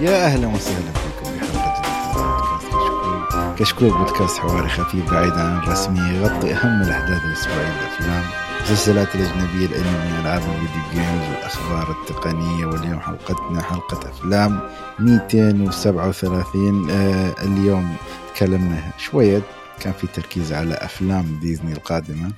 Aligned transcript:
يا 0.00 0.24
أهلا 0.26 0.46
وسهلا 0.46 0.92
فيكم. 0.92 1.36
بحلقه 1.36 1.80
جديدة. 1.80 3.54
كشكول 3.56 3.88
كشكول 3.88 3.90
بودكاست 3.90 4.38
حواري 4.38 4.68
خفيف 4.68 5.10
بعيد 5.10 5.32
عن 5.32 5.56
الرسمي 5.58 6.00
يغطي 6.00 6.54
أهم 6.54 6.82
الأحداث 6.82 7.24
الأسبوعية 7.24 7.68
الأفلام 7.80 8.24
المسلسلات 8.58 9.14
الأجنبية 9.14 9.66
الأنمي 9.66 10.20
العاب 10.20 10.42
الفيديو 10.42 10.82
games 10.92 11.28
والاخبار 11.28 11.96
التقنية. 12.00 12.66
واليوم 12.66 13.00
حلقتنا 13.00 13.62
حلقة 13.62 14.10
أفلام 14.10 14.60
237 14.98 16.90
آه 16.90 17.34
اليوم 17.42 17.96
تكلمنا 18.34 18.82
شوية 18.98 19.42
كان 19.80 19.92
في 19.92 20.06
تركيز 20.06 20.52
على 20.52 20.74
أفلام 20.74 21.38
ديزني 21.42 21.72
القادمة. 21.72 22.30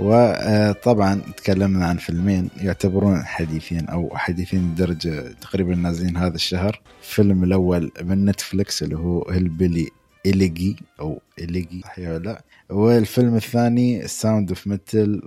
وطبعا 0.00 1.20
تكلمنا 1.36 1.86
عن 1.86 1.96
فيلمين 1.96 2.50
يعتبرون 2.60 3.24
حديثين 3.24 3.88
أو 3.88 4.16
حديثين 4.16 4.74
درجه 4.74 5.32
تقريبا 5.40 5.74
نازلين 5.74 6.16
هذا 6.16 6.34
الشهر. 6.34 6.80
الفيلم 7.00 7.44
الأول 7.44 7.90
من 8.02 8.24
نتفلكس 8.24 8.82
اللي 8.82 8.96
هو 8.96 9.22
Hillbilly 9.30 9.88
Elegy 10.26 10.76
أو 11.00 11.22
Elegy 11.38 11.80
صحيح 11.84 12.08
ولا 12.08 12.18
لا؟ 12.18 12.42
والفيلم 12.70 13.36
الثاني 13.36 14.08
Sound 14.08 14.48
of 14.48 14.66
Metal 14.66 15.22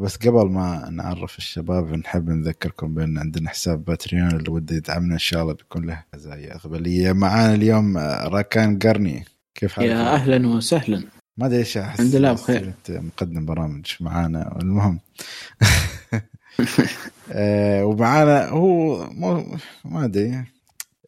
بس 0.00 0.16
قبل 0.16 0.48
ما 0.50 0.90
نعرف 0.90 1.38
الشباب 1.38 1.94
نحب 1.94 2.30
نذكركم 2.30 2.94
بأن 2.94 3.18
عندنا 3.18 3.50
حساب 3.50 3.84
باتريون 3.84 4.28
اللي 4.28 4.50
وده 4.50 4.76
يدعمنا 4.76 5.14
إن 5.14 5.18
شاء 5.18 5.42
الله 5.42 5.54
بيكون 5.54 5.86
له 5.86 6.04
مزايا 6.14 6.56
اقباليه 6.56 7.12
معانا 7.12 7.54
اليوم 7.54 7.98
راكان 7.98 8.78
قرني. 8.78 9.24
كيف 9.54 9.72
حالك؟ 9.72 9.88
يا 9.88 10.14
أهلا 10.14 10.48
وسهلا. 10.48 11.17
ما 11.38 11.46
أدري 11.46 11.58
إيش 11.58 11.76
أحس 11.76 12.00
الحمد 12.00 12.14
لله 12.16 12.32
بخير. 12.32 12.64
أنت 12.64 12.90
مقدم 12.90 13.44
برامج 13.44 13.86
معانا. 14.00 14.58
المهم. 14.62 15.00
آه، 17.32 17.84
ومعانا 17.84 18.48
هو 18.48 19.06
مو 19.10 19.56
ما 19.84 20.04
أدري. 20.04 20.44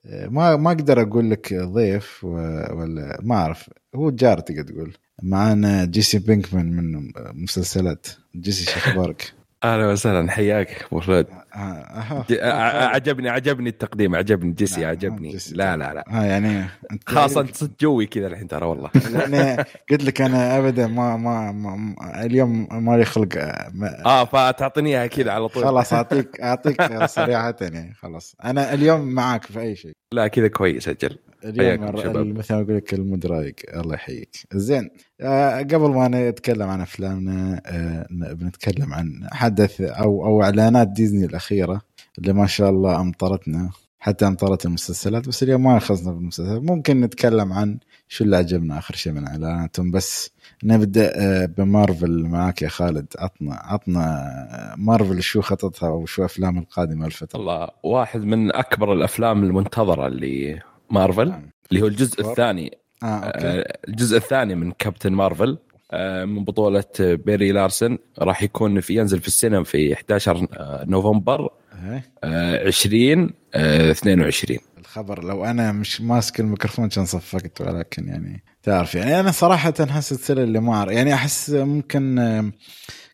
آه، 0.06 0.26
ما 0.28 0.56
ما 0.56 0.70
أقدر 0.70 1.02
أقول 1.02 1.30
لك 1.30 1.54
ضيف 1.54 2.24
ولا 2.24 3.18
ما 3.22 3.34
أعرف. 3.34 3.70
هو 3.94 4.10
جار 4.10 4.40
تقدر 4.40 4.62
تقول. 4.62 4.96
معانا 5.22 5.84
جيسي 5.84 6.18
بينكمان 6.18 6.66
من 6.72 7.12
مسلسلات. 7.16 8.06
جيسي 8.36 8.64
شو 8.64 8.78
أخبارك؟ 8.78 9.32
أهلا 9.64 9.86
وسهلا 9.88 10.30
حياك 10.30 10.84
أبو 10.86 11.00
فهد. 11.00 11.26
آه، 11.54 11.58
آه، 11.58 12.24
ع- 12.52 12.86
عجبني 12.94 13.28
عجبني 13.28 13.68
التقديم 13.68 14.14
عجبني 14.14 14.52
جيسي 14.52 14.84
عجبني. 14.84 15.28
جيسي. 15.30 15.54
لا 15.54 15.76
لا 15.76 15.94
لا. 15.94 16.04
ها 16.08 16.24
يعني 16.24 16.64
أنت 16.92 17.08
خاصة 17.08 17.40
أنت 17.40 17.56
صرت 17.56 17.80
جوي 17.80 18.06
كذا 18.06 18.26
الحين 18.26 18.48
ترى 18.48 18.66
والله. 18.66 18.90
لأن 19.12 19.64
قلت 19.90 20.04
لك 20.04 20.20
أنا 20.22 20.58
ابدا 20.58 20.86
ما 20.86 21.16
ما, 21.16 21.52
ما, 21.52 21.94
اليوم 22.24 22.68
ما 22.84 22.96
لي 22.96 23.04
خلق 23.04 23.28
آه، 23.36 23.70
ما 23.74 24.04
آه 24.06 24.24
فتعطيني 24.24 24.90
إياها 24.90 25.06
كذا 25.06 25.32
على 25.32 25.48
طول. 25.48 25.64
خلاص 25.64 25.92
أعطيك 26.00 26.40
أعطيك 26.40 27.04
صريحه 27.04 27.54
يعني 27.60 27.94
خلاص. 27.94 28.36
أنا 28.44 28.74
اليوم 28.74 29.00
معاك 29.00 29.44
في 29.44 29.60
أي 29.60 29.76
شيء. 29.76 29.92
لا 30.12 30.28
كذا 30.28 30.48
كويس 30.48 30.88
أجل. 30.88 31.18
اليوم. 31.44 32.34
مثل 32.38 32.54
ما 32.54 32.60
أقول 32.62 32.76
لك 32.76 32.94
ال 32.94 33.01
mood 33.01 33.26
رايق 33.26 33.54
الله 33.74 33.94
يحييك. 33.94 34.36
زين 34.54 34.90
آه 35.20 35.58
قبل 35.58 35.90
ما 35.90 36.08
نتكلم 36.08 36.68
عن 36.68 36.80
أفلامنا 36.80 37.62
آه 37.66 38.06
بنتكلم 38.10 38.94
عن 38.94 39.28
حدث 39.32 39.80
أو 39.80 40.26
أو 40.26 40.42
إعلانات 40.42 40.88
ديزني 40.88 41.24
الأخيرة 41.24 41.80
اللي 42.18 42.32
ما 42.32 42.46
شاء 42.46 42.70
الله 42.70 43.00
أمطرتنا 43.00 43.70
حتى 43.98 44.26
أمطرت 44.26 44.66
المسلسلات 44.66 45.28
بس 45.28 45.42
اليوم 45.42 45.62
ما 45.62 45.78
خلصنا 45.78 46.12
بالمسلسلات. 46.12 46.62
ممكن 46.62 47.00
نتكلم 47.00 47.52
عن 47.52 47.78
شو 48.08 48.24
اللي 48.24 48.36
عجبنا 48.36 48.78
آخر 48.78 48.94
شيء 48.94 49.12
من 49.12 49.26
إعلاناتهم 49.26 49.90
بس 49.90 50.30
نبدأ 50.64 51.12
آه 51.16 51.46
بمارفل 51.46 52.22
معك 52.26 52.62
يا 52.62 52.68
خالد. 52.68 53.06
عطنا 53.18 53.54
عطنا 53.54 54.74
مارفل 54.78 55.22
شو 55.22 55.40
خططها 55.40 55.88
أو 55.88 56.06
شو 56.06 56.24
أفلام 56.24 56.58
القادمة 56.58 57.06
الفترة 57.06 57.40
الله 57.40 57.68
واحد 57.82 58.20
من 58.24 58.52
أكبر 58.54 58.92
الأفلام 58.92 59.44
المنتظرة 59.44 60.06
اللي 60.06 60.60
مارفل 60.90 61.28
نعم. 61.28 61.50
اللي 61.70 61.82
هو 61.82 61.86
الجزء. 61.86 62.20
الثاني 62.20 62.78
آه 63.02 63.06
okay 63.06 63.46
آه، 63.46 63.78
الجزء 63.88 64.16
الثاني 64.16 64.54
من 64.54 64.72
كابتن 64.72 65.12
مارفل 65.12 65.58
آه، 65.92 66.24
من 66.24 66.44
بطولة 66.44 66.84
بري 67.00 67.52
لارسن 67.52 67.98
راح 68.18 68.42
يكون 68.42 68.80
في 68.80 68.94
ينزل 68.94 69.20
في 69.20 69.28
السينما 69.28 69.64
في 69.64 69.94
11 69.94 70.46
آه، 70.52 70.84
نوفمبر 70.88 71.50
إيه. 71.84 72.12
آه، 72.24 72.66
20 72.66 73.30
آه، 73.54 73.90
22 73.90 74.58
الخبر 74.78 75.24
لو 75.24 75.44
أنا 75.44 75.72
مش 75.72 76.00
ماسك 76.00 76.40
الميكروفون 76.40 76.88
كان 76.88 77.04
صفقت 77.04 77.60
ولكن 77.60 78.08
يعني 78.08 78.44
تعرف 78.62 78.94
يعني 78.94 79.20
أنا 79.20 79.30
صراحة 79.30 79.74
هالسلسله 79.78 80.42
اللي 80.42 80.60
ما 80.60 80.86
يعني 80.88 81.14
أحس 81.14 81.50
ممكن 81.50 82.52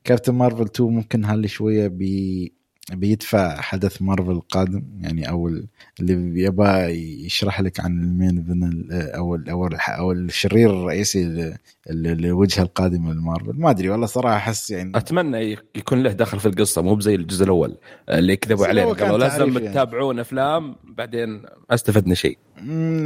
كابتن 0.04 0.34
مارفل 0.34 0.62
2 0.62 0.90
ممكن 0.90 1.24
هالي 1.24 1.48
شوية 1.48 1.88
بي 1.88 2.55
بيدفع 2.92 3.60
حدث 3.60 4.02
مارفل 4.02 4.30
القادم. 4.30 4.82
يعني 5.00 5.28
أو 5.28 5.48
ال- 5.48 5.66
اللي 6.00 6.42
يبغى 6.42 6.90
يشرح 7.26 7.60
لك 7.60 7.80
عن 7.80 8.02
ال 8.02 8.11
main 8.11 8.44
villain 8.44 8.92
أو 8.92 9.34
ال 9.34 9.48
أو 9.50 9.66
ال 9.66 9.74
أو 9.80 10.12
الشرير 10.12 10.70
الرئيسي 10.70 11.52
للوجهه 11.90 12.62
القادمه 12.62 13.12
لمارفل 13.12 13.52
ما 13.54 13.70
أدري 13.70 13.88
والله 13.88 14.06
صراحة 14.06 14.36
أحس 14.36 14.70
يعني 14.70 14.92
أتمنى 14.94 15.56
يكون 15.76 16.02
له 16.02 16.12
دخل 16.12 16.40
في 16.40 16.46
القصة 16.46 16.82
مو 16.82 16.94
بزي 16.94 17.14
الجزء 17.14 17.44
الأول 17.44 17.76
آه، 18.08 18.18
اللي 18.18 18.36
كذبوا 18.36 18.66
علينا 18.66 18.92
قالوا 18.92 19.18
لازم 19.18 19.52
يعني. 19.58 19.68
تتابعون 19.68 20.18
أفلام 20.18 20.76
بعدين 20.84 21.28
ما 21.42 21.48
استفدنا 21.74 22.14
شيء. 22.14 22.38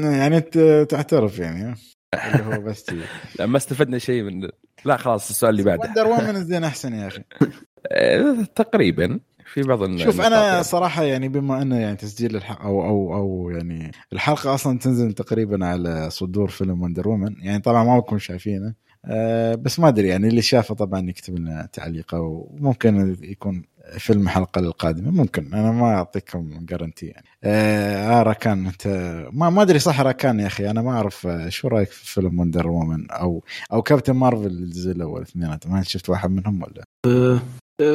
يعني 0.03 0.41
تعترف 0.85 1.39
يعني؟ 1.39 1.75
اللي 2.15 2.57
هو 2.57 2.61
بس. 2.61 2.87
لا 3.39 3.47
ما 3.47 3.57
استفدنا 3.57 3.99
شيء 3.99 4.23
من 4.23 4.49
لا 4.85 4.97
خلاص 4.97 5.31
السؤال 5.31 5.51
اللي 5.51 5.63
بعده. 5.63 5.89
وندر 5.89 6.07
وومن 6.07 6.45
زين 6.45 6.65
أحسن 6.65 6.93
يا 6.95 7.07
أخي. 7.07 7.23
آه، 7.93 8.43
تقريبا. 8.55 9.21
في 9.53 9.63
بعض 9.63 9.83
الن- 9.83 9.99
شوف 9.99 10.15
النقاط 10.15 10.27
أنا 10.33 10.47
يعني. 10.47 10.63
صراحة 10.63 11.03
يعني 11.03 11.29
بما 11.29 11.63
انه 11.63 11.77
يعني 11.77 11.97
تسجيل 11.97 12.37
الحلقة 12.37 12.65
أو 12.65 12.85
أو 12.85 13.15
أو 13.15 13.51
يعني 13.51 13.93
الحلقة 14.13 14.55
أصلا 14.55 14.79
تنزل 14.79 15.13
تقريبا 15.13 15.67
على 15.67 16.11
صدور 16.11 16.49
فيلم 16.49 16.83
وندر 16.83 17.09
وومن 17.09 17.35
يعني 17.41 17.59
طبعا 17.63 17.85
ما 17.85 17.99
بكون 17.99 18.19
شايفينه. 18.19 18.75
أه 19.05 19.55
بس 19.55 19.81
ما 19.81 19.89
أدري 19.89 20.09
يعني 20.09 20.29
اللي 20.29 20.43
شافه 20.43 20.75
طبعا 20.75 21.09
يكتب 21.11 21.39
لنا 21.39 21.69
تعليقه 21.73 22.21
وممكن 22.21 23.17
يكون 23.23 23.63
فيلم 23.99 24.23
الحلقة 24.23 24.59
القادمه 24.59 25.11
ممكن 25.11 25.55
أنا 25.55 25.73
ما 25.73 25.95
أعطيكم 25.95 26.51
جارنتي 26.69 27.07
يعني. 27.07 27.27
آه, 27.45 28.21
آه 28.21 28.23
راكان 28.23 28.67
أنت 28.67 28.87
ما 29.33 29.51
ما 29.51 29.63
أدري 29.63 29.79
صح 29.79 30.01
راكان 30.01 30.41
يا 30.41 30.47
أخي. 30.47 30.71
أنا 30.71 30.83
ما 30.83 30.91
أعرف 30.91 31.27
آه، 31.27 31.49
شو 31.49 31.69
رأيك 31.69 31.91
في 31.91 32.07
فيلم 32.15 32.41
Wonder 32.41 32.69
Woman 32.69 33.11
أو 33.11 33.45
أو 33.73 33.83
كابتن 33.83 34.13
مارفل 34.13 34.47
الجزء 34.47 34.91
الأول 34.93 35.23
اثنيناتهم. 35.23 35.73
ما 35.73 35.83
شفت 35.83 36.09
واحد 36.11 36.31
منهم 36.31 36.63
ولا؟ 36.63 36.85
أه، 37.07 37.41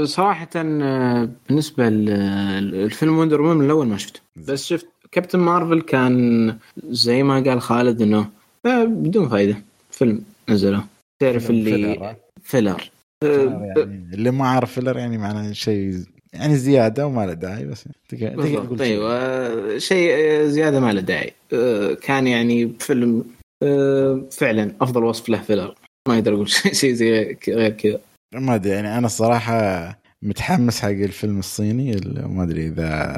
صراحة 0.04 0.50
أه، 0.56 1.30
بالنسبة 1.50 1.90
للفيلم 1.90 3.18
Wonder 3.18 3.42
Woman 3.42 3.66
الأول 3.66 3.88
ما 3.88 3.98
شفته. 3.98 4.20
بس 4.36 4.66
شفت 4.66 4.88
كابتن 5.12 5.40
مارفل 5.40 5.82
كان 5.82 6.58
زي 6.90 7.24
ما 7.24 7.44
قال 7.44 7.62
خالد 7.62 8.02
إنه 8.02 8.30
أه، 8.66 8.84
بدون 8.84 9.30
فايدة. 9.30 9.58
فيلم 9.92 10.24
نزله. 10.50 10.84
تعرف 11.20 11.50
اللي 11.50 12.16
filler، 12.44 12.92
يعني 13.24 14.14
اللي 14.14 14.32
ما 14.32 14.48
عارف 14.48 14.72
filler 14.72 14.98
يعني 14.98 15.18
معناه 15.18 15.52
شيء 15.52 16.04
يعني 16.34 16.56
زيادة 16.56 17.08
وما 17.08 17.26
له 17.26 17.34
داعي 17.34 17.66
بس 17.66 17.86
تقول. 18.10 18.82
أيوه 18.82 19.78
شيء. 19.78 20.10
آه، 20.12 20.46
زيادة 20.46 20.80
ما 20.80 20.94
له 20.94 21.02
داعي. 21.02 21.34
آه، 21.54 21.94
كان 21.94 22.28
يعني 22.28 22.74
فيلم 22.80 23.26
آه، 23.64 24.22
فعلا 24.32 24.72
أفضل 24.82 25.04
وصف 25.04 25.30
له 25.30 25.42
filler 25.42 25.76
ما 26.08 26.14
أقدر 26.14 26.34
أقول 26.34 26.50
شيء 26.82 26.94
زي 26.94 27.38
غير 27.48 27.70
كذا. 27.70 28.00
ما 28.34 28.56
أدري 28.56 28.74
يعني 28.74 28.98
أنا 28.98 29.06
الصراحه 29.06 29.90
متحمس 30.22 30.82
حق 30.82 30.88
الفيلم 30.90 31.40
الصيني 31.40 31.92
اللي 31.94 32.28
ما 32.28 32.44
أدري 32.44 32.68
إذا 32.68 33.18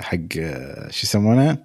حق 0.00 0.32
شو 0.90 1.06
يسمونه؟ 1.06 1.58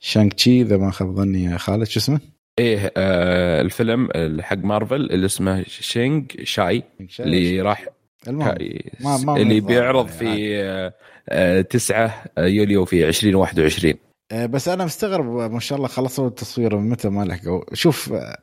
شانج 0.00 0.32
تشي 0.34 0.60
إذا 0.62 0.76
ما 0.76 0.90
خاب 0.90 1.14
ظني 1.16 1.44
يا 1.44 1.56
خالد 1.56 1.84
شو 1.84 2.00
اسمه؟ 2.00 2.20
إيه 2.58 2.92
آه 2.96 3.60
الفيلم 3.60 4.08
حق 4.42 4.56
مارفل 4.58 4.94
اللي 5.10 5.26
اسمه 5.26 5.62
شينج 5.68 6.32
شاي 6.44 6.82
اللي 7.20 7.60
راح 7.60 7.86
المهم 8.28 8.54
ما- 9.00 9.16
ما 9.16 9.36
اللي 9.36 9.60
بيعرض 9.60 10.06
في 10.06 10.56
آه، 10.62 10.94
آه، 11.28 11.60
9 11.60 12.24
يوليو 12.38 12.84
في 12.84 13.08
2021 13.08 13.94
آه، 14.32 14.46
بس 14.46 14.68
أنا 14.68 14.84
مستغرب 14.84 15.52
ما 15.52 15.60
شاء 15.60 15.76
الله 15.78 15.88
خلصوا 15.88 16.28
التصوير 16.28 16.76
من 16.76 16.88
متى 16.90 17.08
ما 17.08 17.24
لحقوا؟ 17.24 17.62
شوف 17.74 18.12
آه، 18.12 18.38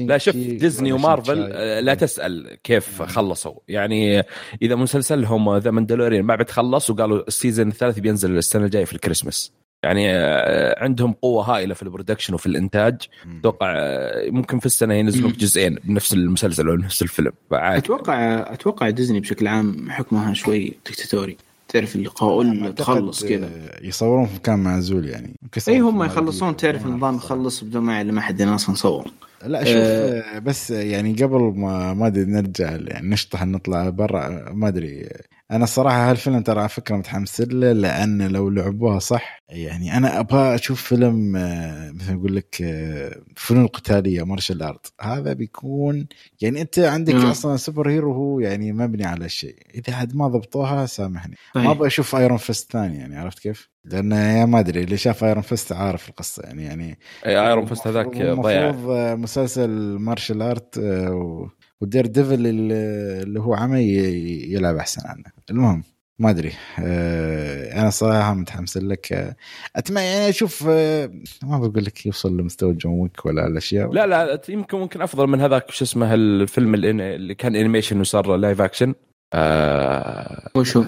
لا 0.00 0.18
شوف 0.18 0.36
ديزني 0.36 0.92
ومارفل 0.92 1.50
آه،. 1.52 1.80
لا 1.80 1.94
تسأل 1.94 2.58
كيف 2.64 3.00
مم. 3.00 3.06
خلصوا 3.06 3.54
يعني 3.68 4.22
إذا 4.62 4.74
مسلسلهم 4.74 5.56
The 5.56 5.70
Mandalorian 5.70 6.24
ما 6.24 6.36
بتخلص 6.36 6.90
وقالوا 6.90 7.28
ال 7.28 7.34
season 7.34 7.68
الثالث 7.68 7.98
بينزل 7.98 8.36
السنة 8.36 8.64
الجاية 8.64 8.84
في 8.84 8.92
الكريسماس 8.92 9.52
يعني 9.84 10.14
آه، 10.14 10.82
عندهم 10.84 11.12
قوة 11.12 11.44
هائلة 11.44 11.74
في 11.74 11.82
ال 11.82 11.87
production 11.87 12.34
وفي 12.34 12.46
الإنتاج. 12.46 13.02
أتوقع 13.38 13.74
آه، 13.76 14.30
ممكن 14.30 14.58
في 14.58 14.66
السنة 14.66 14.94
ينزلوا. 14.94 15.30
جزئين 15.30 15.78
بنفس 15.84 16.12
المسلسل 16.12 16.68
أو 16.68 16.74
نفس 16.74 17.02
الفيلم 17.02 17.32
فعادي 17.50 17.78
أتوقع 17.78 18.38
أتوقع 18.52 18.90
ديزني 18.90 19.20
بشكل 19.20 19.46
عام 19.46 19.90
حكمها 19.90 20.34
شوي 20.34 20.72
دكتاتوري 20.86 21.36
تعرف 21.74 21.96
قول 21.96 22.60
أعتقد، 22.60 22.74
تخلص 22.74 23.24
كذا 23.24 23.46
آه، 23.46 23.86
يصورون 23.86 24.26
في 24.26 24.34
مكان 24.34 24.58
معزول 24.58 25.04
يعني 25.08 25.34
أي 25.68 25.80
هم 25.80 26.02
يخلصون. 26.02 26.56
تعرف 26.56 26.86
ما 26.86 26.96
نظام 26.96 27.14
أعرف. 27.14 27.24
يخلص 27.24 27.64
بدون 27.64 27.82
ما 27.82 27.92
يعلم 27.94 28.18
احد 28.18 28.42
أصلا 28.42 28.70
نصور 28.72 29.10
لا 29.46 29.64
شوف 29.64 29.76
آه. 29.76 30.20
آه 30.20 30.38
بس 30.38 30.70
يعني 30.70 31.12
قبل 31.12 31.52
ما 31.56 31.94
ما 31.94 32.06
أدري 32.06 32.24
نرجع 32.24 32.70
يعني 32.70 33.08
نشطح 33.08 33.44
نطلع 33.46 33.88
برا 33.88 34.52
ما 34.52 34.68
أدري 34.68 35.08
أنا 35.54 35.64
الصراحه 35.64 36.10
هالفيلم 36.10 36.42
ترى 36.42 36.60
على 36.60 36.68
فكرة 36.68 36.96
متحمس 36.96 37.40
له 37.40 37.72
لأن 37.72 38.28
لو 38.28 38.50
لعبوها 38.50 38.98
صح 38.98 39.42
يعني 39.48 39.96
أنا 39.96 40.20
أبغى 40.20 40.54
أشوف 40.54 40.82
فيلم 40.82 41.36
آه، 41.36 41.90
مثل 41.90 42.12
أقول 42.12 42.36
لك 42.36 42.62
آه، 42.62 43.16
فنون 43.36 43.66
قتاليه 43.66 44.22
مارشال 44.22 44.62
آرت 44.62 44.92
هذا 45.00 45.32
بيكون 45.32 46.06
يعني 46.40 46.60
أنت 46.60 46.78
عندك 46.78 47.14
مم. 47.14 47.26
أصلا 47.26 47.56
superhero 47.56 48.12
هو 48.12 48.40
يعني 48.40 48.72
مبني 48.72 49.04
على 49.04 49.28
شيء 49.28 49.56
إذا 49.74 49.94
عاد 49.94 50.16
ما 50.16 50.28
ضبطوها 50.28 50.86
سامحني 50.86 51.36
طيب. 51.54 51.64
ما 51.64 51.70
أبغى 51.70 51.86
أشوف 51.86 52.16
Iron 52.16 52.38
Fist 52.38 52.72
ثاني 52.72 52.98
يعني 52.98 53.16
عرفت 53.18 53.38
كيف؟ 53.38 53.68
لأن 53.84 54.12
يا 54.12 54.44
ما 54.44 54.60
أدري 54.60 54.80
اللي 54.84 54.96
شاف 54.96 55.24
Iron 55.24 55.42
Fist 55.42 55.72
عارف 55.72 56.08
القصة 56.08 56.42
يعني 56.42 56.64
يعني 56.64 56.98
Iron 57.26 57.66
Fist 57.66 57.86
هذاك 57.86 58.06
ضيع 58.16 58.70
المفروض 58.70 59.18
مسلسل 59.18 59.70
martial 59.98 60.42
art 60.42 60.78
آه، 60.78 61.10
و- 61.10 61.48
و 61.84 62.06
Daredevil 62.06 62.46
اللي 62.46 62.74
اللي 63.22 63.40
هو 63.40 63.54
عمي 63.54 63.80
ي- 63.80 64.52
يلعب 64.52 64.76
أحسن 64.76 65.02
عنه 65.08 65.24
المهم 65.50 65.82
ما 66.18 66.30
أدري. 66.30 66.52
آه، 66.78 67.80
أنا 67.80 67.90
صراحة 67.90 68.34
متحمس 68.34 68.76
لك. 68.76 69.12
آه، 69.12 69.36
اتمنى 69.76 70.04
يعني 70.04 70.28
أشوف 70.28 70.64
آه، 70.68 71.10
ما 71.42 71.58
بقول 71.58 71.84
لك 71.84 72.06
يوصل 72.06 72.36
لمستوى 72.36 72.74
جون 72.74 72.92
ويك 73.00 73.26
ولا 73.26 73.46
الأشياء. 73.46 73.92
لا 73.92 74.06
لا 74.06 74.40
يمكن 74.48 74.78
ممكن 74.78 75.02
أفضل 75.02 75.26
من 75.26 75.40
هذاك 75.40 75.70
شو 75.70 75.84
اسمه 75.84 76.14
الفيلم 76.14 76.74
اللي 76.74 76.90
اللي 77.14 77.34
كان 77.34 77.56
animation 77.56 78.00
وصار 78.00 78.36
live 78.36 78.60
action 78.60 78.94
آه 79.34 80.48
وشو 80.54 80.84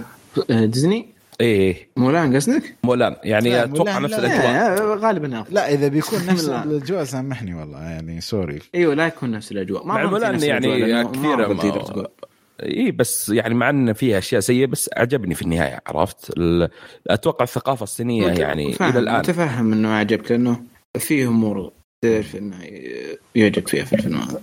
ديزني؟ 0.50 1.15
إيه 1.40 1.88
مولان 1.96 2.36
قصدك؟ 2.36 2.76
مولان 2.84 3.16
يعني 3.24 3.64
أتوقع 3.64 3.98
نفس 3.98 4.14
لا. 4.14 4.18
الأجواء 4.18 4.98
غالبا. 4.98 5.44
لا 5.50 5.72
إذا 5.72 5.88
بيكون 5.88 6.26
نفس 6.26 6.48
لا. 6.48 6.64
الأجواء 6.64 7.04
سامحني 7.04 7.54
والله 7.54 7.82
يعني 7.82 8.20
sorry 8.20 8.58
إيوه 8.74 8.94
لا 8.94 9.06
يكون 9.06 9.30
نفس 9.30 9.52
الأجواء 9.52 9.86
مع 9.86 10.06
مولان 10.06 10.42
يعني 10.42 11.04
تقول 11.04 12.08
اي 12.62 12.90
بس 12.90 13.28
يعني 13.28 13.54
مع 13.54 13.70
إن 13.70 13.92
فيها 13.92 14.18
أشياء 14.18 14.40
سيئة 14.40 14.66
بس 14.66 14.90
عجبني 14.96 15.34
في 15.34 15.42
النهاية 15.42 15.80
عرفت 15.86 16.32
أتوقع 17.06 17.42
الثقافة 17.42 17.82
الصينية 17.82 18.28
يعني 18.28 18.76
إلى 18.80 18.98
الآن 18.98 19.18
متفهم 19.18 19.72
إنه 19.72 19.88
عجبك 19.88 20.30
لأنه 20.30 20.60
في 20.98 21.24
أمور 21.24 21.72
تعرف 22.04 22.36
انه 22.36 22.56
يعجب 23.34 23.68
فيها 23.68 23.84
في 23.84 23.92
الفيلم 23.92 24.16
هذا 24.16 24.40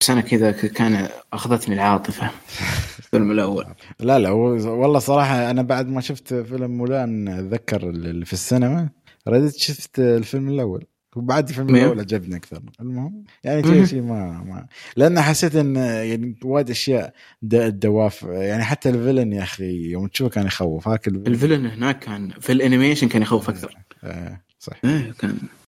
بس 0.00 0.10
أنا 0.10 0.20
كذا 0.20 0.52
كان 0.52 1.08
أخذتني 1.32 1.74
العاطفة 1.74 2.30
في 2.48 2.98
الفيلم 3.06 3.30
الأول. 3.30 3.66
لا 4.00 4.18
لا 4.18 4.30
والله 4.30 4.98
صراحة 4.98 5.50
أنا 5.50 5.62
بعد 5.62 5.88
ما 5.88 6.00
شفت 6.00 6.34
فيلم 6.34 6.70
مولان 6.70 7.28
أتذكر 7.28 7.90
اللي 7.90 8.24
في 8.24 8.32
السينما 8.32 8.88
رديت 9.28 9.56
شفت 9.56 9.98
الفيلم 9.98 10.48
الأول. 10.48 10.84
وبعد 11.16 11.48
الفيلم؟ 11.48 11.74
الأول 11.76 12.00
عجبني 12.00 12.36
أكثر. 12.36 12.62
المهم 12.80 13.24
يعني 13.44 13.62
مهم. 13.62 13.86
شيء 13.86 14.02
ما 14.02 14.44
ما 14.46 14.66
لأن 14.96 15.20
حسيت 15.20 15.56
إن 15.56 15.76
يعني 15.76 16.36
وايد 16.44 16.70
أشياء 16.70 17.12
الدوافع 17.52 18.32
يعني 18.32 18.64
حتى 18.64 18.88
ال 18.88 18.94
villain 18.94 19.32
يا 19.32 19.42
أخي 19.42 19.90
يوم 19.90 20.06
تشوفه 20.06 20.30
كان 20.30 20.46
يخوف. 20.46 20.88
هذاك 20.88 21.08
ال 21.08 21.10
villain 21.10 21.26
ال 21.26 21.31
villain 21.31 21.66
هناك 21.66 21.98
كان 21.98 22.30
في 22.40 22.52
ال 22.52 22.58
animation 22.58 23.08
كان 23.08 23.22
يخوف 23.22 23.48
أكثر. 23.50 23.76
آه 24.04 24.40
صح. 24.58 24.72
إيه، 24.84 25.12
كان 25.18 25.30
آه 25.30 25.59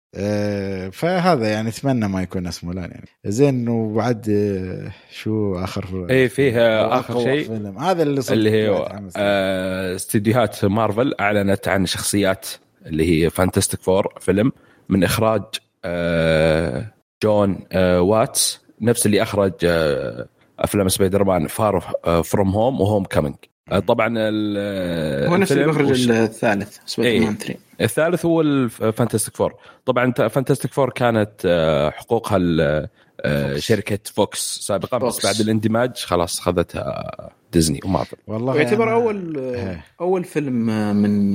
فهذا 0.92 1.48
يعني 1.48 1.68
أتمنى 1.68 2.08
ما 2.08 2.22
يكون 2.22 2.42
نفس 2.42 2.64
مولان 2.64 2.90
يعني. 2.90 3.08
زين 3.24 3.68
وبعد 3.68 4.28
آه، 4.30 4.92
شو 5.12 5.58
آخر 5.64 6.06
إيه 6.10 6.28
فيه 6.28 6.52
آه، 6.60 6.98
آخر 7.00 7.20
شيء 7.22 7.44
فيلم. 7.46 7.78
هذا 7.78 8.02
اللي 8.02 8.20
اللي 8.30 8.50
هي. 8.50 8.68
آه، 9.16 9.94
استديوهات 9.96 10.64
مارفل 10.64 11.14
أعلنت 11.20 11.68
عن 11.68 11.86
شخصيات 11.86 12.46
اللي 12.86 13.24
هي 13.24 13.30
Fantastic 13.30 13.80
Four 13.82 14.14
فيلم 14.20 14.52
من 14.88 15.04
إخراج 15.04 15.42
آه، 15.84 16.92
جون 17.22 17.58
آه، 17.72 18.00
واتس 18.00 18.60
نفس 18.80 19.06
اللي 19.06 19.22
أخرج 19.22 19.52
آه، 19.64 20.26
أفلام 20.58 20.88
سبايدر 20.88 21.24
مان 21.24 21.46
Far 21.46 21.80
From 22.24 22.48
Home 22.50 22.80
و 22.80 23.04
Homecoming 23.04 23.34
طبعا 23.86 24.08
هو 25.28 25.36
نفس 25.36 25.52
اللي 25.52 25.66
وش- 25.66 26.10
الثالث 26.10 26.78
سبايدر. 26.86 27.24
مان 27.24 27.34
3 27.36 27.54
الثالث 27.82 28.26
هو 28.26 28.40
ال 28.40 28.50
Fantastic 28.50 29.36
Four 29.36 29.54
طبعا 29.86 30.12
Fantastic 30.12 30.72
Four 30.72 30.90
كانت 30.90 31.30
آه، 31.44 31.90
حقوقها 31.90 32.38
آه، 33.20 33.48
فوكس. 33.52 33.60
شركة 33.64 33.98
فوكس 34.14 34.58
سابقا 34.62 34.98
بس 34.98 35.12
فوكس. 35.14 35.26
بعد 35.26 35.40
الاندماج 35.40 35.96
خلاص 35.96 36.38
اخذتها 36.40 37.10
ديزني 37.52 37.80
ومارفل 37.84 38.16
والله 38.26 38.52
ويعتبر 38.52 38.86
أنا- 38.86 38.92
اول 38.92 39.38
إيه. 39.38 39.84
أول 40.00 40.24
فيلم 40.24 40.66
من 40.96 41.32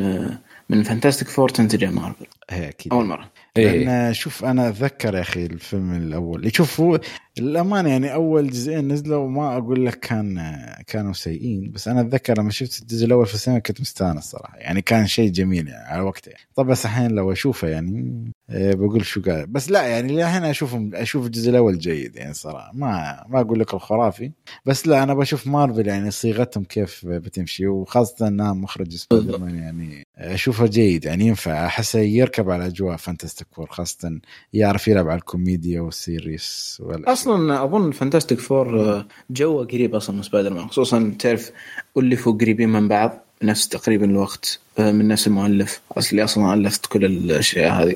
من 0.69 0.83
Fantastic 0.83 1.27
Four 1.27 1.49
تنتجه 1.49 1.89
مارفل 1.91 2.25
إيه، 2.51 2.69
أكيد. 2.69 2.93
أول 2.93 3.05
مرة. 3.05 3.29
إيه. 3.57 3.85
لأن 3.85 4.13
شوف 4.13 4.45
أنا 4.45 4.69
أتذكر 4.69 5.15
يا 5.15 5.21
أخي 5.21 5.45
الفيلم 5.45 5.95
الأول. 5.95 6.51
شوف 6.55 6.79
هو 6.81 6.99
الامانه 7.39 7.89
يعني 7.89 8.13
أول 8.13 8.49
جزئين 8.49 8.87
نزلوا 8.87 9.29
ما 9.29 9.57
أقول 9.57 9.85
لك 9.85 9.99
كان 9.99 10.55
كانوا 10.87 11.13
سيئين 11.13 11.71
بس 11.71 11.87
أنا 11.87 12.01
أتذكر 12.01 12.37
لما 12.39 12.51
شفت 12.51 12.81
الجزء 12.81 13.05
الأول 13.05 13.25
في 13.25 13.33
السينما 13.33 13.59
كنت 13.59 13.81
مستانس 13.81 14.23
صراحة 14.23 14.57
يعني 14.57 14.81
كان 14.81 15.07
شيء 15.07 15.31
جميل 15.31 15.67
يعني 15.67 15.87
على 15.87 16.01
وقته. 16.01 16.29
يعني. 16.29 16.43
طب 16.55 16.65
بس 16.65 16.85
الحين 16.85 17.11
لو 17.11 17.31
أشوفه 17.31 17.67
يعني 17.67 18.31
آه، 18.49 18.73
بقول 18.73 19.05
شو 19.05 19.21
قال. 19.21 19.47
بس 19.47 19.71
لا 19.71 19.81
يعني 19.87 20.13
للحين 20.13 20.43
أشوف 20.43 20.75
أشوف 20.93 21.25
الجزء 21.25 21.49
الأول 21.49 21.77
جيد 21.77 22.15
يعني 22.15 22.33
صراحة. 22.33 22.71
ما 22.73 23.23
ما 23.29 23.41
أقول 23.41 23.59
لك 23.59 23.73
الخرافي. 23.73 24.31
بس 24.65 24.87
لا 24.87 25.03
أنا 25.03 25.13
بشوف 25.13 25.47
مارفل 25.47 25.87
يعني 25.87 26.11
صيغتهم 26.11 26.63
كيف 26.63 27.05
بتمشي 27.05 27.67
وخاصة 27.67 28.27
إنها 28.27 28.53
مخرج 28.53 28.95
سبايدر 28.95 29.37
مان 29.37 29.55
يعني 29.55 30.03
أشوفه 30.17 30.65
جيد 30.67 31.05
يعني 31.05 31.27
ينفع. 31.27 31.65
احسه 31.65 31.99
يركب 31.99 32.49
على 32.49 32.65
أجواء 32.65 32.97
Fantastic 32.97 33.47
Four 33.51 33.67
خاصة 33.67 34.19
يعرف 34.53 34.87
يلعب 34.87 35.07
على 35.09 35.19
الكوميديا 35.19 35.81
وال 35.81 36.02
serious 36.02 36.77
ولا 36.85 37.13
أصلا 37.27 37.63
أظن 37.63 37.91
Fantastic 37.91 38.39
Four 38.39 39.05
جوه 39.29 39.65
قريب 39.65 39.95
أصلا 39.95 40.15
من 40.15 40.23
سبايدر 40.23 40.53
مان 40.53 40.67
خصوصا 40.67 41.15
تعرف 41.19 41.51
الفوا 41.97 42.33
قريبين 42.33 42.69
من 42.69 42.87
بعض 42.87 43.23
نفس 43.43 43.67
تقريبا 43.67 44.05
الوقت 44.05 44.59
آه، 44.79 44.91
من 44.91 45.07
نفس 45.07 45.27
المؤلف 45.27 45.81
اصلي 45.91 46.23
أصلا 46.23 46.53
ألفت 46.53 46.85
كل 46.85 47.05
الأشياء 47.05 47.83
هذه. 47.83 47.91
آه، 47.91 47.95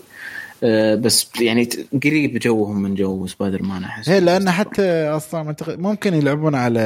بس 0.96 1.30
يعني 1.42 1.70
قريب 2.04 2.38
جوهم 2.38 2.82
من 2.82 2.96
جو 2.96 3.28
سبايدر 3.28 3.64
مان 3.64 3.84
أحس. 3.84 4.10
هي 4.10 4.20
لأن 4.20 4.52
حتى 4.52 5.08
أصلا 5.08 5.56
ممكن 5.68 6.14
يلعبون 6.14 6.56
على 6.56 6.80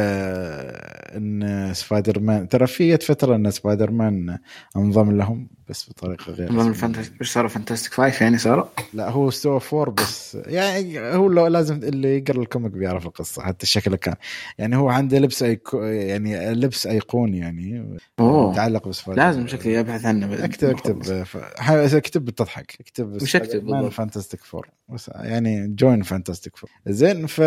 إن 1.15 1.71
سبايدر 1.73 2.19
مان 2.19 2.49
ترى 2.49 2.67
في 2.67 2.97
فترة 2.97 3.35
إن 3.35 3.51
سبايدر 3.51 3.91
مان 3.91 4.37
انضم 4.75 5.11
لهم 5.11 5.47
بس 5.69 5.89
بطريقة 5.89 6.31
غير 6.31 6.67
ال 6.67 6.73
Fantastic 6.73 7.21
إيش 7.21 7.31
صار؟ 7.31 7.47
Fantastic 7.47 7.93
Five 7.93 8.21
يعني 8.21 8.37
صار؟ 8.37 8.69
لا 8.93 9.09
هو 9.09 9.29
استوى 9.29 9.59
four 9.59 9.89
بس 9.89 10.37
يعني 10.45 10.99
هو 10.99 11.29
لو 11.29 11.47
لازم 11.47 11.75
اللي 11.75 12.17
يقرأ 12.17 12.41
ال 12.41 12.46
comic 12.46 12.71
بيعرف 12.71 13.05
القصة 13.05 13.41
حتى 13.41 13.65
شكله 13.65 13.97
كان. 13.97 14.15
يعني 14.57 14.75
هو 14.75 14.89
عنده 14.89 15.19
لبس 15.19 15.43
أيكو 15.43 15.81
يعني 15.81 16.53
لبس 16.53 16.87
أيقوني 16.87 17.37
يعني 17.37 17.97
أوه. 18.19 18.51
متعلق 18.51 18.87
بسبايدر 18.87 19.23
لازم 19.23 19.47
شكلي 19.47 19.79
ابحث 19.79 20.05
عنه. 20.05 20.45
اكتب 20.45 20.69
اكتب 20.69 21.25
اكتب 21.69 22.25
بتضحك 22.25 22.75
اكتب 22.79 23.21
وش 23.21 23.35
أكتب؟ 23.35 23.64
بالضبط؟ 23.73 23.91
Fantastic 23.91 24.43
Four 24.43 24.69
يعني 25.15 25.67
جوين 25.67 26.01
Fantastic 26.01 26.55
Four 26.57 26.69
زين 26.87 27.27
ف 27.27 27.41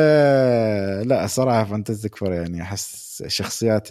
لا 1.04 1.26
صراحة 1.26 1.64
Fantastic 1.64 2.16
Four 2.16 2.32
يعني 2.32 2.62
أحس 2.62 3.22
شخصيات 3.26 3.88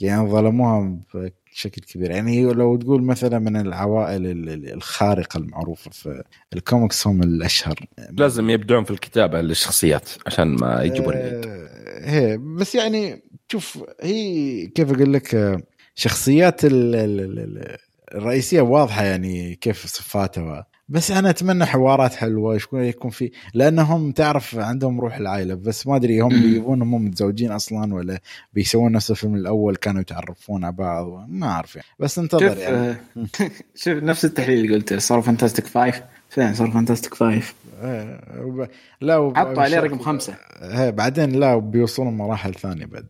يعني 0.00 0.30
ظلموها 0.30 0.98
بشكل 1.14 1.82
كبير. 1.82 2.10
يعني 2.10 2.38
هي 2.38 2.42
لو 2.44 2.76
تقول 2.76 3.02
مثلا 3.02 3.38
من 3.38 3.56
العوائل 3.56 4.26
ال- 4.26 4.48
ال- 4.48 4.72
الخارقة 4.72 5.38
المعروفة 5.38 5.90
في 5.90 6.22
الكوميكس 6.52 7.06
هم 7.06 7.22
الأشهر. 7.22 7.86
لازم 8.10 8.50
يبدعون 8.50 8.84
في 8.84 8.90
الكتابة 8.90 9.40
للشخصيات 9.40 10.08
عشان 10.26 10.48
ما 10.48 10.82
يجيبون 10.82 11.14
العيد 11.14 11.46
آه، 11.46 12.10
هي 12.10 12.38
بس 12.38 12.74
يعني 12.74 13.22
شوف 13.52 13.84
هي 14.02 14.66
كيف 14.66 14.90
أقول 14.92 15.12
لك 15.12 15.58
شخصيات 15.94 16.64
ال- 16.64 16.94
ال- 16.94 17.20
ال- 17.20 17.38
ال- 17.38 17.76
الرئيسية 18.14 18.60
واضحة 18.60 19.04
يعني 19.04 19.54
كيف 19.54 19.86
صفاتها. 19.86 20.66
بس 20.88 21.10
أنا 21.10 21.30
أتمنى 21.30 21.66
حوارات 21.66 22.14
حلوة 22.14 22.58
شكون 22.58 22.84
يكون 22.84 23.10
في 23.10 23.30
لأنهم 23.54 24.12
تعرف 24.12 24.56
عندهم 24.58 25.00
روح 25.00 25.16
العائلة 25.16 25.54
بس 25.54 25.86
ما 25.86 25.96
أدري 25.96 26.20
هم 26.20 26.32
مم. 26.34 26.42
بيبون 26.42 26.82
هم 26.82 27.04
متزوجين 27.04 27.52
أصلا 27.52 27.94
ولا 27.94 28.20
بيسوون 28.52 28.92
نفس 28.92 29.10
الفيلم 29.10 29.34
الأول 29.34 29.76
كانوا 29.76 30.00
يتعرفون 30.00 30.64
على 30.64 30.72
بعض 30.72 31.26
ما 31.28 31.46
أعرف 31.46 31.76
يعني. 31.76 31.88
بس 31.98 32.18
انتظر 32.18 32.48
شوف 32.48 32.58
يعني. 32.58 32.76
آه، 32.76 32.96
شوف 33.74 34.02
نفس 34.02 34.24
التحليل 34.24 34.64
اللي 34.64 34.74
قلته 34.76 34.98
صار 34.98 35.22
Fantastic 35.22 35.66
Five 35.66 36.02
فين 36.30 36.54
صار 36.54 36.70
Fantastic 36.70 37.14
Five 37.14 37.54
آه، 37.82 38.40
وب- 38.44 38.68
لا 39.00 39.16
وب- 39.16 39.36
حطوا 39.36 39.62
عليه 39.62 39.80
رقم 39.80 39.98
خمسة. 39.98 40.34
آه، 40.60 40.90
بعدين 40.90 41.30
لا 41.30 41.56
بيوصلون 41.56 42.16
مراحل 42.16 42.54
ثانية 42.54 42.86
بعد. 42.86 43.06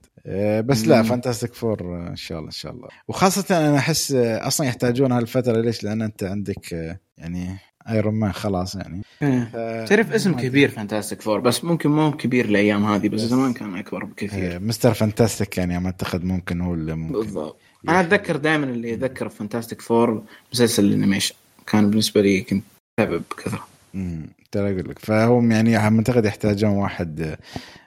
بس 0.66 0.86
لا. 0.86 1.02
Fantastic 1.02 1.54
Four 1.54 2.08
إن 2.08 2.16
شاء 2.16 2.38
الله 2.38 2.48
إن 2.48 2.52
شاء 2.52 2.72
الله. 2.72 2.88
وخاصة 3.08 3.58
أنا 3.68 3.76
أحس 3.78 4.12
أصلا 4.22 4.66
يحتاجون 4.66 5.12
هالفترة 5.12 5.60
ليش؟ 5.60 5.84
لأن 5.84 6.02
أنت 6.02 6.24
عندك 6.24 6.98
يعني 7.18 7.56
ايرون 7.88 8.14
مان 8.14 8.32
خلاص 8.32 8.74
يعني 8.74 9.02
إيه. 9.22 9.84
تعرف 9.84 10.12
اسم. 10.12 10.36
كبير 10.36 10.68
Fantastic 10.68 11.22
Four 11.22 11.40
بس 11.40 11.64
ممكن 11.64 11.90
مو 11.90 12.12
كبير 12.12 12.44
الأيام 12.44 12.84
هذه 12.84 13.08
بس. 13.08 13.20
زمان 13.20 13.52
كان 13.52 13.76
أكبر 13.76 14.04
بكثير 14.04 14.60
Mister 14.60 14.94
Fantastic 14.94 15.58
يعني 15.58 15.78
ما 15.78 15.86
أعتقد 15.86 16.24
ممكن 16.24 16.60
هو 16.60 16.74
اللي 16.74 16.94
ممكن 16.94 17.12
بالضبط 17.12 17.56
أنا 17.88 18.00
أتذكر 18.00 18.36
دائما 18.36 18.64
اللي 18.66 18.90
يذكر 18.90 19.28
Fantastic 19.28 19.80
Four 19.80 20.22
مسلسل 20.52 20.84
ال 20.84 20.89
animation 20.89 21.34
كان 21.66 21.90
بالنسبة 21.90 22.20
لي 22.20 22.40
كنت 22.40 22.64
اتابع 22.98 23.16
بكثره 23.16 23.66
امم 23.94 24.26
ترى 24.52 24.70
أقول 24.70 24.88
لك 24.88 24.98
فهم 24.98 25.52
يعني 25.52 25.76
أعتقد 25.76 26.24
يحتاجون 26.24 26.70
واحد 26.70 27.36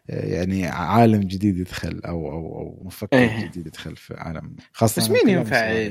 يعني 0.10 0.68
عالم 0.68 1.20
جديد 1.20 1.58
يدخل 1.58 2.02
أو 2.06 2.32
أو 2.32 2.60
أو 2.60 2.82
مفكر 2.86 3.18
إيه. 3.18 3.46
جديد 3.46 3.68
يدخل 3.68 3.96
في 3.96 4.14
عالم 4.14 4.56
خاصة 4.74 5.02
بس 5.02 5.10
مين 5.10 5.30
ينفع 5.30 5.88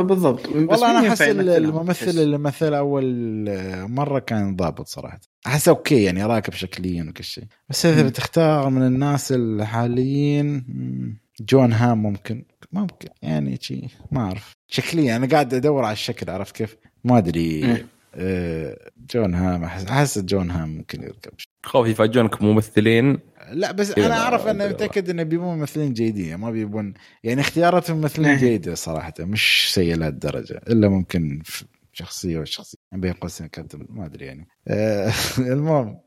بالضبط 0.00 0.48
والله 0.48 0.90
أنا 0.90 1.08
أحس؟ 1.08 1.22
الممثل؟ 1.22 2.10
اللي 2.10 2.38
مثل 2.38 2.74
أول 2.74 3.04
مرة 3.88 4.18
كان 4.18 4.56
ضابط 4.56 4.86
صراحة 4.86 5.20
احس 5.46 5.68
okay 5.68 6.02
يعني 6.02 6.24
راكب 6.24 6.52
شكليا 6.52 7.06
وكل 7.08 7.24
شيء 7.24 7.44
بس 7.68 7.86
إذا. 7.86 8.02
بتختار 8.08 8.70
من 8.70 8.82
الناس 8.82 9.32
الحاليين 9.32 10.64
جون 11.40 11.72
هام 11.72 12.02
ممكن 12.02 12.44
ممكن 12.72 13.08
يعني 13.22 13.58
شي 13.60 13.88
ما 14.12 14.20
أعرف 14.20 14.52
شكليا 14.68 15.16
أنا 15.16 15.26
قاعد 15.26 15.54
أدور 15.54 15.84
على 15.84 15.92
الشكل 15.92 16.30
عرفت 16.30 16.56
كيف؟ 16.56 16.76
ما 17.04 17.18
أدري 17.18 17.64
إيه. 17.64 17.86
آه، 18.14 18.90
جون 19.10 19.34
هام 19.34 19.64
احس 19.64 19.84
أحس 19.84 20.18
جون 20.18 20.50
هام 20.50 20.76
ممكن 20.76 21.02
يركب 21.02 21.32
خوفي 21.66 21.90
يفاجئونك 21.90 22.42
ممثلين 22.42 23.18
لا 23.52 23.72
بس 23.72 23.90
إيه، 23.90 24.06
أنا 24.06 24.14
أعرف 24.14 24.46
لا. 24.46 24.68
متأكد 24.68 25.10
انه 25.10 25.22
بيبون 25.22 25.58
ممثلين 25.58 25.92
جيدين 25.92 26.34
ما 26.34 26.50
بيبون 26.50 26.94
يعني 27.24 27.40
اختياراتهم 27.40 27.96
ممثلين 27.96 28.30
إيه. 28.30 28.36
جيدة 28.36 28.74
صراحة 28.74 29.14
مش 29.20 29.74
سيئة 29.74 29.94
لهالدرجه 29.94 30.60
إلا 30.68 30.88
ممكن 30.88 31.42
في 31.44 31.64
شخصية 31.92 32.38
وشخصيه 32.38 32.78
بين 32.92 33.12
قوسين 33.12 33.46
كاتب 33.46 33.86
ما 33.90 34.06
أدري 34.06 34.26
يعني 34.26 34.48
آه 34.68 35.12
المهم 35.38 36.00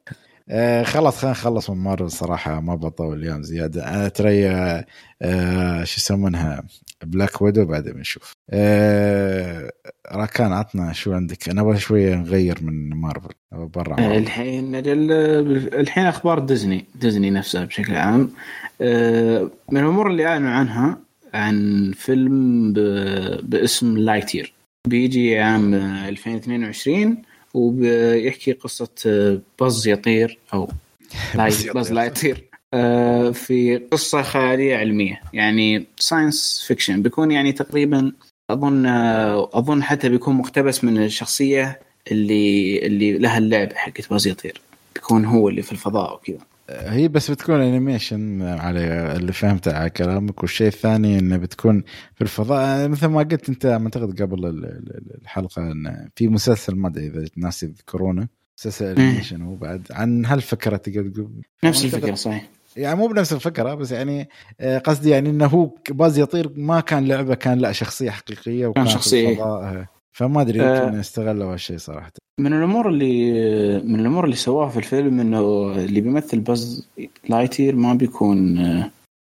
آه 0.51 0.83
خلاص 0.83 1.17
خلينا 1.17 1.31
نخلص 1.31 1.69
من 1.69 1.77
مارفل 1.77 2.11
صراحة 2.11 2.59
ما 2.59 2.75
بطول 2.75 3.17
اليوم 3.19 3.43
زيادة. 3.43 3.87
أنا 3.89 4.09
آه 4.51 4.85
آه، 5.21 5.83
شو 5.83 5.95
يسمونها؟ 5.97 6.63
Black 7.03 7.41
Widow 7.41 7.65
بعدين 7.65 7.93
بنشوف. 7.93 8.33
آه 8.49 9.71
راكان 10.11 10.53
عطنا 10.53 10.93
شو 10.93 11.13
عندك؟ 11.13 11.49
أنا 11.49 11.61
أبغى 11.61 11.77
شوية 11.79 12.15
نغير 12.15 12.57
من 12.61 12.89
مارفل. 12.89 13.29
برا 13.51 13.99
آه،. 13.99 14.17
الحين 14.17 14.75
ال- 14.75 15.79
الحين 15.79 16.05
أخبار 16.05 16.39
ديزني 16.39 16.85
ديزني 16.95 17.29
نفسها 17.29 17.65
بشكل 17.65 17.95
عام. 17.95 18.31
آه، 18.81 19.49
من 19.71 19.79
الأمور 19.81 20.07
اللي 20.11 20.25
أعلنوا 20.27 20.49
عنها 20.51 20.97
عن 21.33 21.91
فيلم 21.95 22.73
باسم 23.43 23.97
Lightyear 23.97 24.53
بيجي 24.87 25.39
عام 25.39 25.73
آه، 25.73 26.09
2022 26.09 27.17
وبيحكي 27.53 28.51
قصة 28.51 28.89
آه، 29.05 29.39
باز 29.59 29.87
يطير 29.87 30.37
أو 30.53 30.65
باز 31.35 31.63
لاي- 31.65 31.73
باز 31.73 31.91
يطير. 31.91 32.45
آه، 32.73 33.31
في 33.31 33.77
قصة 33.77 34.21
خيالية 34.21 34.75
علمية. 34.77 35.21
يعني 35.33 35.85
science 35.99 36.63
fiction 36.67 37.01
بيكون 37.01 37.31
يعني 37.31 37.51
تقريبا 37.51 38.11
أظن 38.49 38.85
آه، 38.85 39.49
أظن 39.53 39.83
حتى 39.83 40.09
بيكون 40.09 40.35
مقتبس 40.35 40.83
من 40.83 41.03
الشخصية 41.03 41.79
اللي 42.11 42.79
اللي 42.85 43.17
لها 43.17 43.37
اللعبة 43.37 43.75
حقت 43.75 44.09
باز 44.09 44.27
يطير. 44.27 44.61
بيكون 44.95 45.25
هو 45.25 45.49
اللي 45.49 45.61
في 45.61 45.71
الفضاء 45.71 46.13
وكذا. 46.15 46.37
هي 46.69 47.07
بس 47.07 47.31
بتكون 47.31 47.61
animation 47.61 48.41
على 48.41 48.79
اللي 49.15 49.33
فهمته 49.33 49.73
على 49.73 49.89
كلامك 49.89 50.41
والشيء 50.41 50.67
الثاني 50.67 51.19
إنه 51.19 51.37
بتكون 51.37 51.83
في 52.15 52.21
الفضاء. 52.21 52.87
مثل 52.87 53.05
ما 53.07 53.19
قلت 53.19 53.49
أنت 53.49 53.65
أعتقد 53.65 54.21
قبل 54.21 54.45
ال- 54.45 54.65
ال- 54.65 55.17
الحلقة 55.21 55.61
إن 55.61 56.09
في 56.15 56.27
مسلسل 56.27 56.75
ما 56.75 56.87
أدري 56.87 57.07
إذا 57.07 57.25
الناس 57.37 57.63
يذكرونه. 57.63 58.27
مسلسل 58.57 58.85
animation 58.85 59.41
هو 59.41 59.55
بعد. 59.55 59.87
عن 59.91 60.25
هالفكره 60.25 60.77
تقدر 60.77 61.09
تقول؟ 61.09 61.31
نفس 61.63 61.85
الفكرة 61.85 62.15
صحيح. 62.15 62.49
يعني 62.77 62.99
مو 62.99 63.07
بنفس 63.07 63.33
الفكرة 63.33 63.73
بس 63.73 63.91
يعني 63.91 64.29
آه، 64.59 64.77
قصدي 64.77 65.09
يعني 65.09 65.29
إنه 65.29 65.45
هو 65.45 65.71
باز 65.89 66.19
يطير 66.19 66.51
ما 66.55 66.79
كان 66.79 67.07
لعبة 67.07 67.35
كان 67.35 67.57
لا 67.57 67.71
شخصية 67.71 68.09
حقيقية 68.09 68.67
وكان 68.67 68.85
في 68.85 68.91
شخصية. 68.91 69.87
آه. 70.15 70.17
فما 70.17 70.41
أدري 70.41 70.61
آه. 70.61 70.85
يمكن 70.85 70.99
استغلوا 70.99 71.53
هالشيء 71.53 71.77
صراحة 71.77 72.11
من 72.39 72.53
الأمور 72.53 72.89
اللي 72.89 73.33
من 73.79 73.99
الأمور 73.99 74.25
اللي 74.25 74.35
سواها 74.35 74.69
في 74.69 74.77
الفيلم 74.77 75.19
إنه 75.19 75.71
اللي 75.71 76.01
بيمثل 76.01 76.39
باز 76.39 76.87
Lightyear 77.29 77.75
ما 77.75 77.93
بيكون 77.93 78.63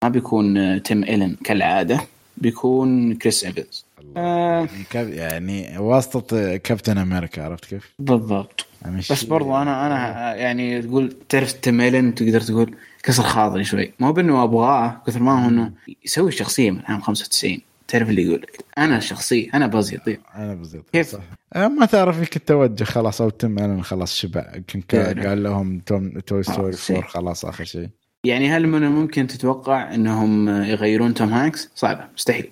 ما 0.05 0.09
بيكون 0.09 0.83
تيم 0.83 1.05
إيلن 1.05 1.37
كالعادة 1.45 2.01
بيكون 2.37 3.15
كريس 3.15 3.45
إيفنز 3.45 3.87
آه. 4.17 4.69
يعني 4.95 5.17
يعني 5.17 5.79
واسطة 5.79 6.57
كابتن 6.57 6.99
أمريكا 6.99 7.45
عرفت 7.45 7.65
كيف؟ 7.65 7.93
بالضبط 7.99 8.67
يعني 8.83 8.99
بس 8.99 9.25
برضو 9.25 9.57
أنا 9.57 9.87
أنا 9.87 10.35
يعني 10.35 10.83
تقول 10.83 11.17
تعرف 11.29 11.53
تيم 11.53 11.81
إيلن 11.81 12.15
تقدر 12.15 12.41
تقول 12.41 12.75
كسر 13.03 13.23
خاطري 13.23 13.65
شوي 13.65 13.93
مو 14.01 14.13
بإنه 14.13 14.45
أبغاه 14.45 15.03
كثر 15.07 15.23
ما 15.23 15.45
هو 15.45 15.49
إنه 15.49 15.73
يسوي 16.05 16.33
شخصية 16.33 16.71
من 16.71 16.81
عام 16.85 17.01
95 17.01 17.59
تعرف 17.89 18.09
اللي 18.11 18.23
يقول 18.23 18.47
أنا 18.79 19.01
شخصية 19.01 19.49
أنا 19.55 19.67
باز 19.67 19.95
يطير 19.95 20.21
أنا 20.37 20.55
بالضبط 20.55 20.91
كيف؟ 20.93 21.09
صح. 21.09 21.21
آه، 21.55 21.69
ما 21.69 21.87
تعرف 21.87 22.19
يمكن 22.19 22.45
توجه 22.45 22.85
خلاص 22.85 23.21
أو 23.21 23.31
تم 23.31 23.59
أنا 23.59 23.83
خلاص 23.83 24.15
شبع 24.15 24.53
لا. 24.93 25.29
قال 25.29 25.43
لهم 25.43 25.79
توم 25.79 26.11
Toy 26.21 26.43
Story 26.43 26.73
آه، 26.73 26.77
شيء. 26.77 26.97
4 26.97 27.09
خلاص 27.11 27.45
آخر 27.45 27.65
شيء 27.65 27.89
يعني 28.25 28.51
هل 28.51 28.67
من 28.67 28.85
الممكن 28.85 29.27
تتوقع 29.27 29.95
إنهم 29.95 30.49
يغيرون 30.49 31.15
توم 31.15 31.29
هانكس؟ 31.29 31.71
صعبة 31.75 32.05
مستحيل 32.17 32.51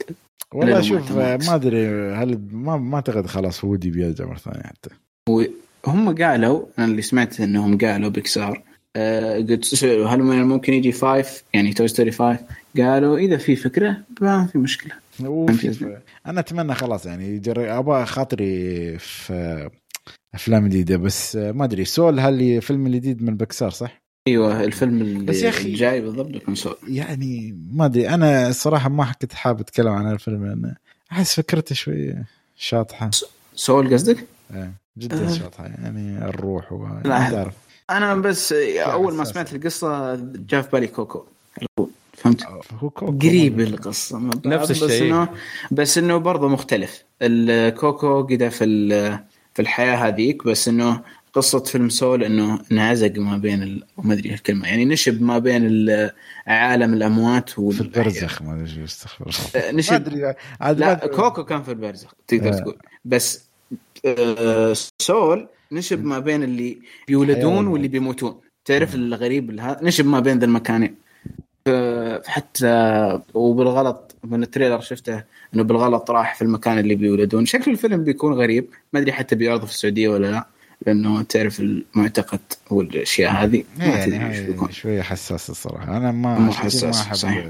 والله 0.52 0.80
شوف 0.80 1.12
ما- 1.12 1.54
أدري 1.54 1.86
هل 2.14 2.40
ما 2.52 2.76
ما 2.76 2.96
أعتقد 2.96 3.26
خلاص 3.26 3.64
وودي 3.64 3.90
بيرجع 3.90 4.26
مرة 4.26 4.36
ثانية 4.36 4.62
حتى 4.62 4.90
هم 5.86 6.14
قالوا 6.14 6.66
أنا 6.78 6.86
اللي 6.86 7.02
سمعت 7.02 7.40
إنهم 7.40 7.78
قالوا 7.78 8.10
بيكسار 8.10 8.62
قلت 8.96 9.64
سألوا 9.64 10.08
هل 10.08 10.18
من 10.22 10.40
الممكن 10.40 10.72
يجي 10.72 10.92
five 10.92 11.42
يعني 11.54 11.72
Toy 11.72 11.88
Story 11.88 12.10
five 12.10 12.40
قالوا 12.76 13.18
إذا 13.18 13.36
في 13.36 13.56
فكرة 13.56 13.96
ما 14.20 14.46
في 14.46 14.58
مشكلة 14.58 14.92
أنا 16.26 16.40
أتمنى 16.40 16.74
خلاص 16.74 17.06
يعني 17.06 17.42
أبغى 17.48 18.06
خاطري 18.06 18.98
في 18.98 19.70
أفلام 20.34 20.66
جديدة 20.66 20.96
بس 20.96 21.36
آه، 21.36 21.52
ما 21.52 21.64
أدري 21.64 21.84
سول 21.84 22.20
هل 22.20 22.62
فيلم 22.62 22.86
الجديد 22.86 23.22
من 23.22 23.36
بكسار 23.36 23.70
صح؟ 23.70 24.02
أيوه 24.28 24.64
الفيلم 24.64 25.00
اللي 25.02 25.24
بس 25.24 25.42
يا 25.42 25.50
أخي- 25.52 25.64
الجاي 25.64 26.00
بالضبط 26.00 26.26
بيكون 26.26 26.54
سول 26.54 26.76
يعني 26.88 27.58
ما 27.72 27.84
أدري 27.84 28.08
أنا 28.08 28.48
الصراحه 28.48 28.88
ما 28.88 29.12
كنت 29.22 29.32
حابب 29.34 29.60
أتكلم 29.60 29.88
عن 29.92 30.12
الفيلم 30.12 30.46
لأن 30.46 30.74
أحس 31.12 31.34
فكرته 31.34 31.74
شوي 31.74 32.14
شاطحة 32.56 33.10
سول 33.54 33.94
قصدك؟ 33.94 34.26
إيه، 34.54 34.72
جدا 34.98 35.24
آه. 35.28 35.32
شاطحة 35.32 35.64
يعني 35.66 36.18
الروح 36.18 36.72
وما 36.72 37.02
لا. 37.04 37.50
أنا 37.90 38.14
بس 38.14 38.52
أول 38.52 39.14
ما. 39.14 39.24
سمعت 39.24 39.54
القصة 39.54 40.14
جاء 40.48 40.62
في 40.62 40.68
بالي 40.72 40.86
كوكو. 40.86 41.24
فهمت؟ 42.12 42.44
كوكو 42.80 43.06
قريب 43.06 43.60
القصة 43.60 44.18
نفس 44.46 44.70
بس 44.70 44.82
الشيء. 44.82 45.02
انه 45.14 45.28
بس 45.70 45.98
إنه 45.98 46.16
برضه 46.16 46.48
مختلف 46.48 47.04
الكوكو 47.22 48.22
قد 48.22 48.48
في 48.48 48.64
في 49.54 49.62
الحياة 49.62 49.96
هذيك 49.96 50.44
بس 50.44 50.68
إنه 50.68 51.00
قصة 51.32 51.58
فيلم 51.58 51.88
Soul 51.88 52.24
إنه 52.24 52.58
انعزق 52.72 53.12
ما 53.18 53.36
بين 53.36 53.62
ال- 53.62 53.84
ما 53.98 54.14
أدري 54.14 54.34
الكلمة 54.34 54.68
يعني 54.68 54.84
نشب 54.84 55.22
ما 55.22 55.38
بين 55.38 55.66
ال- 55.66 56.10
عالم 56.46 56.94
الأموات 56.94 57.48
في 57.50 57.60
والأحياء. 57.60 57.86
البرزخ 57.86 58.42
ما 58.42 58.54
أدري 58.62 58.84
استغفر 58.84 59.24
الله 59.26 59.66
آه، 59.68 59.70
ما 59.72 59.78
نشب 59.78 59.92
أدري 59.94 60.16
ما 60.20 60.34
لا 60.72 60.92
أدري. 61.04 61.08
كوكو 61.16 61.44
كان 61.44 61.62
في 61.62 61.68
البرزخ 61.70 62.12
تقدر 62.28 62.48
آه. 62.54 62.58
تقول 62.58 62.76
بس 63.04 63.44
آه، 64.06 64.74
Soul 65.02 65.48
نشب 65.72 66.04
ما 66.04 66.18
بين 66.18 66.42
اللي 66.42 66.78
بيولدون 67.08 67.52
حيوان. 67.52 67.66
واللي 67.66 67.88
بيموتون. 67.88 68.40
تعرف 68.64 68.94
الغريب 68.94 69.60
هذا 69.60 69.80
نشب 69.82 70.06
ما 70.06 70.20
بين 70.20 70.38
ذا 70.38 70.44
المكانين. 70.44 70.94
حتى 72.26 73.20
وبالغلط 73.34 74.16
من 74.24 74.42
ال 74.42 74.47
trailer 74.47 74.80
شفته 74.80 75.24
إنه 75.54 75.62
بالغلط 75.62 76.10
راح 76.10 76.34
في 76.34 76.42
المكان 76.42 76.78
اللي 76.78 76.94
بيولدون. 76.94 77.46
شكل 77.46 77.70
الفيلم 77.70 78.04
بيكون 78.04 78.32
غريب. 78.32 78.68
ما 78.92 79.00
أدري 79.00 79.12
حتى 79.12 79.34
بيعرضه 79.36 79.66
في 79.66 79.72
السعودية 79.72 80.08
ولا 80.08 80.30
لا 80.30 80.46
لأنه 80.86 81.22
تعرف 81.22 81.60
المعتقد 81.60 82.40
والأشياء 82.70 83.32
هذه. 83.32 83.64
ما 83.78 83.84
يعني 83.84 84.06
تدري 84.06 84.26
إيش 84.26 84.38
هاي 84.38 84.46
بيكون. 84.46 84.72
شوية 84.72 85.02
حساس 85.02 85.50
الصراحة. 85.50 85.96
أنا 85.96 86.12
ما 86.12 86.38
مو 86.38 86.52
حساس، 86.52 86.84
ما 86.84 87.02
أحب 87.02 87.14
صحيح. 87.14 87.46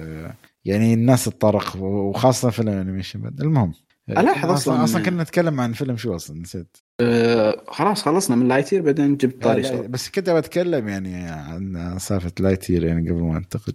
يعني 0.64 0.94
الناس 0.94 1.24
تطرق 1.24 1.76
وخاصة 1.76 2.50
في 2.50 2.62
ال 2.62 2.68
animation. 2.68 3.30
المهم. 3.40 3.72
ألاحظ 4.10 4.50
أصلا 4.50 4.76
أصلاً- 4.76 4.80
أصلا 4.80 5.02
كنا 5.02 5.22
نتكلم 5.22 5.60
عن 5.60 5.72
فيلم 5.72 5.96
شو 5.96 6.14
أصلا؟ 6.16 6.40
نسيت. 6.40 6.76
آه 7.00 7.64
خلاص 7.68 8.02
خلصنا 8.02 8.36
من 8.36 8.48
Lightyear 8.48 8.82
بعدين 8.82 9.16
جبت 9.16 9.42
طاري 9.42 9.62
لا، 9.62 9.68
Soul 9.68 9.88
بس 9.88 10.10
كنت 10.10 10.30
بتكلم 10.30 10.88
يعني 10.88 11.14
عن 11.16 11.96
سالفة 11.98 12.32
Lightyear 12.40 12.84
يعني 12.84 13.10
قبل 13.10 13.20
ما 13.22 13.36
انتقد 13.36 13.74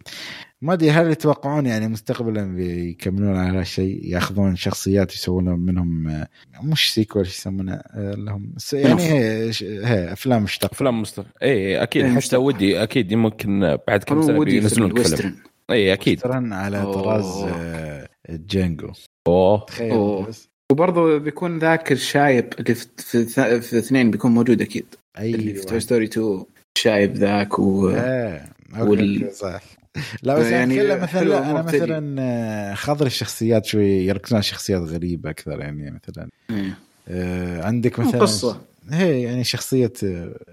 ما 0.62 0.74
أدري 0.74 0.92
هل 0.92 1.12
يتوقعون 1.12 1.66
يعني 1.66 1.88
مستقبلا 1.88 2.56
بيكملون 2.56 3.38
على 3.38 3.60
هالشيء 3.60 4.00
يأخذون 4.06 4.56
شخصيات 4.56 5.14
يسوون 5.14 5.46
منهم 5.60 6.08
آه، 6.08 6.28
مش 6.64 6.94
sequel 6.94 7.22
يسمونه 7.22 7.74
آه، 7.74 8.12
لهم 8.18 8.54
يعني 8.74 9.02
هي 9.02 9.52
هي 9.62 10.14
أفلام 10.14 10.44
مشتقه 10.44 10.72
أفلام 10.74 11.02
مستقبل 11.02 11.30
اي 11.44 11.84
أكيد 11.84 12.06
إيه، 12.06 12.20
حتى. 12.20 12.36
ودي 12.38 12.84
أكيد 12.84 13.14
ممكن 13.14 13.78
بعد 13.88 14.04
كم 14.04 14.22
سنة 14.22 14.44
بينزلون 14.46 15.04
فيلم 15.04 15.36
اي 15.72 15.94
أكيد. 15.94 16.22
على. 16.54 16.84
طراز 16.94 17.26
آه، 17.54 18.10
جينجو 18.30 18.92
أوه 19.30 19.66
تخيل 19.66 19.92
أوه. 19.92 20.28
بس 20.28 20.50
وبرضه 20.72 21.18
بيكون 21.18 21.60
ذاك 21.60 21.92
الشايب 21.92 22.54
اللي 22.60 22.76
في 22.76 23.26
في, 23.62 23.78
اثنين 23.78 24.12
بيكون 24.12 24.32
موجود 24.32 24.62
أكيد 24.62 24.86
اي 25.20 25.36
اللي 25.36 25.54
في 25.54 25.66
Toy 25.66 25.80
Story 25.80 26.06
2 26.06 26.44
الشايب 26.78 27.16
ذاك 27.16 27.60
و 27.60 27.90
إيه 27.90 28.50
وال-. 28.78 29.32
صح 29.34 29.62
لا 30.24 30.40
بس 30.40 30.46
يعني 30.46 30.96
مثلا 30.96 31.52
أنا. 31.52 31.62
مثلا 31.62 32.22
آه، 32.22 32.74
خضر 32.74 33.06
الشخصيات 33.06 33.66
شوي 33.66 34.06
يركزون 34.06 34.36
على 34.36 34.44
شخصيات 34.44 34.82
غريبة 34.82 35.30
أكثر 35.30 35.60
يعني 35.60 35.92
مثلا 35.92 36.30
إيه. 36.50 36.78
آه، 37.08 37.64
عندك 37.64 38.00
مثلا 38.00 38.22
قصة. 38.22 38.62
هي 38.92 39.22
يعني 39.22 39.44
شخصية 39.44 39.94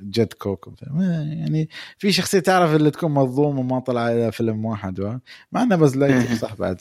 جد 0.02 0.33
كوكو 0.33 0.73
يعني 0.97 1.68
في 1.99 2.12
شخصية 2.12 2.38
تعرف 2.38 2.75
اللي 2.75 2.90
تكون 2.90 3.11
مظلوم 3.11 3.59
وما 3.59 3.80
طلع 3.80 4.00
على 4.00 4.33
فيلم 4.33 4.64
واحد 4.64 5.21
مع 5.52 5.62
انه 5.62 5.76
بس 5.76 5.97
لا 5.97 6.35
صح 6.35 6.54
بعد 6.54 6.80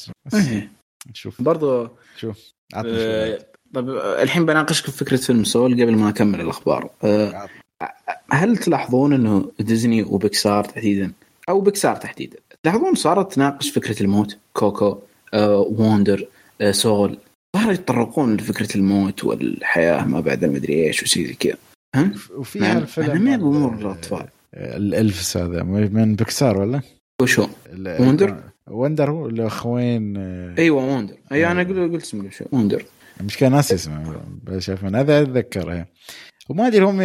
شوف 1.14 1.42
برضو 1.42 1.90
شوف 2.18 2.54
طيب 2.74 3.90
الحين 4.22 4.46
بناقشك 4.46 4.86
في 4.86 4.92
فكرة 4.92 5.18
فيلم 5.18 5.44
Soul 5.44 5.74
قبل 5.74 5.96
ما 5.96 6.10
اكمل 6.10 6.42
الأخبار 6.42 6.90
أه 7.04 7.48
هل 8.32 8.58
تلاحظون 8.58 9.14
إنه 9.14 9.52
ديزني 9.60 10.04
وبيكسار 10.04 10.64
تحديدا 10.64 11.12
أو 11.50 11.62
بيكسار 11.62 11.96
تحديدا 11.96 12.38
تلاحظون 12.64 12.96
صارت 12.96 13.34
تناقش 13.34 13.70
فكرة 13.70 14.04
الموت 14.04 14.38
كوكو 14.54 14.98
آه، 15.34 15.60
ووندر 15.60 16.28
آه، 16.62 16.72
سول 16.72 17.18
صاروا 17.56 17.74
يتطرقون 17.74 18.36
لفكرة 18.36 18.78
الموت 18.78 19.24
والحياة 19.24 20.06
ما 20.06 20.20
بعد 20.20 20.44
المدري 20.44 20.88
إيش 20.88 21.04
وشي 21.04 21.28
زي 21.28 21.34
كذا 21.34 21.58
ها؟ 21.96 22.12
وفي. 22.36 22.72
الفيلم 22.72 23.22
ما 23.22 23.38
بامور 23.38 23.74
الأطفال 23.74 24.26
الألفس 24.54 25.38
هذا 25.38 25.64
من 25.64 26.16
بيكسار 26.16 26.58
ولا؟ 26.58 26.82
وشو؟ 27.22 27.48
وندر؟ 27.76 28.44
وندر 28.68 29.12
هو 29.12 29.28
الاخوين 29.28 30.18
آه، 30.18 30.56
أيوه 30.58 30.96
وندر 30.96 31.16
أي 31.32 31.52
أنا 31.52 31.64
قلت 31.64 32.04
اسمه 32.04 32.30
شو 32.30 32.46
وندر 32.52 32.86
المشكلة 33.20 33.50
ناسي 33.50 33.76
اسمه 33.76 34.22
شايف 34.58 34.86
هذا 34.86 35.22
اتذكره 35.22 35.86
وما 36.50 36.68
أدري 36.68 36.86
هم 36.86 36.98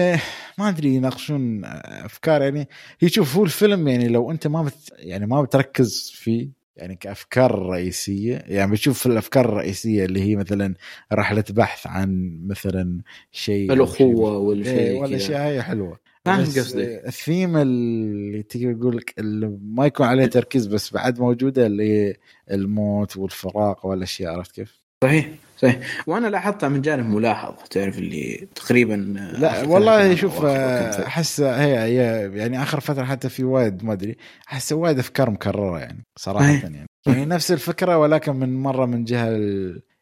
ما 0.59 0.69
أدري 0.69 0.95
يناقشون 0.95 1.65
أفكار 1.65 2.43
يعني 2.43 2.69
هي 3.01 3.09
شوف 3.09 3.37
هو 3.37 3.45
الفيلم 3.45 3.89
يعني 3.89 4.09
لو 4.09 4.31
أنت 4.31 4.47
ما 4.47 4.63
بت 4.63 4.93
يعني 4.99 5.27
ما 5.27 5.43
بتركز 5.43 6.13
فيه 6.15 6.61
يعني 6.77 6.97
كأفكار 6.97 7.59
رئيسية 7.59 8.43
يعني 8.47 8.73
بتشوف 8.73 9.07
الأفكار 9.07 9.45
الرئيسية 9.45 10.05
اللي 10.05 10.21
هي 10.21 10.37
مثلا 10.37 10.75
رحلة 11.13 11.45
بحث 11.51 11.87
عن 11.87 12.41
مثلا 12.47 13.01
شيء 13.33 13.73
الأخوة 13.73 14.39
ولا 14.39 14.65
شيء 14.65 14.79
إيه، 14.79 15.01
ولا 15.01 15.19
شيء 15.19 15.37
هي 15.37 15.63
حلوة. 15.63 15.99
فاهم 16.25 16.45
قصدي؟ 16.45 17.07
الثيم 17.07 17.57
اللي 17.57 18.43
تقدر 18.43 18.73
تقول 18.75 18.97
لك 18.97 19.15
اللي 19.19 19.59
ما 19.63 19.87
يكون 19.87 20.07
عليه 20.07 20.27
تركيز 20.27 20.67
بس 20.67 20.93
بعد 20.93 21.21
موجودة 21.21 21.67
اللي 21.67 21.93
هي 21.93 22.17
الموت 22.51 23.17
والفراق 23.17 23.87
والأشياء 23.87 24.33
عرفت 24.33 24.55
كيف؟ 24.55 24.81
صحيح 25.05 25.29
صحيح. 25.59 26.05
وأنا 26.07 26.27
لاحظتها 26.27 26.69
من 26.69 26.83
جانب 26.83 27.07
ملاحظ 27.07 27.55
تعرف 27.71 27.99
اللي 27.99 28.49
تقريبا 28.55 28.95
لا 29.39 29.65
والله 29.65 30.15
شوف 30.15 30.45
أحس 30.45 31.41
هي, 31.41 31.79
هي 31.79 32.31
يعني 32.39 32.63
آخر 32.63 32.81
فترة 32.81 33.05
حتى 33.05 33.29
في 33.29 33.45
وايد 33.45 33.85
ما 33.85 33.93
أدري 33.93 34.17
أحس 34.49 34.73
وايد 34.73 34.99
أفكار 34.99 35.31
مكررة 35.31 35.79
يعني 35.79 36.05
صراحة 36.17 36.53
يعني. 36.53 36.87
يعني 37.07 37.25
نفس 37.25 37.53
الفكرة 37.53 37.99
ولكن 37.99 38.37
من 38.37 38.63
مرة 38.63 38.87
من 38.87 39.05
جهة 39.05 39.31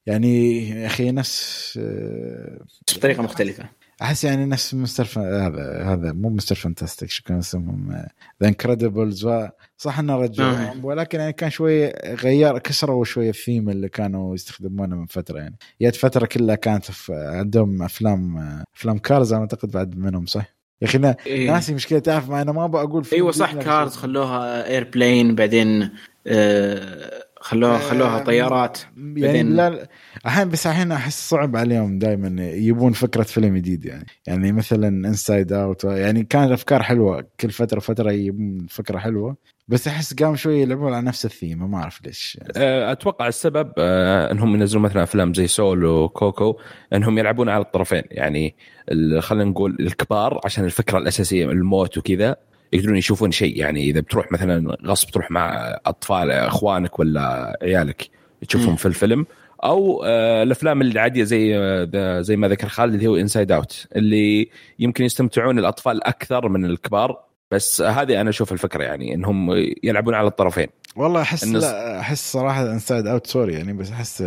يعني 0.07 0.69
يا 0.69 0.87
أخي 0.87 1.11
نفس 1.11 1.79
بطريقة 2.97 3.23
مختلفة. 3.23 3.65
أحس 4.02 4.25
يعني 4.25 4.47
نفس 4.47 4.75
مستر 4.75 5.09
هذا 5.17 5.83
هذا 5.85 6.12
مو 6.12 6.28
Mister 6.28 6.55
Fantastic 6.55 7.11
شو 7.11 7.23
كان 7.23 7.38
اسمهم 7.38 7.93
The 8.43 8.49
Incredibles 8.49 9.28
صح 9.76 9.99
إنه 9.99 10.17
رجعوا 10.17 10.52
نعم. 10.52 10.85
ولكن 10.85 11.21
يعني 11.21 11.33
كان 11.33 11.50
شوي 11.50 11.88
غير 12.05 12.59
كسروا 12.59 13.05
شوي 13.05 13.28
الثيم 13.28 13.69
اللي 13.69 13.88
كانوا 13.88 14.35
يستخدمونه 14.35 14.97
من 14.97 15.07
فترة 15.07 15.38
يعني 15.38 15.57
جت 15.83 15.97
فترة 15.97 16.26
كلها 16.26 16.55
كانت 16.55 16.85
عندهم 17.11 17.83
افلام 17.83 18.38
أفلام 18.76 18.99
Cars 18.99 19.33
أنا 19.33 19.43
أعتقد 19.43 19.71
بعد 19.71 19.99
منهم 19.99 20.26
صح؟ 20.26 20.59
يا 20.83 20.87
أخي 20.87 21.14
إيه. 21.26 21.50
ناسي 21.50 21.75
مشكلة 21.75 21.99
تعرف 21.99 22.31
ما 22.31 22.43
أنا 22.43 22.52
ما 22.52 22.67
بقول 22.67 23.07
أيوه 23.12 23.31
صح 23.31 23.55
Cars 23.55 23.97
خلوها 23.97 24.67
airplane 24.67 25.35
بعدين 25.35 25.90
آه 26.26 27.27
خلوها 27.40 27.78
خلوها 27.78 28.18
طيارات. 28.18 28.78
يعني 29.16 29.42
لا 29.42 29.88
الحين 30.26 30.49
بس 30.49 30.66
الحين 30.66 30.92
أحس 30.92 31.28
صعب 31.28 31.57
عليهم 31.57 31.99
دائما 31.99 32.42
يبون 32.42 32.92
فكرة 32.92 33.23
فيلم 33.23 33.57
جديد 33.57 33.85
يعني. 33.85 34.07
يعني 34.26 34.52
مثلا 34.52 34.88
Inside 34.88 35.52
Out 35.52 35.85
يعني 35.85 36.25
كانت 36.25 36.52
أفكار 36.52 36.83
حلوة. 36.83 37.26
كل 37.41 37.50
فترة 37.50 37.80
فتره 37.80 38.13
يبون 38.13 38.67
فكرة 38.71 38.99
حلوة. 38.99 39.36
بس 39.69 39.89
أحس 39.89 40.15
قام 40.15 40.36
شوي 40.36 40.63
يلعبون 40.63 40.95
على 40.95 41.06
نفس 41.06 41.25
الثيم. 41.25 41.71
ما 41.71 41.78
أعرف 41.78 42.00
ليش. 42.06 42.39
أه، 42.56 42.93
أتوقع 42.93 43.28
السبب 43.28 43.73
أه، 43.78 44.32
إنهم 44.32 44.54
ينزلون 44.54 44.82
مثلا 44.82 45.02
أفلام 45.02 45.34
زي 45.34 45.47
Soul 45.47 45.84
وكوكو 45.84 46.58
إنهم 46.93 47.19
يلعبون 47.19 47.49
على 47.49 47.65
الطرفين. 47.65 48.02
يعني 48.10 48.56
خلينا 49.19 49.50
نقول 49.50 49.76
الكبار 49.80 50.41
عشان 50.45 50.65
الفكرة 50.65 50.99
الأساسية 50.99 51.47
الموت 51.47 51.99
وكذا. 51.99 52.36
يقدرون 52.73 52.97
يشوفون 52.97 53.31
شيء. 53.31 53.57
يعني 53.57 53.85
إذا 53.85 54.00
بتروح 54.00 54.33
مثلا 54.33 54.76
غصب 54.87 55.11
تروح 55.11 55.31
مع 55.31 55.78
أطفال 55.87 56.31
إخوانك 56.31 56.99
ولا 56.99 57.59
عيالك 57.63 58.11
تشوفهم 58.49 58.76
في 58.76 58.87
الفيلم 58.87 59.26
أو 59.65 60.04
آه 60.04 60.43
الأفلام 60.43 60.83
العادية 60.83 61.25
زي 61.25 61.59
آه 61.59 62.21
زي 62.21 62.37
ما 62.37 62.49
ذكر 62.49 62.69
خالد 62.69 62.95
اللي 62.95 63.07
هو 63.07 63.17
Inside 63.17 63.52
Out 63.52 63.87
اللي 63.97 64.49
يمكن 64.78 65.04
يستمتعون 65.04 65.59
الأطفال 65.59 66.04
أكثر 66.04 66.49
من 66.49 66.65
الكبار. 66.65 67.27
بس 67.50 67.80
هذه 67.80 68.21
أنا 68.21 68.30
أشوف 68.30 68.52
الفكرة 68.52 68.84
يعني 68.84 69.15
إنهم 69.15 69.50
يلعبون 69.82 70.15
على 70.15 70.26
الطرفين. 70.26 70.67
والله 70.97 71.23
أحس 71.23 71.45
النص... 71.45 71.65
لا 71.65 72.00
أحس 72.00 72.32
صراحة 72.32 72.73
Inside 72.73 73.06
Out 73.06 73.26
sorry 73.26 73.54
يعني 73.54 73.73
بس 73.73 73.91
أحس 73.91 74.25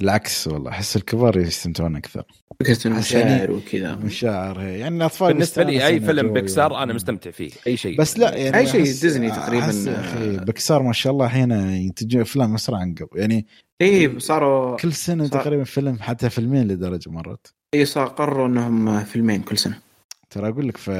العكس 0.00 0.48
والله. 0.48 0.70
أحس 0.70 0.96
الكبار 0.96 1.38
يستمتعون 1.38 1.96
أكثر. 1.96 2.24
فكرة 2.60 2.86
المشاعر 2.86 3.26
يعني 3.26 3.52
وكذا. 3.52 3.94
مشاعر 3.94 4.60
يعني 4.60 4.96
الاطفال 4.96 5.32
بالنسبة 5.32 5.62
لي 5.62 5.86
أي 5.86 6.00
فيلم 6.00 6.32
بيكسار 6.32 6.82
أنا 6.82 6.92
مستمتع 6.92 7.30
فيه 7.30 7.50
أي 7.66 7.76
شيء. 7.76 7.98
بس 7.98 8.18
لا 8.18 8.36
يعني 8.36 8.56
أي 8.56 8.66
شيء 8.66 8.82
ديزني 8.82 9.30
تقريبا. 9.30 10.00
أخي 10.00 10.36
بيكسار 10.36 10.82
ما 10.82 10.92
شاء 10.92 11.12
الله 11.12 11.26
الحين 11.26 11.50
ينتجون 11.50 12.20
أفلام 12.20 12.54
أسرع 12.54 12.78
عن 12.78 12.94
قبل. 12.94 13.20
يعني 13.20 13.46
إيه 13.80 14.18
صاروا 14.18 14.76
كل 14.76 14.92
سنة 14.92 15.26
صار... 15.26 15.42
تقريبا 15.42 15.64
فيلم 15.64 15.98
حتى 16.00 16.30
فيلمين 16.30 16.68
لدرجة 16.68 17.10
مرت 17.10 17.54
اي 17.74 17.84
صار 17.84 18.06
قرروا 18.06 18.46
إنهم 18.46 19.04
فيلمين 19.04 19.42
كل 19.42 19.58
سنة. 19.58 19.78
ترى 20.30 20.48
أقول 20.48 20.68
لك 20.68 20.76
ف 20.76 20.90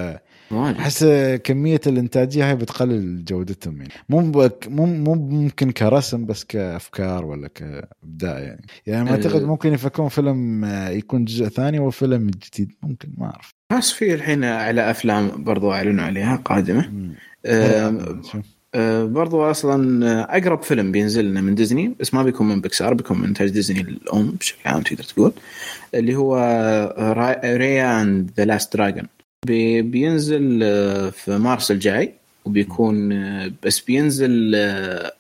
أحس 0.62 1.04
كمية 1.44 1.80
الإنتاجية 1.86 2.48
هاي 2.48 2.56
بتقلل 2.56 3.24
جودتهم 3.24 3.76
يعني. 3.76 3.92
مو 4.08 4.20
مو 4.20 4.86
مو 4.86 5.14
ممكن 5.14 5.70
كرسم 5.70 6.26
بس 6.26 6.44
كأفكار 6.44 7.24
ولا 7.24 7.48
كإبداع 7.48 8.38
يعني. 8.38 8.66
يعني 8.86 9.04
ما 9.04 9.10
أعتقد 9.10 9.42
ممكن 9.42 9.72
يفكرون 9.72 10.08
فيلم 10.08 10.64
يكون 10.90 11.24
جزء 11.24 11.48
ثاني 11.48 11.78
وفيلم 11.78 12.30
جديد. 12.30 12.72
ممكن 12.82 13.08
ما 13.18 13.26
أعرف. 13.26 13.54
بس 13.78 13.90
في 13.90 14.14
الحين 14.14 14.44
على 14.44 14.90
أفلام 14.90 15.44
برضو 15.44 15.72
أعلنوا 15.72 16.04
عليها 16.04 16.36
قادمة. 16.36 16.90
آه 17.46 18.20
آه 18.74 19.04
برضو 19.04 19.50
أصلا 19.50 20.36
أقرب 20.36 20.62
فيلم 20.62 20.92
بينزل 20.92 21.24
لنا 21.24 21.40
من 21.40 21.54
ديزني 21.54 21.94
بس 22.00 22.14
ما 22.14 22.22
بيكون 22.22 22.48
من 22.48 22.60
بيكسار 22.60 22.94
بيكون 22.94 23.18
من 23.18 23.24
إنتاج 23.24 23.50
ديزني 23.50 23.80
الأم 23.80 24.30
بشكل 24.30 24.68
عام 24.68 24.82
تقدر 24.82 25.04
تقول 25.04 25.32
اللي 25.94 26.16
هو 26.16 26.36
Raya 27.44 28.02
and 28.02 28.30
the 28.36 28.44
Last 28.44 28.76
Dragon 28.76 29.06
بي 29.46 29.82
بينزل 29.82 30.60
آه، 30.62 31.10
في 31.10 31.38
مارس 31.38 31.70
الجاي 31.70 32.14
وبيكون 32.44 33.12
آه، 33.12 33.52
بس 33.62 33.80
بينزل 33.80 34.52
آه، 34.54 35.12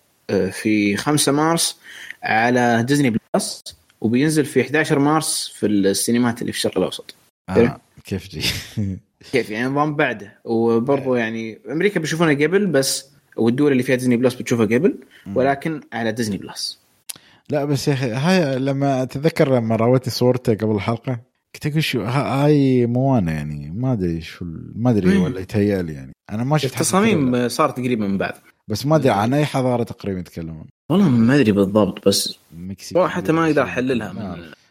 في 0.50 0.96
5 0.96 1.32
مارس 1.32 1.76
على 2.22 2.82
Disney 2.82 3.16
Plus 3.34 3.62
وبينزل 4.00 4.44
في 4.44 4.62
11 4.62 4.98
مارس 4.98 5.48
في 5.48 5.66
السينمات 5.66 6.40
اللي 6.40 6.52
في 6.52 6.58
الشرق 6.58 6.78
الأوسط. 6.78 7.14
آه 7.48 7.80
كيف 8.04 8.28
جي 8.28 8.40
كيف؟ 9.32 9.50
يعني 9.50 9.68
نظام 9.68 9.96
بعده. 9.96 10.38
وبرضه 10.44 11.16
يعني 11.18 11.58
أمريكا 11.70 12.00
بيشوفونها 12.00 12.34
قبل 12.34 12.66
بس 12.66 13.06
والدول 13.36 13.72
اللي 13.72 13.82
فيها 13.82 13.96
ديزني 13.96 14.16
بلس 14.16 14.34
بتشوفها 14.34 14.66
قبل 14.66 14.94
ولكن 15.34 15.80
على 15.92 16.12
ديزني 16.12 16.36
بلس 16.36 16.78
لا 17.50 17.64
بس 17.64 17.88
يا 17.88 17.92
أخي 17.92 18.10
هاي 18.10 18.58
لما 18.58 19.02
أتذكر 19.02 19.56
لما 19.56 19.76
راوتني 19.76 20.12
صورته 20.12 20.54
قبل 20.54 20.74
الحلقة 20.74 21.20
شو 21.78 22.02
هاي 22.02 22.86
موانا 22.86 23.32
يعني 23.32 23.70
ما 23.70 23.92
أدري 23.92 24.20
شو 24.20 24.44
ما 24.74 24.90
أدري 24.90 25.16
ولا 25.16 25.40
يتهيأ 25.40 25.82
لي 25.82 25.92
يعني. 25.92 26.12
أنا 26.30 26.44
ما 26.44 26.58
شفت 26.58 26.74
التصاميم 26.74 27.48
صارت 27.48 27.76
تقريبا 27.76 28.06
من 28.06 28.18
بعد. 28.18 28.34
بس 28.68 28.86
ما 28.86 28.96
أدري 28.96 29.10
عن 29.10 29.34
أي 29.34 29.44
حضارة 29.44 29.82
تقريبا 29.82 30.20
يتكلمون؟ 30.20 30.66
والله 30.90 31.08
ما 31.08 31.34
أدري 31.34 31.52
بالضبط 31.52 32.08
بس 32.08 32.38
حتى 32.96 33.32
ما 33.32 33.46
أقدر 33.46 33.62
أحللها 33.62 34.12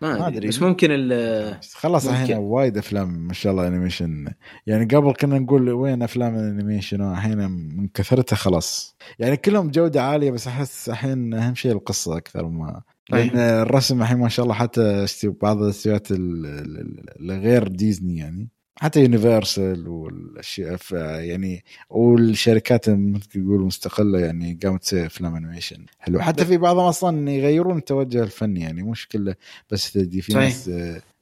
ما 0.02 0.28
أدري. 0.28 0.48
بس 0.48 0.62
ممكن 0.62 0.88
ال 0.92 1.58
خلاص 1.74 2.08
الحين 2.08 2.38
وايد 2.38 2.78
أفلام 2.78 3.28
ما 3.28 3.34
شاء 3.34 3.52
الله 3.52 3.68
animation 3.68 4.28
يعني 4.68 4.86
قبل 4.86 5.14
كنا 5.14 5.40
نقول 5.40 5.70
وين 5.70 6.04
أفلام 6.04 6.36
ال 6.36 6.43
animation 6.43 7.12
الحين 7.12 7.38
من 7.52 7.88
كثرتها 7.88 8.36
خلاص. 8.36 8.96
يعني 9.20 9.38
كلهم 9.38 9.72
جودة 9.72 10.04
عالية 10.04 10.32
بس 10.32 10.48
أحس 10.48 10.90
الحين 10.90 11.34
أهم 11.34 11.56
شيء 11.56 11.72
القصة 11.72 12.18
أكثر 12.18 12.48
ما 12.48 12.82
لأن 13.10 13.38
الرسم 13.38 14.02
الحين 14.02 14.18
ما 14.18 14.30
شاء 14.30 14.44
الله 14.44 14.56
حتى 14.56 15.06
بعض 15.42 15.62
الاستديوهات 15.62 16.08
الغير 16.12 17.68
ديزني 17.68 18.18
يعني. 18.18 18.50
حتى 18.76 19.02
يونيفرسال 19.02 19.88
والأشياء 19.88 20.80
يعني 21.22 21.64
والشركات 21.90 22.90
مثل 22.90 23.26
تقول 23.26 23.62
مستقلة 23.62 24.20
يعني 24.20 24.60
قامت 24.64 24.82
تسوي 24.82 25.06
أفلام 25.06 25.36
animation 25.36 25.86
حلو 26.00 26.22
حتى 26.22 26.46
في 26.46 26.58
بعضهم 26.58 26.86
أصلا 26.86 27.32
يغيرون 27.32 27.78
التوجه 27.78 28.24
الفني 28.24 28.60
يعني 28.60 28.84
مش 28.84 29.08
كله 29.08 29.36
بس 29.70 29.92
تدي 29.92 30.22
في 30.22 30.34
ناس 30.34 30.72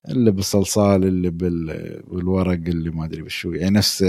اللي 0.09 0.31
بالصلصال 0.31 1.03
اللي 1.03 1.29
بالورق 1.29 2.51
اللي 2.67 2.89
ما 2.89 3.05
أدري 3.05 3.21
بشو 3.21 3.51
يعني 3.51 3.77
نفس 3.77 4.05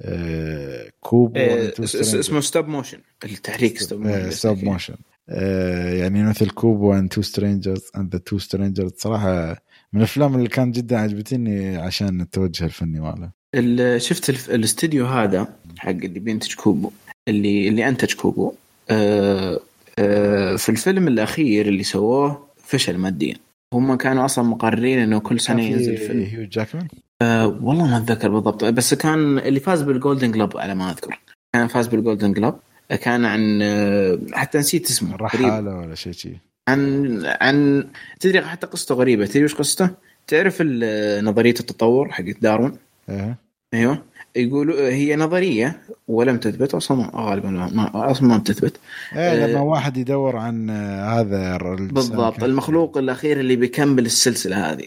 آه، 0.00 0.90
كوب 1.00 1.36
إيه 1.36 1.72
اسمه 1.80 2.40
stop 2.40 2.68
motion 2.68 2.98
التحريك 3.24 3.78
stop 3.78 4.00
motion 4.00 4.30
stop 4.30 4.64
motion 4.64 4.96
يعني 5.28 6.22
مثل 6.22 6.50
Kubo 6.50 6.94
and 6.94 7.08
two 7.08 7.22
strings 7.22 7.82
and 7.96 8.12
the 8.12 8.18
two 8.18 8.38
strings. 8.38 8.92
صراحة 8.96 9.56
من 9.92 10.00
الأفلام 10.00 10.34
اللي 10.34 10.48
كانت 10.48 10.76
جدا 10.76 10.98
عجبتني 10.98 11.76
عشان 11.76 12.20
التوجه 12.20 12.64
الفني 12.64 13.00
ماله. 13.00 13.30
ال- 13.54 14.02
شفت 14.02 14.50
الاستديو 14.50 15.06
هذا 15.06 15.48
حق 15.78 15.88
اللي 15.90 16.20
بينتج 16.20 16.54
كوبو 16.54 16.90
اللي 17.28 17.68
اللي 17.68 17.88
أنتج 17.88 18.14
كوبو. 18.14 18.52
آه 18.90 19.60
آه 19.98 20.56
في 20.56 20.68
الفيلم 20.68 21.08
الأخير 21.08 21.68
اللي 21.68 21.82
سووه 21.82 22.46
فشل 22.56 22.98
ماديا. 22.98 23.34
هم 23.74 23.94
كانوا 23.94 24.24
أصلا 24.24 24.44
مقررين 24.44 24.98
إنه 24.98 25.18
كل 25.18 25.40
سنة 25.40 25.62
ينزل 25.62 25.96
فيلم. 25.96 26.22
هيو 26.22 26.48
جاكمان؟ 26.48 26.88
آه 27.22 27.46
والله 27.46 27.86
ما 27.86 27.96
أتذكر 27.96 28.28
بالضبط 28.28 28.64
بس 28.64 28.94
كان 28.94 29.38
اللي 29.38 29.60
فاز 29.60 29.82
بال 29.82 29.95
Golden 29.95 30.32
Globe 30.32 30.56
على 30.56 30.74
ما 30.74 30.90
أذكر. 30.90 31.20
كان 31.52 31.66
فاز 31.66 31.86
بال 31.86 31.98
Golden 31.98 32.32
Globe 32.32 32.54
كان 33.02 33.24
عن 33.24 33.62
آه، 33.62 34.18
حتى 34.32 34.58
نسيت 34.58 34.90
اسمه 34.90 35.16
رحاله 35.16 35.76
ولا 35.78 35.94
شيء 35.94 36.12
شيء. 36.12 36.36
عن 36.68 37.22
عن 37.40 37.86
تدري 38.20 38.42
حتى 38.42 38.66
قصته 38.66 38.94
غريبة. 38.94 39.26
تدري 39.26 39.44
وش 39.44 39.54
قصته؟ 39.54 39.90
تعرف 40.26 40.56
ال- 40.60 41.24
نظرية 41.24 41.54
التطور 41.60 42.08
حقت 42.12 42.36
داروين 42.42 42.72
إيه. 43.08 43.36
أيوه. 43.74 44.02
يقولوا 44.36 44.80
هي 44.88 45.16
نظرية 45.16 45.80
ولم 46.08 46.36
تثبت 46.38 46.74
أصلا 46.74 47.10
غالبا 47.14 47.50
ما- 47.50 48.10
أصلا 48.10 48.28
ما 48.28 48.36
بتثبت. 48.38 48.76
إيه 49.16 49.46
لما 49.46 49.58
آه. 49.58 49.62
واحد 49.62 49.96
يدور 49.96 50.36
عن 50.36 50.70
آه، 50.70 51.20
هذا 51.20 51.56
بالضبط. 51.76 52.42
المخلوق 52.44 52.98
الأخير 52.98 53.40
اللي 53.40 53.56
بيكمل 53.56 54.06
السلسلة 54.06 54.56
هذه. 54.72 54.84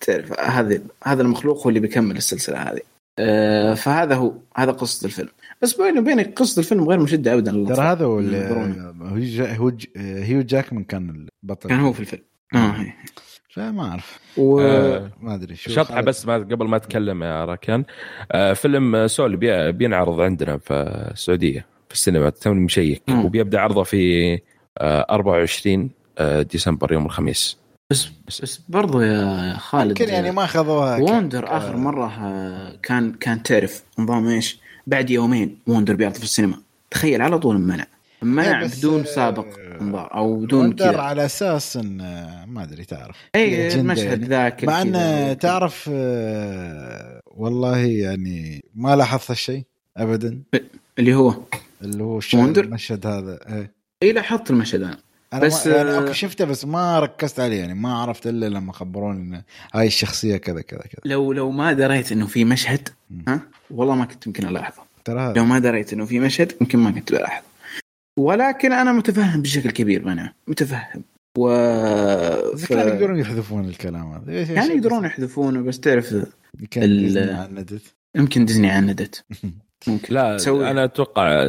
تعرف 0.00 0.40
هذا 0.40 0.80
هذا 1.04 1.22
المخلوق 1.22 1.62
هو 1.62 1.68
اللي 1.68 1.80
بيكمل 1.80 2.16
السلسلة 2.16 2.58
هذه. 2.58 2.80
آه، 3.18 3.74
فهذا 3.74 4.14
هو 4.14 4.32
هذا 4.56 4.72
قصة 4.72 5.04
الفيلم. 5.06 5.28
بس 5.62 5.80
بيني 5.80 5.98
وبينك 5.98 6.38
قصة 6.38 6.60
الفيلم 6.60 6.88
غير 6.88 6.98
مشدة 7.00 7.34
ابدا 7.34 7.74
ترى. 7.74 7.84
هذا 7.86 8.04
هو. 8.04 8.18
هو 9.02 9.18
جا- 9.18 9.56
هو 9.56 9.70
ج- 9.70 9.86
هيو 9.96 10.42
جاكمان 10.42 10.84
كان 10.84 11.26
البطل 11.44 11.68
كان 11.68 11.80
هو 11.80 11.92
في 11.92 12.00
الفيلم 12.00 12.22
آه. 12.54 12.86
فما 13.54 13.88
أعرف 13.88 14.18
و... 14.36 14.60
آه، 14.60 15.10
ما 15.20 15.34
أدري 15.34 15.56
شو 15.56 15.70
شطحة. 15.70 16.00
بس 16.00 16.26
ما 16.26 16.34
قبل 16.34 16.68
ما 16.68 16.76
أتكلم 16.76 17.22
يا 17.22 17.44
راكان 17.44 17.84
آه، 18.32 18.52
فيلم 18.52 19.06
سول 19.06 19.36
بي- 19.36 19.72
بينعرض 19.72 20.20
عندنا 20.20 20.58
في 20.58 20.72
السعودية 21.12 21.66
في 21.88 21.94
السينما 21.94 22.30
توني 22.30 22.60
مشيك 22.60 23.02
مم. 23.08 23.24
وبيبدأ 23.24 23.60
عرضه 23.60 23.82
في 23.82 24.32
آه، 24.78 25.06
24 25.10 25.90
آه، 26.18 26.42
ديسمبر 26.42 26.92
يوم 26.92 27.06
الخميس 27.06 27.56
بس 27.90 28.08
بس 28.42 28.60
برضو 28.68 29.00
يا 29.00 29.56
خالد 29.58 30.00
يمكن 30.00 30.12
يعني 30.14 30.30
ما 30.30 30.44
أخذوها 30.44 30.96
ووندر 30.96 31.56
آخر 31.56 31.76
مرة 31.76 32.06
آه، 32.06 32.76
كان 32.82 33.12
كان 33.12 33.42
تعرف 33.42 33.82
نظام 33.98 34.26
إيش؟ 34.28 34.60
بعد 34.86 35.10
يومين 35.10 35.58
ووندر 35.66 35.94
بيعرض 35.94 36.14
في 36.14 36.24
السينما. 36.24 36.58
تخيل 36.90 37.22
على 37.22 37.38
طول 37.38 37.58
منع 37.58 37.86
منع 38.22 38.62
إيه 38.62 38.68
بدون 38.68 39.00
آه، 39.00 39.04
سابق 39.04 39.46
انذار 39.80 40.14
أو 40.14 40.36
بدون 40.36 40.64
وندر 40.64 40.92
كذا. 40.92 41.00
على 41.00 41.24
أساس 41.24 41.76
إن 41.76 42.00
آه، 42.00 42.44
ما 42.44 42.62
أدري 42.62 42.84
تعرف. 42.84 43.16
اي 43.34 43.74
المشهد 43.74 44.04
يعني. 44.04 44.26
ذاك 44.26 44.64
مع. 44.64 44.82
إن 44.82 45.38
تعرف 45.38 45.90
آه، 45.92 47.20
والله 47.26 47.78
يعني 47.78 48.64
ما 48.74 48.96
لاحظت 48.96 49.30
الشيء 49.30 49.62
ابدا. 49.96 50.42
اللي 50.98 51.14
هو؟ 51.14 51.34
اللي 51.82 52.04
هو 52.04 52.20
وندر؟ 52.34 52.64
المشهد 52.64 53.06
هذا 53.06 53.38
اي 54.02 54.12
لاحظت 54.12 54.50
المشهد 54.50 54.82
أنا 54.82 54.98
أنا 55.32 55.40
بس، 55.46 55.66
ما 55.66 55.74
يعني 55.76 55.90
آه، 55.90 55.96
okay 55.98 56.14
شفته 56.14 56.44
بس 56.44 56.64
ما 56.64 57.00
ركزت 57.00 57.40
عليه 57.40 57.60
يعني 57.60 57.74
ما 57.74 57.94
عرفت 57.98 58.26
إلا 58.26 58.46
لما 58.46 58.72
خبروني 58.72 59.20
إن 59.20 59.42
هاي 59.74 59.86
الشخصية 59.86 60.36
كذا 60.36 60.60
كذا 60.60 60.80
كذا. 60.80 61.00
لو 61.04 61.32
لو 61.32 61.50
ما 61.50 61.72
دريت 61.72 62.12
إنه 62.12 62.26
في 62.26 62.44
مشهد. 62.44 62.88
ها؟ 63.28 63.40
والله 63.70 63.94
ما 63.94 64.04
كنت 64.04 64.26
يمكن 64.26 64.48
ألاحظه. 64.48 64.82
ترى 65.04 65.32
لو 65.36 65.44
ما 65.44 65.58
دريت 65.58 65.92
إنه 65.92 66.04
في 66.04 66.20
مشهد 66.20 66.52
يمكن 66.60 66.78
ما 66.78 66.90
كنت 66.90 67.12
بلاحظ 67.12 67.42
ولكن 68.18 68.72
أنا 68.72 68.92
متفهم 68.92 69.42
بشكل 69.42 69.70
كبير 69.70 70.06
منع 70.06 70.32
متفهم. 70.46 71.02
و 71.38 71.48
ف... 72.56 72.66
كانوا 72.68 72.84
يقدرون 72.94 73.18
يحذفون 73.18 73.64
الكلام 73.68 74.12
هذا. 74.12 74.44
كانوا 74.44 74.76
يقدرون 74.76 75.04
يحذفونه 75.04 75.60
بس 75.60 75.80
تعرف 75.80 76.14
كان 76.70 76.84
ال- 76.84 76.98
ديزني 77.02 77.30
عندت 77.32 77.82
يمكن 78.16 78.44
ديزني 78.44 78.70
عندت 78.70 79.24
ممكن 79.88 80.14
لا 80.14 80.36
تسوي- 80.36 80.70
أنا 80.70 80.84
أتوقع 80.84 81.44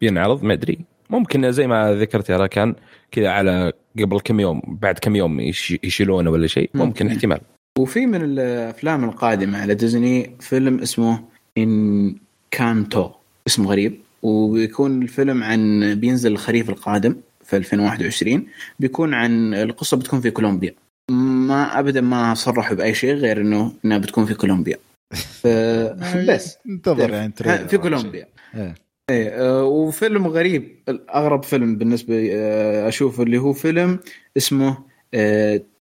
بينعرض 0.00 0.42
ما 0.42 0.52
أدري. 0.52 0.78
ممكن 1.10 1.52
زي 1.52 1.66
ما 1.66 1.94
ذكرت 1.94 2.28
يا 2.30 2.36
راكان 2.36 2.74
كذا 3.12 3.28
على 3.28 3.72
قبل 3.98 4.20
كم 4.20 4.40
يوم 4.40 4.62
بعد 4.66 4.98
كم 4.98 5.16
يوم 5.16 5.40
يش- 5.40 5.78
يشيلونه 5.82 6.30
ولا 6.30 6.46
شيء 6.46 6.70
ممكن 6.74 6.86
ممكن. 6.86 7.06
احتمال. 7.16 7.40
وفي 7.78 8.06
من 8.06 8.22
الأفلام 8.22 9.04
القادمة 9.04 9.58
على 9.58 9.74
ديزني 9.74 10.30
فيلم 10.40 10.78
اسمه 10.80 11.24
Encanto 11.58 13.10
اسمه 13.46 13.70
غريب. 13.70 14.00
وبيكون 14.22 15.02
الفيلم 15.02 15.42
عن 15.42 15.94
بينزل 15.94 16.32
الخريف 16.32 16.70
القادم 16.70 17.16
في 17.44 17.56
2021 17.56 18.46
بيكون 18.80 19.14
عن 19.14 19.54
القصة 19.54 19.96
بتكون 19.96 20.20
في 20.20 20.30
كولومبيا. 20.30 20.74
ما 21.10 21.78
ابدا 21.78 22.00
ما 22.00 22.34
صرحوا 22.34 22.76
بأي 22.76 22.94
شيء 22.94 23.14
غير 23.14 23.40
إنه 23.40 23.72
إنها 23.84 23.98
بتكون 23.98 24.26
في 24.26 24.34
كولومبيا. 24.34 24.76
ف... 25.42 25.46
بس. 26.28 26.56
انتظر 26.68 27.10
يعني 27.10 27.32
في 27.68 27.78
كولومبيا. 27.78 28.26
إيه. 28.54 28.74
إيه 29.10 29.28
آه، 29.28 29.64
وفيلم 29.64 30.26
غريب. 30.26 30.76
اغرب 31.14 31.42
فيلم 31.44 31.76
بالنسبة 31.76 32.28
آه، 32.32 32.88
أشوفه 32.88 33.22
اللي 33.22 33.38
هو 33.38 33.52
فيلم 33.52 33.98
اسمه 34.36 34.78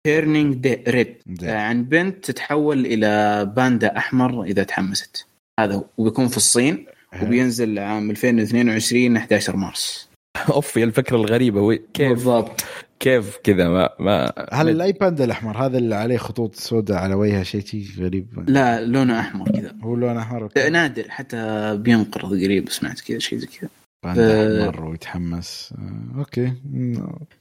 Turning 0.07 0.67
Red 0.87 1.15
زين. 1.39 1.49
عن 1.49 1.83
بنت 1.83 2.25
تتحول 2.25 2.85
إلى 2.85 3.45
باندا 3.55 3.97
أحمر 3.97 4.43
إذا 4.43 4.63
تحمست. 4.63 5.25
هذا 5.59 5.75
هو. 5.75 5.83
وبيكون 5.97 6.27
في 6.27 6.37
الصين 6.37 6.85
وبينزل 7.23 7.79
عام 7.79 8.11
2022 8.11 9.17
11 9.17 9.55
مارس. 9.55 10.09
اوف 10.49 10.77
يا 10.77 10.83
الفكرة 10.83 11.15
الغريبة 11.17 11.61
وي- 11.61 11.81
كيف؟ 11.93 12.09
بالضبط. 12.09 12.63
كيف 12.99 13.37
كذا؟ 13.43 13.69
ما 13.69 13.89
ما 13.99 14.33
هل 14.53 14.69
الباندا 14.69 15.21
الأحمر 15.21 15.65
هذا 15.65 15.77
اللي 15.77 15.95
عليه 15.95 16.17
خطوط 16.17 16.55
سوداء 16.55 16.97
على 16.97 17.13
وجهه 17.13 17.43
شيء 17.43 17.61
شيء 17.65 17.85
غريب؟ 17.99 18.43
لا 18.49 18.81
لونه 18.85 19.19
أحمر 19.19 19.51
كذا. 19.51 19.75
هو 19.83 19.95
لون 19.95 20.17
أحمر 20.17 20.49
نادر 20.71 21.05
حتى 21.09 21.75
بينقرض 21.77 22.29
قريب 22.29 22.69
سمعت 22.69 22.99
كذا 23.01 23.19
شيء 23.19 23.39
زي 23.39 23.47
كذا. 23.47 23.69
باندا 24.03 24.59
ف- 24.59 24.69
أحمر 24.69 24.85
ويتحمس. 24.85 25.73
آه، 25.77 26.19
okay. 26.19 26.53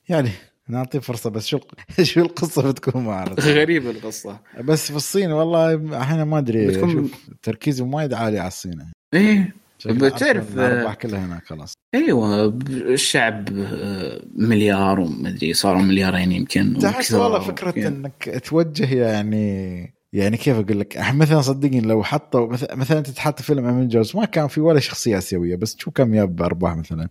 يعني 0.09 0.31
نعطيه 0.69 0.99
فرصة 0.99 1.31
بس 1.31 1.47
شو 1.47 1.59
شو 2.03 2.21
القصة 2.21 2.71
بتكون 2.71 3.03
ما 3.03 3.13
اعرف 3.13 3.41
غريبه 3.41 3.91
القصة. 3.91 4.39
بس 4.65 4.91
في 4.91 4.97
الصين 4.97 5.33
والله 5.33 6.01
إحنا 6.03 6.25
ما 6.25 6.39
أدري 6.39 6.67
بتكون- 6.67 7.11
تركيزهم 7.43 7.95
وايد 7.95 8.13
عالي 8.13 8.39
على 8.39 8.49
الصين. 8.49 8.79
إيه. 9.15 9.55
بتعرف، 9.93 10.53
الأرباح 10.59 10.95
كلها 10.95 11.27
هناك 11.27 11.45
خلاص 11.47 11.73
أيوه 11.95 12.47
الشعب 12.71 13.49
آه، 13.59 14.23
مليار 14.37 15.01
ومدري 15.01 15.53
صاروا 15.55 15.83
مليارين 15.83 16.33
يمكن 16.33 16.79
تحس 16.79 17.13
والله 17.15 17.39
فكرة 17.39 17.73
يعني. 17.77 17.97
إنك 17.97 18.43
توجه 18.45 18.95
يعني 18.95 19.97
يعني 20.13 20.37
كيف 20.37 20.57
أقول 20.59 20.81
لك 20.81 20.99
مثلا 21.15 21.41
صدقني 21.41 21.81
لو 21.81 22.03
حطوا 22.03 22.47
مث- 22.53 22.73
مثلا 22.73 22.99
أنت 22.99 23.11
تحط 23.11 23.43
فيلم 23.43 23.67
Avengers 23.67 24.17
ما 24.17 24.25
كان 24.25 24.49
في 24.49 24.61
ولا 24.61 24.81
شخصية 24.81 25.19
آسيوية 25.19 25.57
بس 25.57 25.77
شو 25.79 25.91
كم 25.91 26.15
جاب 26.15 26.43
ارباح 26.43 26.77
مثلا 26.77 27.09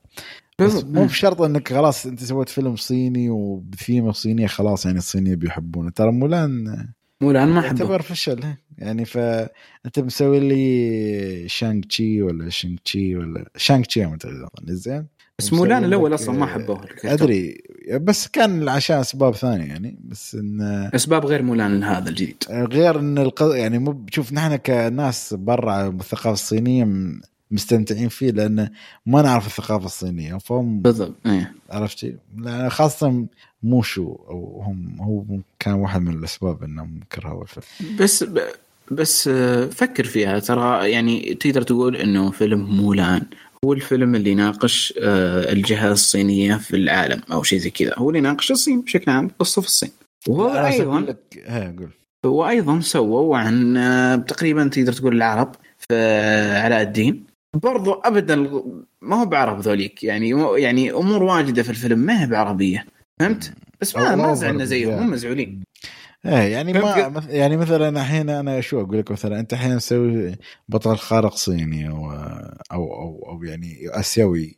بس. 0.60 0.84
مو 0.84 1.06
بشرط 1.06 1.42
إنك 1.42 1.68
خلاص 1.74 2.06
أنت 2.06 2.24
سويت 2.24 2.50
فيلم 2.50 2.76
صيني 2.76 3.30
وبثيمه 3.30 4.12
صينية 4.12 4.48
خلاص 4.48 4.86
يعني 4.86 4.98
الصينيين 4.98 5.36
بيحبونه 5.36 5.90
ترى 5.90 6.12
مولان 6.12 6.88
مو 7.22 7.32
الان 7.32 7.48
ما 7.48 7.60
أحبه. 7.60 7.68
يعتبر 7.68 8.02
فشل 8.02 8.44
يعني 8.78 9.06
فانت 9.06 10.00
مسوي 10.00 10.40
لي 10.40 11.50
شانغ 11.50 11.82
تشي 11.82 12.22
ولا 12.22 12.50
شينغ 12.50 12.78
تشي 12.86 13.16
ولا 13.16 13.50
شانغ 13.58 13.84
تشي 13.84 14.06
اظن 14.06 14.20
زين. 14.68 15.08
بس 15.40 15.54
مولان 15.54 15.84
الأول 15.84 16.14
أصلا 16.14 16.38
ما 16.38 16.46
حبوه 16.46 16.84
الكرتون. 16.84 17.12
أدري. 17.12 17.64
بس 17.92 18.28
كان 18.28 18.70
عشان 18.70 18.98
أسباب 18.98 19.36
ثانية 19.36 19.66
يعني. 19.66 20.00
بس 20.04 20.36
إن 20.36 20.62
أسباب 20.96 21.26
غير 21.26 21.42
مولان 21.42 21.84
هذا 21.84 22.10
الجديد. 22.10 22.44
غير 22.50 23.00
إن 23.00 23.18
الق... 23.18 23.42
يعني 23.42 23.80
مو 23.80 24.06
شوف 24.12 24.34
نحن 24.34 24.56
كناس 24.56 25.34
برا 25.34 25.88
الثقافة 25.88 26.32
الصينية 26.32 26.88
مستمتعين 27.52 28.10
فيه 28.10 28.32
لأن 28.32 28.70
ما 29.06 29.22
نعرف 29.22 29.48
الثقافة 29.48 29.86
الصينية 29.86 30.38
فهم 30.38 30.82
بالضبط 30.82 31.16
إيه. 31.26 31.54
عرفتي 31.70 32.18
خاصة 32.68 33.26
موشو 33.66 34.16
أو 34.30 34.62
هم 34.62 34.98
هو 35.02 35.40
كان 35.60 35.74
واحد 35.74 36.02
من 36.02 36.20
الأسباب 36.20 36.64
إنهم 36.64 37.00
كرهوا 37.12 37.44
الفيلم. 37.44 37.96
بس 38.00 38.24
ب... 38.24 38.40
بس 38.92 39.30
فكر 39.72 40.04
فيها. 40.04 40.40
ترى 40.40 40.92
يعني 40.92 41.34
تقدر 41.34 41.62
تقول 41.62 41.96
إنه 41.96 42.32
فيلم 42.32 42.60
مولان. 42.60 43.22
هو 43.66 43.74
الفيلم 43.74 44.16
اللي 44.16 44.32
يناقش 44.32 44.94
آه، 45.02 45.52
الجهة 45.52 45.92
الصينية 45.92 46.56
في 46.56 46.76
العالم 46.76 47.22
أو 47.32 47.44
شيء 47.44 47.60
زي 47.60 47.70
كذا. 47.70 47.94
هو 47.98 48.10
اللي 48.10 48.20
يناقش 48.20 48.52
الصين 48.52 48.82
بشكل 48.82 49.12
عام 49.12 49.32
قصة 49.40 49.62
في 49.62 49.68
الصين. 49.68 49.92
وهو 50.28 50.48
أقول 50.48 50.58
أيضا 50.58 51.16
قول. 51.50 51.90
وأيضا 52.26 52.80
سووا 52.80 53.38
عن 53.38 53.78
آه، 53.78 54.16
تقريبا 54.16 54.68
تقدر 54.68 54.94
تقول 54.94 55.16
العرب 55.16 55.56
في 55.90 55.96
علاء 56.58 56.82
الدين. 56.82 57.24
برضو 57.64 57.94
ابدا 57.94 58.36
ما 59.02 59.22
هو 59.22 59.26
بعرب 59.26 59.60
ذوليك. 59.60 60.04
يعني 60.04 60.30
يعني 60.58 60.92
أمور 60.92 61.24
واجدة 61.24 61.64
في 61.64 61.70
الفيلم 61.70 62.00
ما 62.00 62.24
هي 62.24 62.28
بعربية. 62.28 62.86
فهمت؟ 63.20 63.54
بس 63.82 63.96
ما 63.96 64.16
ما 64.16 64.34
زعلنا 64.34 64.66
زيهم. 64.66 64.94
هم 64.94 65.12
مزعولين 65.12 65.64
إيه 66.26 66.32
يعني 66.32 66.74
ما 66.74 67.24
يعني 67.30 67.58
مثلا 67.58 67.90
الحين 67.90 68.30
أنا 68.30 68.62
شو 68.62 68.82
أقول 68.82 68.98
لك 68.98 69.12
مثلا 69.12 69.40
أنت 69.40 69.54
الحين 69.54 69.76
مسوي 69.76 70.36
بطل 70.70 70.98
خارق 70.98 71.36
صيني 71.36 71.90
أو 71.90 72.12
أو 72.72 72.94
أو, 72.94 73.30
أو 73.30 73.44
يعني 73.44 73.78
آسيوي 73.90 74.58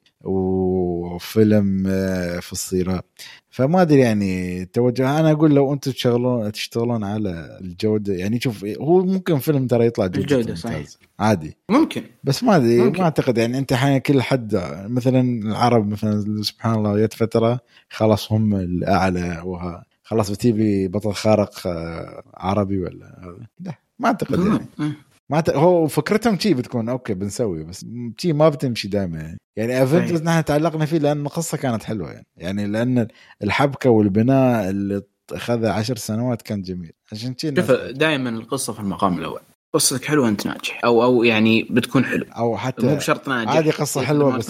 وفيلم 1.15 1.83
آه، 1.87 2.39
في 2.39 2.51
الصيرة 2.51 3.03
فما 3.49 3.81
أدري 3.81 3.99
يعني 3.99 4.65
توجه 4.65 5.19
أنا 5.19 5.31
أقول 5.31 5.55
لو 5.55 5.73
أنتم 5.73 5.91
تشتغلون 5.91 6.51
تشتغلون 6.51 7.03
على 7.03 7.57
الجودة 7.61 8.13
يعني 8.13 8.39
شوف 8.39 8.65
هو 8.65 9.05
ممكن 9.05 9.39
فيلم 9.39 9.67
ترى 9.67 9.85
يطلع 9.85 10.07
جودته 10.07 10.35
الجودة، 10.35 10.55
صحيح. 10.55 10.87
عادي 11.19 11.57
ممكن 11.69 12.03
بس 12.23 12.43
ما 12.43 12.55
أدري. 12.55 12.77
ما 12.77 13.01
أعتقد 13.01 13.37
يعني 13.37 13.57
أنت 13.57 13.73
أحيانا 13.73 13.97
كل 13.97 14.21
حد 14.21 14.61
مثلا 14.87 15.21
العرب 15.43 15.87
مثلا 15.87 16.41
سبحان 16.43 16.75
الله 16.75 17.05
جت 17.05 17.13
فتره 17.13 17.59
خلاص 17.89 18.31
هم 18.31 18.55
الأعلى 18.55 19.41
وها 19.45 19.85
خلاص 20.03 20.31
بتجيبي 20.31 20.87
بطل 20.87 21.13
خارق 21.13 21.67
آه، 21.67 22.23
عربي 22.33 22.79
ولا 22.79 23.19
هذا 23.23 23.47
لا 23.59 23.73
ما 23.99 24.07
أعتقد 24.07 24.39
يعني 24.39 24.67
مم. 24.77 24.93
ما 25.31 25.41
ت... 25.41 25.49
هو 25.49 25.87
فكرتهم 25.87 26.39
شي 26.39 26.53
بتكون 26.53 26.89
okay 26.89 27.13
بنسوي 27.13 27.63
بس 27.63 27.85
شي 28.17 28.33
ما 28.33 28.49
بتمشي 28.49 28.87
دائما 28.87 29.19
يعني 29.19 29.37
يعني 29.57 29.83
Avengers 29.83 30.19
صحيح. 30.19 30.21
نحن 30.21 30.45
تعلقنا 30.45 30.85
فيه 30.85 30.97
لأن 30.97 31.25
القصة 31.25 31.57
كانت 31.57 31.83
حلوة 31.83 32.11
يعني. 32.11 32.27
يعني 32.37 32.67
لأن 32.67 33.07
الحبكة 33.43 33.89
والبناء 33.89 34.69
اللي 34.69 35.01
أخذها 35.31 35.71
عشر 35.71 35.95
سنوات 35.95 36.41
كان 36.41 36.61
جميل. 36.61 36.91
عشان 37.11 37.35
شي 37.37 37.51
دائما 37.91 38.29
القصة 38.29 38.73
في 38.73 38.79
المقام 38.79 39.19
الأول. 39.19 39.39
قصتك 39.73 40.05
حلوة 40.05 40.29
أنت 40.29 40.47
ناجح. 40.47 40.81
أو 40.85 41.03
أو 41.03 41.23
يعني 41.23 41.63
بتكون 41.69 42.05
حلو. 42.05 42.25
أو 42.37 42.51
مو 42.51 42.57
حتى 42.57 42.95
بشرط 42.95 43.27
ناجح. 43.27 43.51
عادي 43.51 43.71
قصة 43.71 44.01
حلوة 44.01 44.37
بس 44.37 44.47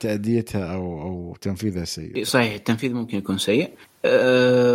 تأديتها 0.00 0.74
أو 0.74 1.02
أو 1.02 1.36
تنفيذها 1.40 1.84
سيء. 1.84 2.24
صحيح 2.24 2.54
التنفيذ 2.54 2.92
ممكن 2.92 3.18
يكون 3.18 3.38
سيء. 3.38 3.70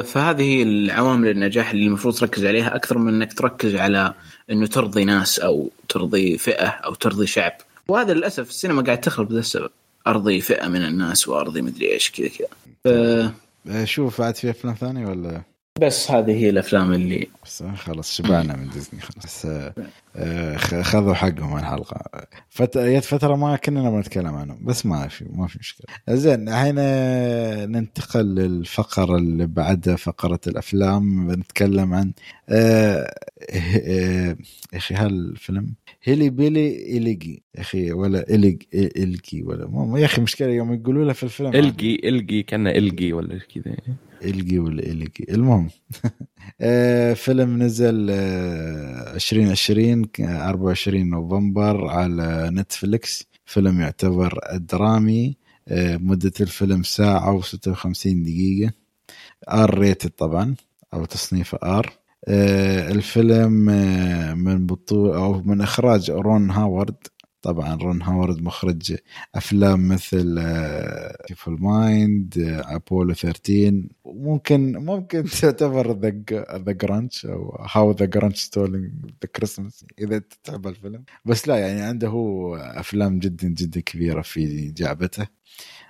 فهذه 0.02 0.42
هي 0.42 0.64
العوامل 0.64 1.28
النجاح 1.30 1.72
اللي 1.72 1.86
المفروض 1.88 2.16
تركز 2.16 2.46
عليها 2.46 2.76
أكثر 2.76 2.98
من 2.98 3.14
إنك 3.14 3.34
تركز 3.34 3.76
على 3.76 4.14
إنه 4.52 4.68
ترضي 4.68 5.06
ناس 5.06 5.40
أو 5.40 5.70
ترضي 5.90 6.38
فئة 6.38 6.68
أو 6.68 6.94
ترضي 6.94 7.28
شعب. 7.28 7.54
وهذا 7.88 8.14
للأسف 8.14 8.50
السينما 8.50 8.82
قاعد 8.82 9.02
تخرب 9.02 9.28
بهذا 9.28 9.40
السبب. 9.40 9.70
أرضي 10.08 10.42
فئة 10.42 10.68
من 10.68 10.86
الناس 10.86 11.28
وأرضي 11.28 11.62
مدري 11.62 11.92
إيش 11.94 12.12
كذا 12.12 12.28
كذا. 12.28 12.48
ف- 12.84 13.32
آه، 13.70 13.86
شوف 13.86 14.22
بعد 14.22 14.36
في 14.36 14.50
أفلام 14.50 14.74
ثانية 14.76 15.06
ولا؟ 15.08 15.42
بس 15.82 16.12
هذه 16.12 16.32
هي 16.32 16.50
الأفلام 16.50 16.94
اللي 16.94 17.28
بس 17.46 17.64
خلاص 17.64 18.14
شبعنا 18.16 18.56
من 18.56 18.70
ديزني 18.70 19.02
خلاص. 19.02 19.46
آه، 20.16 20.58
خذوا 20.58 21.14
حقهم 21.14 21.58
الحلقة. 21.58 22.28
فت... 22.50 22.78
جت 22.78 23.04
فترة 23.04 23.36
ما 23.36 23.56
كنا 23.56 23.82
نبغى 23.82 24.00
نتكلم 24.00 24.36
عنهم 24.36 24.66
بس 24.66 24.86
ما 24.86 25.08
في 25.08 25.26
ما 25.34 25.48
في 25.48 25.60
مشكلة. 25.60 25.88
زين 26.10 26.50
الحين 26.50 26.76
آه، 26.80 27.66
ننتقل 27.66 28.26
للفقرة 28.26 29.18
اللي 29.18 29.48
بعدها 29.48 29.96
فقرة 29.96 30.40
الأفلام. 30.48 31.28
بنتكلم 31.28 31.94
عن 31.94 32.12
آه، 32.50 33.14
آه، 33.50 34.38
يا 34.74 34.78
أخي 34.78 34.96
هالفيلم 34.96 35.74
هيلي 36.04 36.30
بيلي 36.30 36.98
إليجي. 36.98 37.44
يا 37.56 37.62
أخي 37.62 37.92
ولا 37.92 38.30
إليج 38.30 38.64
إلجي 38.74 39.44
ولا 39.44 40.00
يا 40.00 40.06
أخي 40.06 40.22
مشكلة 40.22 40.48
يوم 40.48 40.74
يقولوا 40.74 41.06
له 41.06 41.14
في 41.14 41.24
الفيلم. 41.24 41.56
القي 41.56 42.10
القي 42.10 42.44
كان 42.44 42.68
القي 42.68 43.14
ولا 43.14 43.40
كذا 43.40 43.64
القي 43.66 43.94
ولا 44.60 44.84
القي 44.92 45.24
المهم. 45.30 45.70
آه، 46.62 47.14
فيلم 47.14 47.64
نزل 47.64 48.08
آه، 48.12 49.16
2020 49.16 50.06
ك- 50.06 50.22
24 50.22 51.10
نوفمبر 51.10 51.88
على 51.88 52.50
نتفليكس. 52.54 53.26
فيلم 53.46 53.82
يعتبر 53.82 54.40
درامي. 54.54 55.38
آه، 55.68 55.98
مدة 55.98 56.32
الفيلم 56.42 56.84
ساعة 56.84 57.42
و56 57.42 58.08
دقيقة. 58.08 58.72
R 59.50 59.78
rated 59.80 60.10
طبعا 60.10 60.56
أو 60.94 61.06
تصنيفه 61.06 61.58
R. 61.64 61.94
الفيلم 62.92 63.70
آه، 63.70 64.34
من 64.34 64.66
بطولة 64.66 65.16
أو 65.16 65.42
من 65.42 65.62
إخراج 65.62 66.12
رون 66.12 66.52
هاورد. 66.52 66.96
طبعا 67.44 67.76
رون 67.76 68.02
هاورد 68.02 68.42
مخرج 68.42 68.96
أفلام 69.36 69.88
مثل 69.88 70.40
Beautiful 71.28 71.48
Mind 71.48 72.34
Apollo 72.66 73.14
13 73.14 73.84
ممكن 74.06 74.78
ممكن 74.78 75.24
تعتبر 75.42 75.92
The 76.00 76.10
The 76.58 76.72
Grinch 76.72 77.26
أو 77.26 77.66
How 77.72 77.92
the 77.92 78.06
Grinch 78.06 78.40
Stole 78.44 78.92
Christmas 79.06 79.86
إذا 80.00 80.22
تحب 80.44 80.68
الفيلم. 80.68 81.04
بس 81.26 81.48
لا 81.48 81.58
يعني 81.58 81.82
عنده 81.82 82.08
هو 82.08 82.56
أفلام 82.56 83.20
جدا 83.20 83.48
جدا 83.48 83.80
كبيرة 83.82 84.22
في 84.22 84.72
جعبته. 84.72 85.28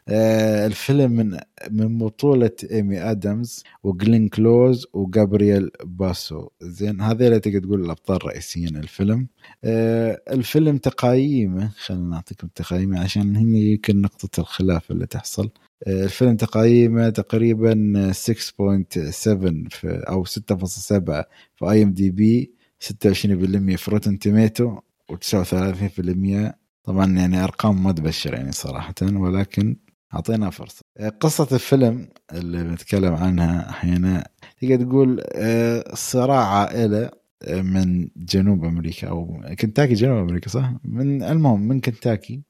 الفيلم 0.10 1.12
من 1.12 1.40
من 1.72 1.98
بطولة 1.98 2.52
إيمي 2.72 3.00
آدمز 3.12 3.64
وجلين 3.84 4.30
كلوز 4.30 4.88
وجابرييل 4.94 5.70
باسو. 5.86 6.50
زين 6.62 7.02
هذيلا 7.02 7.38
تقدر 7.38 7.60
تقول 7.60 7.86
الأبطال 7.86 8.16
الرئيسيين 8.16 8.76
الفيلم. 8.78 9.28
آه، 9.64 10.22
الفيلم 10.32 10.78
تقايمه 10.78 11.70
خلينا 11.78 12.04
نعطيكم 12.10 12.48
تقايمه 12.56 13.00
عشان 13.00 13.36
هنا 13.36 13.58
يمكن 13.58 14.02
نقطة 14.02 14.40
الخلاف 14.42 14.92
اللي 14.92 15.06
تحصل. 15.08 15.50
آه، 15.88 16.04
الفيلم 16.04 16.36
تقايمه 16.36 17.10
تقريبا 17.10 18.12
6.7 18.14 19.70
في 19.70 20.04
أو 20.10 20.26
6.7 20.26 21.26
في 21.56 21.66
IMDb 21.72 22.54
26% 22.80 23.76
في 23.76 23.92
Rotten 23.92 24.20
Tomatoes 24.20 24.78
و39% 25.12 26.54
طبعا 26.84 27.12
يعني 27.18 27.44
أرقام 27.44 27.84
ما 27.84 27.92
تبشر 27.92 28.34
يعني 28.34 28.52
صراحة 28.52 28.94
ولكن 29.02 29.76
أعطينا 30.14 30.50
فرصة. 30.50 30.82
آه، 30.98 31.10
قصة 31.10 31.48
الفيلم 31.52 32.08
اللي 32.34 32.64
بنتكلم 32.64 33.14
عنها 33.14 33.76
هنا 33.86 34.28
تقدر 34.62 34.84
تقول 34.86 35.24
آه، 35.36 35.84
صراع 35.94 36.48
عائلة 36.48 37.10
آه، 37.44 37.62
من 37.62 38.08
جنوب 38.18 38.66
أمريكا 38.66 39.08
أو 39.10 39.44
كنتاكي 39.60 39.94
جنوب 39.94 40.18
أمريكا 40.18 40.50
صح؟ 40.50 40.74
من 40.84 41.24
المهم 41.24 41.68
من 41.68 41.80
كنتاكي. 41.82 42.42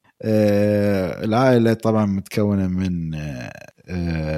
العائلة 1.24 1.72
طبعا 1.72 2.06
متكونة 2.06 2.66
من 2.68 3.14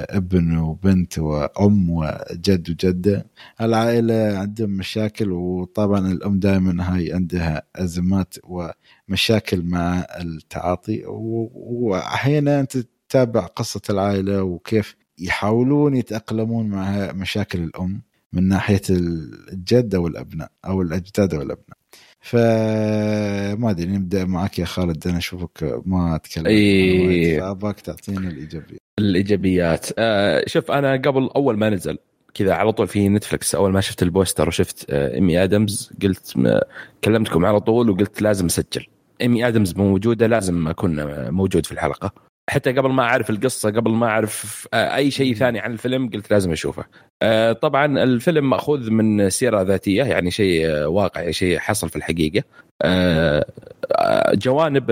ابن 0.09 0.57
وبنت 0.57 1.19
وأم 1.19 1.89
وجد 1.89 2.69
وجدة. 2.69 3.25
العائلة 3.61 4.37
عندهم 4.37 4.69
مشاكل 4.69 5.31
وطبعا 5.31 6.11
الأم 6.11 6.39
دائما 6.39 6.93
هاي 6.95 7.13
عندها 7.13 7.63
أزمات 7.75 8.35
ومشاكل 8.43 9.61
مع 9.63 10.05
التعاطي. 10.21 11.03
واحيانا 11.05 12.59
أنت 12.59 12.77
تتابع 13.09 13.45
قصة 13.45 13.81
العائلة 13.89 14.43
وكيف 14.43 14.95
يحاولون 15.19 15.95
يتأقلمون 15.95 16.69
مع 16.69 17.11
مشاكل 17.11 17.59
الأم 17.63 18.01
من 18.33 18.47
ناحية 18.47 18.81
الجد 18.89 19.95
أو 19.95 20.07
الأبناء 20.07 20.51
أو 20.65 20.81
الأجداد 20.81 21.33
أو 21.33 21.41
الأبناء. 21.41 21.77
فما 22.21 23.69
أدري 23.71 23.87
نبدأ 23.87 24.25
معك 24.25 24.59
يا 24.59 24.65
خالد 24.65 25.07
أنا 25.07 25.17
أشوفك 25.17 25.81
ما. 25.85 26.19
عن 26.37 26.43
وايد، 26.45 27.39
فأباك 27.39 27.79
تعطينا 27.79 28.27
الايجابيه 28.29 28.77
الإيجابيات. 28.99 29.85
آه 29.97 30.43
شوف 30.47 30.71
أنا 30.71 30.91
قبل 30.93 31.29
أول 31.35 31.57
ما 31.57 31.69
نزل 31.69 31.97
كذا 32.33 32.53
على 32.53 32.71
طول 32.71 32.87
في 32.87 33.09
نتفلكس 33.09 33.55
أول 33.55 33.71
ما 33.71 33.81
شفت 33.81 34.03
البوستر 34.03 34.47
وشفت 34.47 34.85
آه 34.89 35.13
إيمي 35.15 35.43
آدمز 35.43 35.91
قلت 36.03 36.33
م- 36.35 36.59
كلمتكم 37.03 37.45
على 37.45 37.59
طول 37.59 37.89
وقلت 37.89 38.21
لازم 38.21 38.45
أسجل. 38.45 38.85
إيمي 39.21 39.47
آدمز 39.47 39.75
موجودة 39.75 40.27
لازم 40.27 40.67
أكون 40.67 40.99
آه، 40.99 41.29
موجود 41.29 41.65
في 41.65 41.71
الحلقة. 41.71 42.26
حتى 42.49 42.71
قبل 42.71 42.89
ما 42.89 43.03
أعرف 43.03 43.29
القصة 43.29 43.69
قبل 43.69 43.91
ما 43.91 44.07
أعرف 44.07 44.67
آه، 44.73 44.95
أي 44.95 45.11
شيء 45.11 45.35
ثاني 45.35 45.59
عن 45.59 45.71
الفيلم 45.71 46.09
قلت 46.09 46.31
لازم 46.31 46.51
أشوفه. 46.51 46.85
آه، 47.21 47.53
طبعا 47.53 48.03
الفيلم 48.03 48.49
مأخوذ 48.49 48.91
من 48.91 49.29
سيرة 49.29 49.61
ذاتية 49.61 50.03
يعني 50.03 50.31
شيء 50.31 50.69
آه، 50.69 50.87
واقعي 50.87 51.33
شيء 51.33 51.57
حصل 51.59 51.89
في 51.89 51.95
الحقيقة. 51.95 52.43
جوانب 54.33 54.89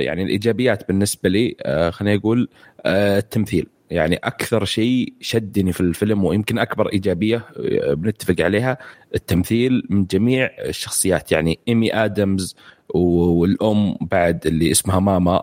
يعني 0.00 0.22
الإيجابيات 0.22 0.88
بالنسبة 0.88 1.28
لي 1.28 1.56
خليني 1.92 2.18
أقول 2.18 2.48
التمثيل. 2.86 3.66
يعني 3.90 4.16
أكثر 4.16 4.64
شيء 4.64 5.12
شدني 5.20 5.72
في 5.72 5.80
الفيلم 5.80 6.24
ويمكن 6.24 6.58
أكبر 6.58 6.92
إيجابية 6.92 7.44
بنتفق 7.88 8.34
عليها 8.40 8.78
التمثيل 9.14 9.82
من 9.90 10.04
جميع 10.04 10.50
الشخصيات. 10.64 11.32
يعني 11.32 11.58
إيمي 11.68 11.94
آدمز 11.94 12.56
والأم 12.94 13.96
بعد 14.00 14.46
اللي 14.46 14.70
اسمها 14.70 14.98
ماما 14.98 15.42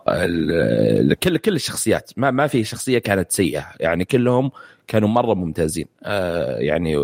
كل 1.23 1.37
كل 1.37 1.55
الشخصيات. 1.55 2.11
ما 2.17 2.31
ما 2.31 2.47
في 2.47 2.63
شخصية 2.63 2.99
كانت 2.99 3.31
سيئة. 3.31 3.65
يعني 3.79 4.05
كلهم 4.05 4.51
كانوا 4.87 5.09
مرة 5.09 5.33
ممتازين. 5.33 5.85
آه، 6.03 6.57
يعني 6.57 6.95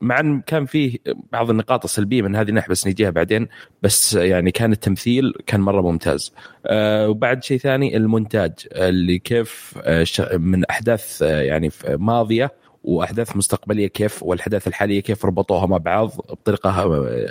مع 0.00 0.20
إن 0.20 0.40
كان 0.40 0.66
فيه 0.66 0.98
بعض 1.32 1.50
النقاط 1.50 1.84
السلبية 1.84 2.22
من 2.22 2.36
هذه 2.36 2.48
الناحية 2.48 2.68
بس 2.70 2.86
نجيها 2.86 3.10
بعدين. 3.10 3.48
بس 3.82 4.14
يعني 4.14 4.50
كان 4.50 4.72
التمثيل 4.72 5.32
كان 5.46 5.60
مرة 5.60 5.80
ممتاز. 5.80 6.32
آه، 6.66 7.08
وبعد 7.08 7.44
شيء 7.44 7.58
ثاني 7.58 7.96
المونتاج. 7.96 8.52
اللي 8.72 9.18
كيف 9.18 9.78
آه، 9.82 10.06
من 10.32 10.64
أحداث 10.64 11.22
يعني 11.22 11.70
ماضية 11.88 12.52
وأحداث 12.84 13.36
مستقبلية 13.36 13.86
كيف 13.86 14.22
والأحداث 14.22 14.68
الحالية 14.68 15.00
كيف 15.00 15.24
ربطوها 15.24 15.66
مع 15.66 15.76
بعض 15.76 16.10
بطريقة 16.30 16.70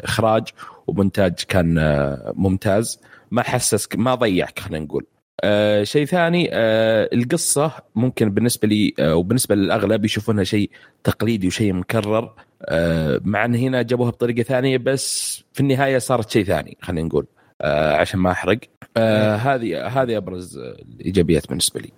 إخراج. 0.04 0.44
ومونتاج 0.88 1.34
كان 1.48 1.78
آه، 1.78 2.34
ممتاز. 2.36 3.00
ما 3.32 3.42
حسسك 3.42 3.96
ما 3.96 4.16
ضيعك 4.16 4.60
خلينا 4.60 4.86
نقول. 4.86 5.06
آه 5.44 5.84
شيء 5.84 6.06
ثاني 6.06 6.50
آه 6.54 7.10
القصة 7.14 7.72
ممكن 7.96 8.30
بالنسبة 8.30 8.68
لي 8.68 8.94
آه 9.00 9.16
وبالنسبة 9.16 9.56
للأغلب 9.56 10.06
يشوفونها 10.06 10.44
شيء 10.44 10.70
تقليدي 11.04 11.48
وشيء 11.48 11.74
مكرر. 11.74 12.34
آه 12.66 13.22
مع 13.24 13.46
إن 13.46 13.56
هنا 13.56 13.82
جابوها 13.82 14.10
بطريقة 14.10 14.44
ثانية 14.44 14.78
بس 14.78 15.44
في 15.54 15.60
النهاية 15.60 15.98
صارت 15.98 16.30
شيء 16.30 16.44
ثاني 16.44 16.78
خلينا 16.82 17.08
نقول 17.08 17.28
آه 17.62 17.94
عشان 17.94 18.20
ما 18.20 18.32
أحرق. 18.32 18.60
آه 18.98 19.36
هذه 19.36 19.88
هذه 19.88 20.18
أبرز 20.18 20.58
الإيجابيات 20.58 21.48
بالنسبة 21.48 21.80
لي. 21.82 21.90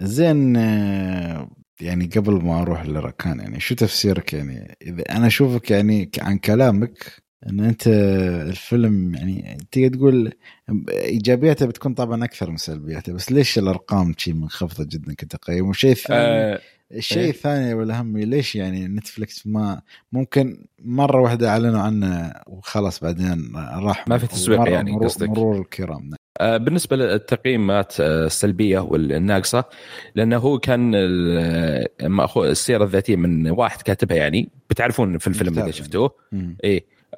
زين 0.00 0.56
آه، 0.56 1.50
يعني 1.80 2.06
قبل 2.16 2.32
ما 2.32 2.62
أروح 2.62 2.86
لركان 2.86 3.40
يعني 3.40 3.60
شو 3.60 3.74
تفسيرك؟ 3.74 4.32
يعني 4.32 4.76
إذا 4.82 5.02
أنا 5.10 5.26
أشوفك 5.26 5.70
يعني 5.70 6.10
عن 6.20 6.38
كلامك 6.38 7.21
إن 7.48 7.60
أنت 7.60 7.86
الفيلم 8.48 9.14
يعني 9.14 9.58
تقدر 9.72 9.94
تقول 9.94 10.32
إيجابياته 10.90 11.66
بتكون 11.66 11.94
طبعا 11.94 12.24
أكثر 12.24 12.50
من 12.50 12.56
سلبياته 12.56 13.12
بس 13.12 13.32
ليش 13.32 13.58
الأرقام 13.58 14.14
شيء 14.18 14.34
منخفضه 14.34 14.84
جدا 14.84 15.14
كتقييم 15.14 15.68
وشيء 15.68 15.94
ثاني 15.94 16.18
آه 16.18 16.60
الشيء 16.94 17.22
إيه. 17.22 17.30
الثاني 17.30 17.74
والأهم 17.74 18.18
ليش 18.18 18.56
يعني 18.56 18.88
نتفلكس 18.88 19.46
ما 19.46 19.82
ممكن 20.12 20.66
مرة 20.78 21.20
واحدة 21.20 21.48
أعلنوا 21.48 21.80
عنه 21.80 22.32
وخلاص 22.46 23.00
بعدين 23.00 23.52
راح 23.56 24.08
ما 24.08 24.18
في 24.18 24.26
تسويق 24.26 24.68
يعني 24.68 24.92
مرور, 24.92 25.04
قصدك. 25.04 25.28
مرور 25.28 25.58
الكرام 25.60 26.02
نعم. 26.02 26.16
آه، 26.40 26.56
بالنسبة 26.56 26.96
للتقييمات 26.96 28.00
آه، 28.00 28.26
السلبية 28.26 28.78
والناقصة 28.78 29.64
لأنه 30.14 30.36
هو 30.36 30.58
كان 30.58 30.90
مأخوذ 32.02 32.48
السيره 32.48 32.84
الذاتية 32.84 33.16
من 33.16 33.50
واحد 33.50 33.82
كاتبها 33.82 34.16
يعني 34.16 34.48
بتعرفون 34.70 35.18
في 35.18 35.26
الفيلم. 35.26 35.58
إذا 35.58 35.70
شفتوه 35.70 36.14
مم. 36.32 36.56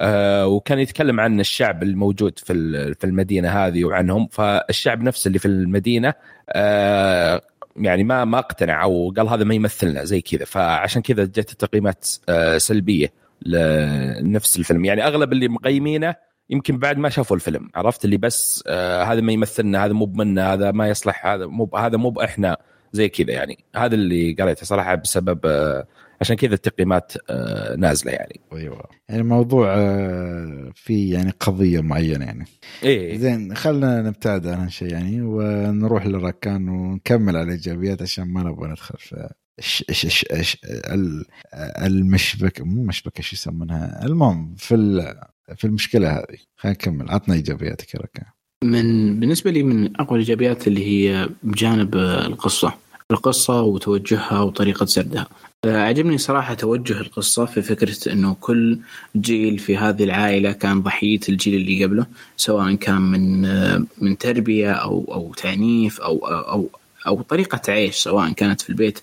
آه 0.00 0.46
وكان 0.46 0.78
يتكلم 0.78 1.20
عن 1.20 1.40
الشعب 1.40 1.82
الموجود 1.82 2.38
في 2.38 2.94
في 2.94 3.04
المدينة 3.04 3.48
هذه 3.48 3.84
وعنهم. 3.84 4.28
فالشعب 4.30 5.02
نفسه 5.02 5.28
اللي 5.28 5.38
في 5.38 5.48
المدينة 5.48 6.14
آه 6.50 7.40
يعني 7.76 8.04
ما 8.04 8.24
ما 8.24 8.38
اقتنع 8.38 8.82
أو 8.82 9.14
قال 9.16 9.28
هذا 9.28 9.44
ما 9.44 9.54
يمثلنا 9.54 10.04
زي 10.04 10.20
كذا. 10.20 10.44
فعشان 10.44 11.02
كذا 11.02 11.24
جت 11.24 11.52
التقييمات 11.52 12.08
آه 12.28 12.58
سلبية 12.58 13.12
لنفس 13.42 14.56
الفيلم. 14.56 14.84
يعني 14.84 15.06
أغلب 15.06 15.32
اللي 15.32 15.48
مقيمينه 15.48 16.14
يمكن 16.50 16.78
بعد 16.78 16.98
ما 16.98 17.08
شافوا 17.08 17.36
الفيلم 17.36 17.70
عرفت؟ 17.74 18.04
اللي 18.04 18.16
بس 18.16 18.64
هذا 19.02 19.20
ما 19.20 19.32
يمثلنا 19.32 19.84
هذا 19.84 19.92
مو 19.92 20.04
بمنا 20.04 20.52
هذا 20.52 20.70
ما 20.70 20.88
يصلح 20.88 21.26
هذا 21.26 21.46
مو 21.46 21.70
هذا 21.76 21.96
مو 21.96 22.10
بإحنا 22.10 22.56
زي 22.92 23.08
كذا 23.08 23.32
يعني. 23.32 23.64
هذا 23.76 23.94
اللي 23.94 24.36
قريته 24.40 24.66
صراحة 24.66 24.94
بسبب 24.94 25.40
عشان 26.20 26.36
كذا 26.36 26.54
التقييمات 26.54 27.12
آه 27.30 27.76
نازلة 27.76 28.12
يعني. 28.12 28.40
أيوه. 28.52 28.82
يعني 29.08 29.20
الموضوع 29.20 29.74
آه، 29.76 30.70
في 30.74 31.10
يعني 31.10 31.30
قضية 31.40 31.80
معينة 31.80 32.24
يعني. 32.24 32.44
إيه. 32.82 33.18
زين 33.18 33.54
خلينا 33.54 34.02
نبتعد 34.02 34.46
عن 34.46 34.58
هالشيء 34.60 34.92
يعني 34.92 35.22
ونروح 35.22 36.06
للركان 36.06 36.68
ونكمل 36.68 37.36
على 37.36 37.44
الإيجابيات 37.46 38.02
عشان 38.02 38.24
ما 38.24 38.42
نبغى 38.42 38.68
ندخل 38.70 38.94
في 38.98 39.28
ش 39.60 39.84
ش 39.90 40.06
ش 40.06 40.24
ش 40.40 40.56
ال- 40.64 41.24
المشبك 41.84 42.60
مو 42.60 42.82
مشبكه 42.82 43.22
شو 43.22 43.34
يسمونها؟ 43.36 44.04
المهم 44.06 44.54
في 44.58 44.74
ال- 44.74 45.20
في 45.56 45.64
المشكلة 45.66 46.10
هذه. 46.12 46.38
خلينا 46.56 46.78
نكمل. 46.78 47.10
عطنا 47.10 47.34
إيجابياتك 47.34 47.94
يا 47.94 48.00
ركان. 48.00 48.26
من 48.64 49.20
بالنسبة 49.20 49.50
لي 49.50 49.62
من 49.62 50.00
أقوى 50.00 50.18
الإيجابيات 50.18 50.68
اللي 50.68 50.86
هي 50.86 51.28
بجانب 51.42 51.96
آه، 51.96 52.26
القصة. 52.26 52.74
القصة 53.10 53.62
وتوجهها 53.62 54.40
وطريقة 54.40 54.86
سردها. 54.86 55.26
عجبني 55.66 56.18
صراحة 56.18 56.54
توجه 56.54 57.00
القصة 57.00 57.44
في 57.44 57.62
فكرة 57.62 58.12
إنه 58.12 58.36
كل 58.40 58.78
جيل 59.16 59.58
في 59.58 59.76
هذه 59.76 60.04
العائلة 60.04 60.52
كان 60.52 60.82
ضحية 60.82 61.20
الجيل 61.28 61.54
اللي 61.54 61.84
قبله 61.84 62.06
سواء 62.36 62.74
كان 62.74 63.02
من 63.02 63.42
من 63.98 64.18
تربية 64.18 64.72
أو 64.72 65.04
أو 65.12 65.34
تعنيف 65.34 66.00
أو 66.00 66.26
أو 66.26 66.68
أو 67.06 67.22
طريقة 67.22 67.60
عيش 67.68 67.96
سواء 67.96 68.32
كانت 68.32 68.60
في 68.60 68.70
البيت 68.70 68.98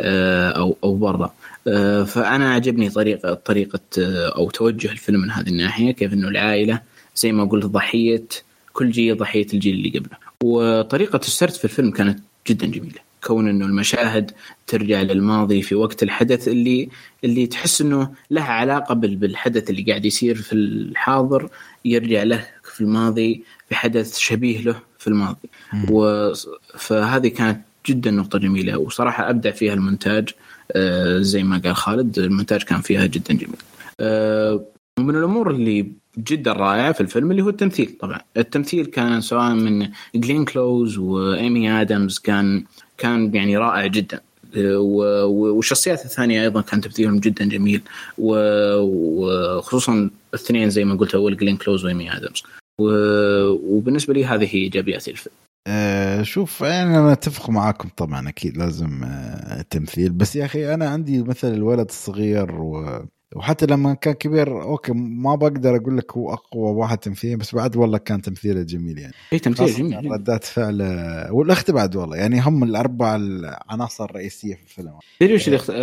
آه، 0.00 0.50
أو 0.50 0.76
أو 0.84 0.94
برا. 0.96 1.34
آه، 1.68 2.04
فأنا 2.04 2.54
عجبني 2.54 2.90
طريقة 2.90 3.34
طريقة 3.34 3.80
آه، 3.98 4.28
أو 4.36 4.50
توجه 4.50 4.92
الفيلم 4.92 5.20
من 5.20 5.30
هذه 5.30 5.48
الناحية 5.48 5.92
كيف 5.92 6.12
إنه 6.12 6.28
العائلة 6.28 6.80
زي 7.16 7.32
ما 7.32 7.44
قلت 7.44 7.66
ضحية 7.66 8.24
كل 8.72 8.90
جيل 8.90 9.16
ضحية 9.16 9.46
الجيل 9.54 9.74
اللي 9.74 9.98
قبله. 9.98 10.16
وطريقة 10.42 11.16
السرد 11.16 11.52
في 11.52 11.64
الفيلم 11.64 11.90
كانت 11.90 12.20
جدا 12.48 12.66
جميلة. 12.66 13.09
كون 13.24 13.48
إنه 13.48 13.66
المشاهد 13.66 14.30
ترجع 14.66 15.02
للماضي 15.02 15.62
في 15.62 15.74
وقت 15.74 16.02
الحدث 16.02 16.48
اللي 16.48 16.88
اللي 17.24 17.46
تحس 17.46 17.80
إنه 17.80 18.10
لها 18.30 18.44
علاقة 18.52 18.94
بال- 18.94 19.16
بالحدث 19.16 19.70
اللي 19.70 19.82
قاعد 19.82 20.04
يصير 20.04 20.34
في 20.34 20.52
الحاضر 20.52 21.48
يرجع 21.84 22.22
له 22.22 22.46
في 22.74 22.80
الماضي 22.80 23.42
في 23.68 23.74
حدث 23.74 24.18
شبيه 24.18 24.60
له 24.60 24.74
في 24.98 25.06
الماضي. 25.08 25.48
و... 25.90 26.32
فهذه 26.78 27.28
كانت 27.28 27.60
جدا 27.86 28.10
نقطة 28.10 28.38
جميلة 28.38 28.78
وصراحة 28.78 29.30
أبدع 29.30 29.50
فيها 29.50 29.74
المونتاج 29.74 30.28
آه، 30.72 31.18
زي 31.18 31.42
ما 31.42 31.58
قال 31.64 31.76
خالد 31.76 32.18
المونتاج 32.18 32.62
كان 32.62 32.80
فيها 32.80 33.06
جدا 33.06 33.34
جميل. 33.34 33.56
آه، 34.00 34.64
ومن 34.98 35.16
الأمور 35.16 35.50
اللي 35.50 35.86
جدا 36.18 36.52
رائعة 36.52 36.92
في 36.92 37.00
الفيلم 37.00 37.30
اللي 37.30 37.42
هو 37.42 37.48
التمثيل 37.48 37.96
طبعا. 38.00 38.20
التمثيل 38.36 38.86
كان 38.86 39.20
سواء 39.20 39.54
من 39.54 39.88
جلين 40.14 40.44
كلوز 40.44 40.98
وإيمي 40.98 41.70
آدمز 41.80 42.18
كان 42.18 42.64
كان 43.00 43.34
يعني 43.34 43.56
رائع 43.56 43.86
جدا. 43.86 44.20
والشخصيات 44.56 46.04
الثانية 46.04 46.42
أيضا 46.42 46.60
كان 46.60 46.80
تمثيلهم 46.80 47.18
جدا 47.18 47.44
جميل. 47.44 47.82
وخصوصا 48.18 50.10
الاثنين 50.34 50.70
زي 50.70 50.84
ما 50.84 50.94
قلت 50.94 51.14
أول 51.14 51.36
جلين 51.36 51.56
كلوز 51.56 51.84
وإيمي 51.84 52.12
آدمز. 52.16 52.42
وبالنسبة 52.78 54.14
لي 54.14 54.24
هذه 54.24 54.44
هي 54.44 54.58
إيجابيات 54.58 55.08
الفيلم. 55.08 55.34
أه 55.66 56.22
شوف 56.22 56.60
يعني 56.60 56.98
أنا 56.98 57.12
أتفق 57.12 57.50
معاكم 57.50 57.88
طبعا 57.96 58.28
أكيد 58.28 58.56
لازم 58.56 59.04
أه 59.04 59.62
تمثيل. 59.70 60.12
بس 60.12 60.36
يا 60.36 60.44
أخي 60.44 60.74
أنا 60.74 60.88
عندي 60.88 61.22
مثل 61.22 61.54
الولد 61.54 61.88
الصغير 61.88 62.54
و 62.54 63.02
وحتى 63.36 63.66
لما 63.66 63.94
كان 63.94 64.14
كبير 64.14 64.62
okay 64.62 64.92
ما 64.92 65.34
بقدر 65.34 65.76
أقول 65.76 65.98
لك 65.98 66.12
هو 66.16 66.32
أقوى 66.32 66.70
واحد 66.70 66.98
تمثيليا 66.98 67.36
بس 67.36 67.54
بعد 67.54 67.76
والله 67.76 67.98
كان 67.98 68.22
تمثيله 68.22 68.62
جميل 68.62 68.98
يعني. 68.98 69.12
اي 69.32 69.38
تمثيل 69.38 69.66
خاصة 69.66 69.78
جميل 69.78 70.00
جداً. 70.02 70.14
ردات 70.14 70.44
فعله 70.44 71.32
والأخت 71.32 71.70
بعد 71.70 71.96
والله 71.96 72.16
يعني 72.16 72.40
هم 72.40 72.64
الأربع 72.64 73.16
العناصر 73.16 74.04
الرئيسية 74.04 74.54
في 74.54 74.62
الفيلم. 74.62 74.92
تدري 75.20 75.34
وش 75.34 75.46
اللي 75.46 75.56
اخت... 75.56 75.70
آه، 75.70 75.74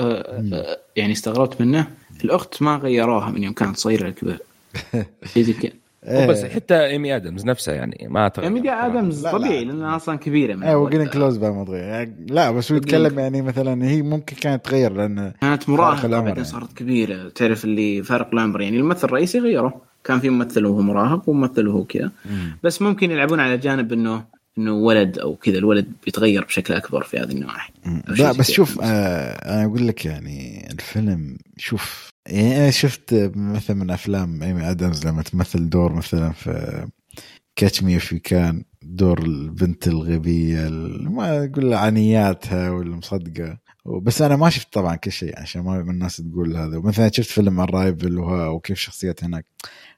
آه، 0.54 0.80
يعني 0.96 1.14
استغربت 1.14 1.62
منه؟ 1.62 1.88
الأخت 2.24 2.62
ما 2.62 2.76
غيروها 2.76 3.30
من 3.30 3.44
يوم 3.44 3.54
كانت 3.54 3.78
صغيرة 3.78 4.08
لكبر 4.08 4.38
كذا 6.08 6.28
بس 6.28 6.44
إيه. 6.44 6.52
حتى 6.52 6.86
إيمي 6.86 7.16
آدمز 7.16 7.46
نفسها 7.46 7.74
يعني 7.74 8.08
ما 8.10 8.28
تغير 8.28 8.66
يعني. 8.66 8.86
آدمز 8.86 9.24
لا، 9.26 9.32
لا. 9.32 9.38
طبيعي 9.38 9.66
لانها 9.66 9.96
أصلا 9.96 10.18
كبيره 10.18 10.56
من 10.56 10.64
إيه 10.64 10.74
أول. 10.74 10.86
وجرين 10.88 11.08
كلوز 11.08 11.38
بعد 11.38 11.54
ما 11.54 11.66
تغير 11.66 11.84
يعني 11.84 12.26
لا 12.30 12.52
بس 12.52 12.72
هو 12.72 12.78
يتكلم 12.78 13.20
يعني 13.20 13.42
مثلا 13.42 13.86
هي 13.86 14.02
ممكن 14.02 14.36
كانت 14.36 14.66
تغير 14.66 14.94
لأن 14.94 15.34
كانت 15.42 15.70
مراهقة 15.70 16.08
بعدين 16.08 16.28
يعني. 16.28 16.44
صارت 16.44 16.74
كبيرة. 16.74 17.30
تعرف 17.30 17.66
اللي 17.66 18.04
فارق 18.04 18.30
العمر 18.34 18.62
يعني 18.62 18.78
الممثل 18.78 19.08
الرئيسي 19.08 19.40
غيره. 19.40 19.82
كان 20.04 20.20
في 20.20 20.30
ممثل 20.30 20.66
وهو 20.66 20.82
مراهق 20.82 21.30
وممثل 21.30 21.68
وهو 21.68 21.84
كذا. 21.84 22.12
بس 22.64 22.82
ممكن 22.82 23.12
يلعبون 23.12 23.40
على 23.40 23.58
جانب 23.58 23.94
إنه 23.94 24.24
إنه 24.58 24.74
ولد 24.74 25.20
أو 25.20 25.36
كذا. 25.36 25.58
الولد 25.58 25.88
بيتغير 26.06 26.44
بشكل 26.44 26.74
أكبر 26.74 27.04
في 27.04 27.18
هذه 27.18 27.32
النواحي. 27.32 27.74
لا 28.08 28.32
بس. 28.32 28.52
شوف 28.52 28.80
آه 28.82 29.54
أنا 29.54 29.66
أقول 29.66 29.88
لك 29.88 30.06
يعني 30.06 30.68
الفيلم 30.72 31.38
شوف 31.58 32.10
يعني 32.28 32.58
أنا 32.58 32.72
شفت 32.72 33.14
مثلا 33.36 33.76
من 33.76 33.90
أفلام 33.92 34.44
إيمي 34.44 34.70
آدمز 34.72 35.08
لما 35.08 35.22
تمثل 35.22 35.70
دور 35.70 35.94
مثلا 35.94 36.32
في 36.32 36.88
Catch 37.56 37.84
Me 37.84 38.00
If 38.00 38.20
You 38.20 38.42
Can 38.42 38.64
دور 38.82 39.20
البنت 39.24 39.88
الغبية 39.88 40.68
ال- 40.68 41.12
ما 41.12 41.44
أقول 41.46 41.74
عنياتها 41.74 42.70
والمصدقة. 42.70 43.58
بس 44.02 44.22
أنا 44.22 44.36
ما 44.36 44.50
شفت 44.50 44.74
طبعا 44.74 44.96
كل 44.96 45.12
شيء 45.12 45.40
عشان 45.40 45.62
ما 45.62 45.84
من 45.84 45.90
الناس 45.90 46.18
تقول 46.18 46.58
هذا. 46.58 46.78
ومثلا 46.78 47.12
شفت 47.14 47.30
فيلم 47.30 47.62
Arrival 47.62 48.20
وكيف 48.20 48.78
شخصيات 48.80 49.24
هناك. 49.24 49.46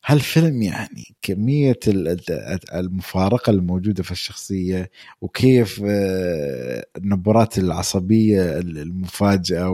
هالفيلم 0.05 0.61
يعني 0.61 1.15
كمية 1.21 1.79
ال- 1.87 2.07
ال- 2.07 2.71
المفارقة 2.73 3.49
الموجودة 3.49 4.03
في 4.03 4.11
الشخصية 4.11 4.91
وكيف 5.21 5.81
آه، 5.85 6.85
النبرات 6.97 7.57
العصبية 7.57 8.59
المفاجئة 8.59 9.69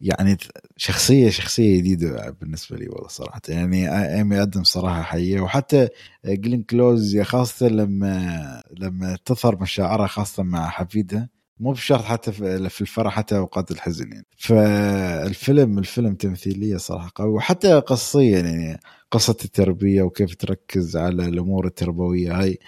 ويعني 0.00 0.36
شخصية 0.76 1.30
شخصية 1.30 1.78
جديدة 1.78 2.30
بالنسبة 2.40 2.76
لي 2.76 2.88
والله 2.88 3.08
صراحة. 3.08 3.40
يعني 3.48 4.14
ايمي 4.16 4.42
أدم 4.42 4.64
صراحة 4.64 5.02
حية 5.02 5.40
وحتى 5.40 5.88
جلين 6.24 6.62
كلوز 6.62 7.18
خاصة 7.20 7.68
لما 7.68 8.62
لما 8.78 9.18
تظهر 9.24 9.60
مشاعرها 9.62 10.06
خاصة 10.06 10.42
مع 10.42 10.68
حفيدها. 10.68 11.28
مو 11.60 11.72
بشرط 11.72 12.02
حتى 12.04 12.32
في 12.32 12.80
الفرح 12.80 13.12
حتى 13.14 13.36
أوقات 13.36 13.70
الحزن 13.70 14.12
يعني. 14.12 14.26
فالفيلم 14.38 15.78
الفيلم 15.78 16.14
تمثيلية 16.14 16.76
صراحة 16.76 17.12
قوي 17.14 17.30
وحتى 17.30 17.74
قصيا 17.80 18.40
يعني 18.40 18.80
قصة 19.10 19.36
التربية 19.44 20.02
وكيف 20.02 20.34
تركز 20.34 20.96
على 20.96 21.26
الأمور 21.28 21.66
التربوية 21.66 22.40
هاي. 22.40 22.58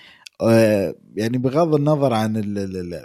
آه، 0.43 0.95
يعني 1.17 1.39
بغض 1.39 1.75
النظر 1.75 2.13
عن 2.15 2.37
ال- 2.37 2.59
ال- 2.59 2.77
ال- 2.77 2.97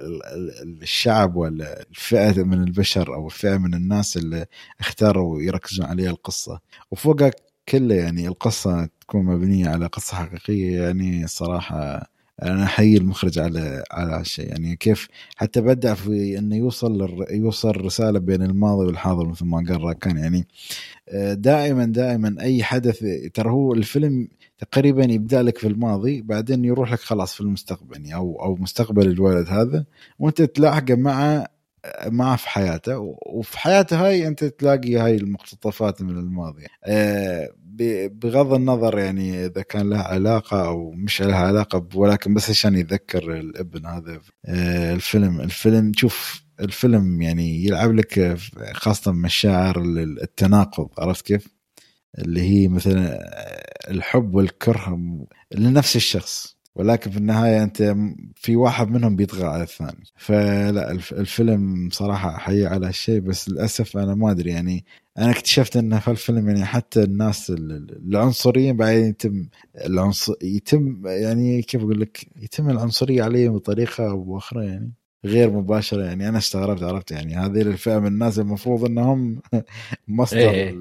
ال- 0.64 0.82
الشعب 0.82 1.36
ولا 1.36 1.82
الفئة 1.92 2.44
من 2.44 2.64
البشر 2.64 3.14
أو 3.16 3.26
الفئة 3.28 3.58
من 3.58 3.74
الناس 3.74 4.18
اللي 4.18 4.46
اختاروا 4.80 5.42
يركزون 5.42 5.86
عليها 5.86 6.10
القصة. 6.12 6.60
وفوقها 6.92 7.32
كله 7.70 7.96
يعني 7.96 8.28
القصة 8.28 8.90
تكون 9.02 9.26
مبنية 9.26 9.70
على 9.70 9.86
قصة 9.88 10.16
حقيقية 10.18 10.82
يعني 10.82 11.28
صراحة 11.28 12.10
أنا 12.44 12.64
احيي 12.64 12.98
المخرج 12.98 13.40
على 13.40 13.84
على 13.92 14.12
هالشيء. 14.12 14.48
يعني 14.50 14.76
كيف 14.76 15.08
حتى 15.36 15.62
بدع 15.62 15.94
في 15.94 16.38
إنه 16.38 16.56
يوصل. 16.56 17.26
يوصل 17.32 17.82
رسالة 17.82 18.20
بين 18.20 18.42
الماضي 18.42 18.86
والحاضر 18.86 19.28
مثل 19.28 19.46
ما 19.46 19.58
قال 19.58 19.82
راكان. 19.82 20.18
يعني 20.18 20.48
آه، 21.10 21.34
دائما 21.34 21.86
دائما 21.86 22.36
أي 22.42 22.64
حدث 22.64 23.06
ترى 23.34 23.50
هو 23.50 23.74
الفيلم 23.74 24.28
تقريبا 24.58 25.04
يبدأ 25.06 25.44
لك 25.44 25.58
في 25.58 25.68
الماضي 25.68 26.22
بعدين 26.22 26.66
يروح 26.66 26.92
لك 26.92 27.00
خلاص 27.00 27.34
في 27.34 27.42
المستقبل. 27.42 27.96
يعني 27.96 28.16
أو 28.16 28.42
أو 28.42 28.56
مستقبل 28.56 29.08
الولد 29.08 29.50
هذا 29.50 29.86
وأنت 30.20 30.42
تلاحقه 30.42 30.96
مع 30.96 31.48
معه 32.08 32.36
في 32.36 32.50
حياته. 32.50 33.18
وفي 33.26 33.60
حياته 33.60 34.08
هاي 34.08 34.28
أنت 34.28 34.44
تلاقي 34.44 34.96
هاي 34.96 35.16
المقتطفات 35.16 36.02
من 36.02 36.18
الماضي. 36.18 36.64
آه، 36.86 37.50
بغض 38.10 38.54
النظر 38.54 39.00
يعني 39.00 39.46
إذا 39.46 39.62
كان 39.62 39.90
لها 39.90 40.04
علاقة 40.04 40.66
أو 40.68 40.92
مش 40.92 41.22
لها 41.22 41.48
علاقة 41.48 41.88
ولكن 41.96 42.34
بس 42.34 42.50
عشان 42.50 42.76
يذكر 42.76 43.38
الابن 43.38 43.86
هذا 43.86 44.20
آه، 44.46 44.94
الفيلم 44.94 45.42
الفيلم 45.42 45.92
شوف 45.96 46.46
الفيلم 46.60 47.22
يعني 47.22 47.66
يلعب 47.66 47.96
لك 47.96 48.38
خاصة 48.74 49.12
مشاعر 49.12 49.82
التناقض 50.24 50.90
عرفت 51.00 51.26
كيف؟ 51.26 51.48
اللي 52.20 52.42
هي 52.42 52.68
مثلا 52.68 53.20
الحب 53.90 54.36
والكره 54.36 55.00
لنفس 55.56 55.96
الشخص 55.96 56.56
ولكن 56.76 57.12
في 57.12 57.18
النهاية 57.18 57.64
أنت 57.64 57.96
في 58.36 58.56
واحد 58.56 58.88
منهم 58.88 59.16
بيطغى 59.16 59.44
على 59.46 59.64
الثاني 59.64 60.04
فلا 60.16 60.92
الفيلم 60.92 61.90
صراحة 61.92 62.36
أحيي 62.36 62.66
على 62.66 62.88
هالشيء 62.88 63.20
بس 63.20 63.50
للأسف 63.50 63.98
أنا 63.98 64.16
ما 64.16 64.32
أدري 64.32 64.52
يعني 64.52 64.86
أنا 65.18 65.32
اكتشفت 65.32 65.78
انه 65.78 66.00
في 66.00 66.12
الفيلم 66.12 66.50
يعني 66.50 66.66
حتى 66.66 67.04
الناس 67.04 67.50
العنصريين 67.50 68.78
بعدين 68.78 69.06
يتم 69.06 69.48
العنصر 69.86 70.34
يتم 70.42 71.08
يعني 71.08 71.62
كيف 71.62 71.82
أقول 71.82 72.02
لك؟ 72.02 72.28
يتم 72.36 72.70
العنصرية 72.70 73.24
عليهم 73.24 73.54
بطريقة 73.54 74.10
أو 74.10 74.24
بأخرى 74.24 74.66
يعني 74.66 74.92
غير 75.26 75.52
مباشرة 75.52 76.04
يعني. 76.04 76.30
أنا 76.30 76.38
استغربت 76.38 76.84
عرفت 76.84 77.12
يعني 77.12 77.36
هذه 77.36 77.62
الفئة 77.62 78.00
من 78.00 78.08
الناس 78.08 78.40
المفروض 78.40 78.86
إنهم 78.86 79.42
مصدر 80.08 80.50
إيه. 80.50 80.72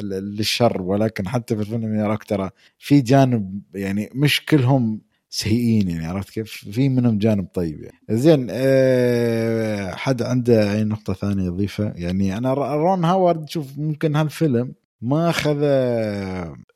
للشر. 0.00 0.82
ولكن 0.82 1.28
حتى 1.28 1.56
في 1.56 1.60
الفيلم 1.60 1.94
يراك 1.94 2.24
ترى 2.24 2.50
في 2.78 3.00
جانب 3.00 3.60
يعني 3.74 4.10
مش 4.14 4.44
كلهم 4.44 5.00
سيئين 5.34 5.88
يعني 5.90 6.06
عرفت 6.06 6.30
كيف؟ 6.30 6.50
في 6.50 6.88
منهم 6.88 7.18
جانب 7.18 7.46
طيب 7.54 7.82
يعني. 7.82 7.98
زين 8.10 8.46
أه 8.50 9.94
حد 9.94 10.22
عنده 10.22 10.72
أي 10.72 10.84
نقطة 10.84 11.14
ثانية 11.14 11.44
يضيفها؟ 11.44 11.92
يعني 11.96 12.38
أنا 12.38 12.54
رون 12.54 13.04
هاورد 13.04 13.48
شوف 13.48 13.78
ممكن 13.78 14.16
هالفيلم 14.16 14.74
ما 15.02 15.30
أخذ 15.30 15.62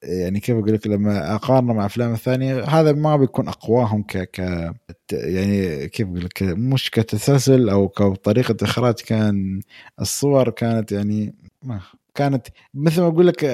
يعني 0.03 0.41
كيف 0.41 0.57
أقول 0.57 0.73
لك 0.73 0.87
لما 0.87 1.35
أقارنه 1.35 1.73
مع 1.73 1.87
أفلام 1.87 2.13
الثانية 2.13 2.65
هذا 2.65 2.93
ما 2.93 3.17
بيكون 3.17 3.49
أقواهم 3.49 4.03
ك 4.03 4.17
ك 4.17 4.39
يعني 5.13 5.89
كيف 5.89 6.09
أقول 6.09 6.25
لك 6.25 6.43
مش 6.43 6.91
كتسلسل 6.91 7.69
أو 7.69 7.89
كطريقه 7.89 8.57
إخراج 8.63 8.95
كان 8.95 9.61
الصور 10.01 10.51
كانت 10.51 10.93
يعني 10.93 11.35
ما 11.63 11.81
كانت 12.19 12.47
مثل 12.75 13.01
ما 13.01 13.09
أقول 13.09 13.27
لك 13.27 13.45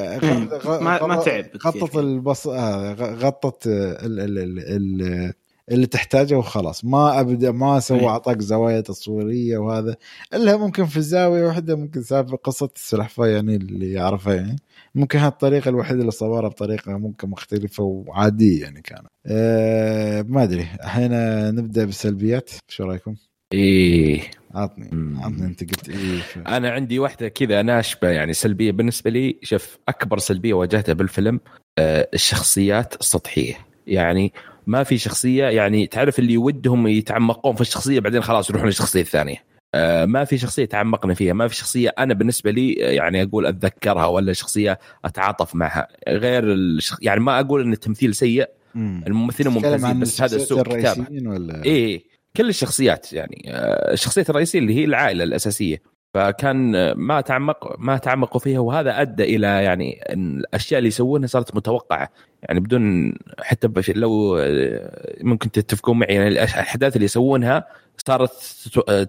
ما, 0.65 1.07
ما 1.07 1.17
تعب 1.17 1.45
غطت 1.67 1.97
البص 1.97 2.47
آه، 2.47 2.93
غطت 2.95 3.67
ال 3.67 4.21
ال 4.21 4.39
ال 4.39 4.59
ال 4.59 5.33
اللي 5.71 5.87
تحتاجه 5.87 6.35
وخلاص. 6.39 6.85
ما 6.85 7.21
أبدأ 7.21 7.51
ما 7.53 7.81
سوى. 7.81 8.07
أعطاك 8.07 8.41
زوايا 8.41 8.81
تصويرية 8.81 9.59
وهذا. 9.59 9.97
إلا 10.35 10.57
ممكن 10.57 10.85
في 10.87 11.01
زاويه 11.01 11.47
واحدة 11.47 11.77
ممكن 11.77 12.03
سالفة 12.03 12.37
قصة 12.37 12.71
السلحفاه 12.77 13.27
يعني 13.27 13.57
اللي 13.57 13.93
يعرفها 13.93 14.35
يعني. 14.35 14.57
ممكن 14.95 15.19
هالطريقه 15.19 15.69
الوحيدة 15.69 16.01
اللي 16.01 16.11
صورها 16.11 16.49
بطريقة 16.49 16.93
ممكن 16.99 17.31
مختلفة 17.31 17.83
وعادية 17.83 18.63
يعني 18.63 18.83
كانت. 18.83 19.07
أه 19.27 20.23
ما 20.29 20.43
أدري. 20.43 20.67
الحين 20.85 21.11
نبدأ 21.55 21.85
بالسلبيات 21.85 22.51
شو 22.69 22.85
رأيكم؟ 22.85 23.15
إيه. 23.55 24.21
عطني 24.55 25.19
عطني 25.23 25.47
أنت 25.47 25.61
قلت 25.61 25.89
إيه 25.89 26.21
ف... 26.21 26.39
أنا 26.39 26.71
عندي 26.71 26.99
واحدة 26.99 27.29
كذا 27.29 27.63
ناشبة 27.63 28.09
يعني 28.09 28.33
سلبية 28.33 28.73
بالنسبة 28.73 29.11
لي. 29.11 29.37
شوف 29.43 29.79
أكبر 29.89 30.19
سلبية 30.19 30.55
واجهتها 30.55 30.93
بالفيلم 30.93 31.41
آه 31.79 32.09
الشخصيات 32.15 33.01
السطحية. 33.01 33.55
يعني 33.87 34.33
ما 34.67 34.83
في 34.83 34.99
شخصية 34.99 35.45
يعني 35.45 35.87
تعرف 35.87 36.19
اللي 36.19 36.37
ودهم 36.37 36.87
يتعمقون 36.87 37.55
في 37.55 37.61
الشخصية 37.61 38.01
بعدين 38.01 38.23
خلاص 38.23 38.51
يروحون 38.51 38.67
للشخصية 38.69 39.01
الثانية. 39.01 39.45
آه، 39.75 40.05
ما 40.05 40.25
في 40.25 40.39
شخصية 40.39 40.65
تعمقنا 40.65 41.15
فيها. 41.15 41.33
ما 41.33 41.49
في 41.49 41.57
شخصية 41.57 41.95
أنا 41.99 42.15
بالنسبة 42.15 42.51
لي 42.51 42.73
يعني 42.73 43.23
أقول 43.23 43.47
أتذكرها 43.47 44.07
ولا 44.07 44.33
شخصية 44.33 44.79
أتعاطف 45.05 45.55
معها. 45.55 45.89
غير 46.09 46.53
الشخ... 46.53 46.99
يعني 47.03 47.21
ما 47.21 47.41
أقول 47.41 47.63
إن 47.63 47.73
التمثيل 47.73 48.15
سيء. 48.15 48.49
الممثلين 48.77 49.53
ممتازين 49.53 50.01
بس 50.01 50.23
هذا 50.23 50.39
سوء 50.39 50.63
كتابة. 50.63 51.07
ولا؟ 51.11 51.65
إيه. 51.65 52.14
كل 52.37 52.49
الشخصيات 52.49 53.13
يعني 53.13 53.45
آه، 53.49 53.93
الشخصية 53.93 54.25
الرئيسية 54.29 54.59
اللي 54.59 54.75
هي 54.75 54.85
العائلة 54.85 55.25
الأساسية. 55.25 55.95
فكان 56.15 56.93
ما 56.93 57.21
تعمق 57.21 57.77
ما 57.79 57.97
تعمقوا 57.97 58.41
فيها 58.41 58.59
وهذا 58.59 59.01
أدى 59.01 59.37
إلى 59.37 59.47
يعني 59.47 60.01
الأشياء 60.11 60.79
اللي 60.79 60.89
يسوونها 60.89 61.27
صارت 61.27 61.57
متوقعة. 61.57 62.09
يعني 62.43 62.61
بدون 62.61 63.15
حتى 63.39 63.69
لو 63.89 64.39
آه، 64.39 65.17
ممكن 65.21 65.51
تتفقون 65.51 65.99
معي 65.99 66.15
يعني 66.15 66.29
الأحداث 66.29 66.97
اللي 66.97 67.05
يسوونها 67.05 67.67
صارت 68.07 68.33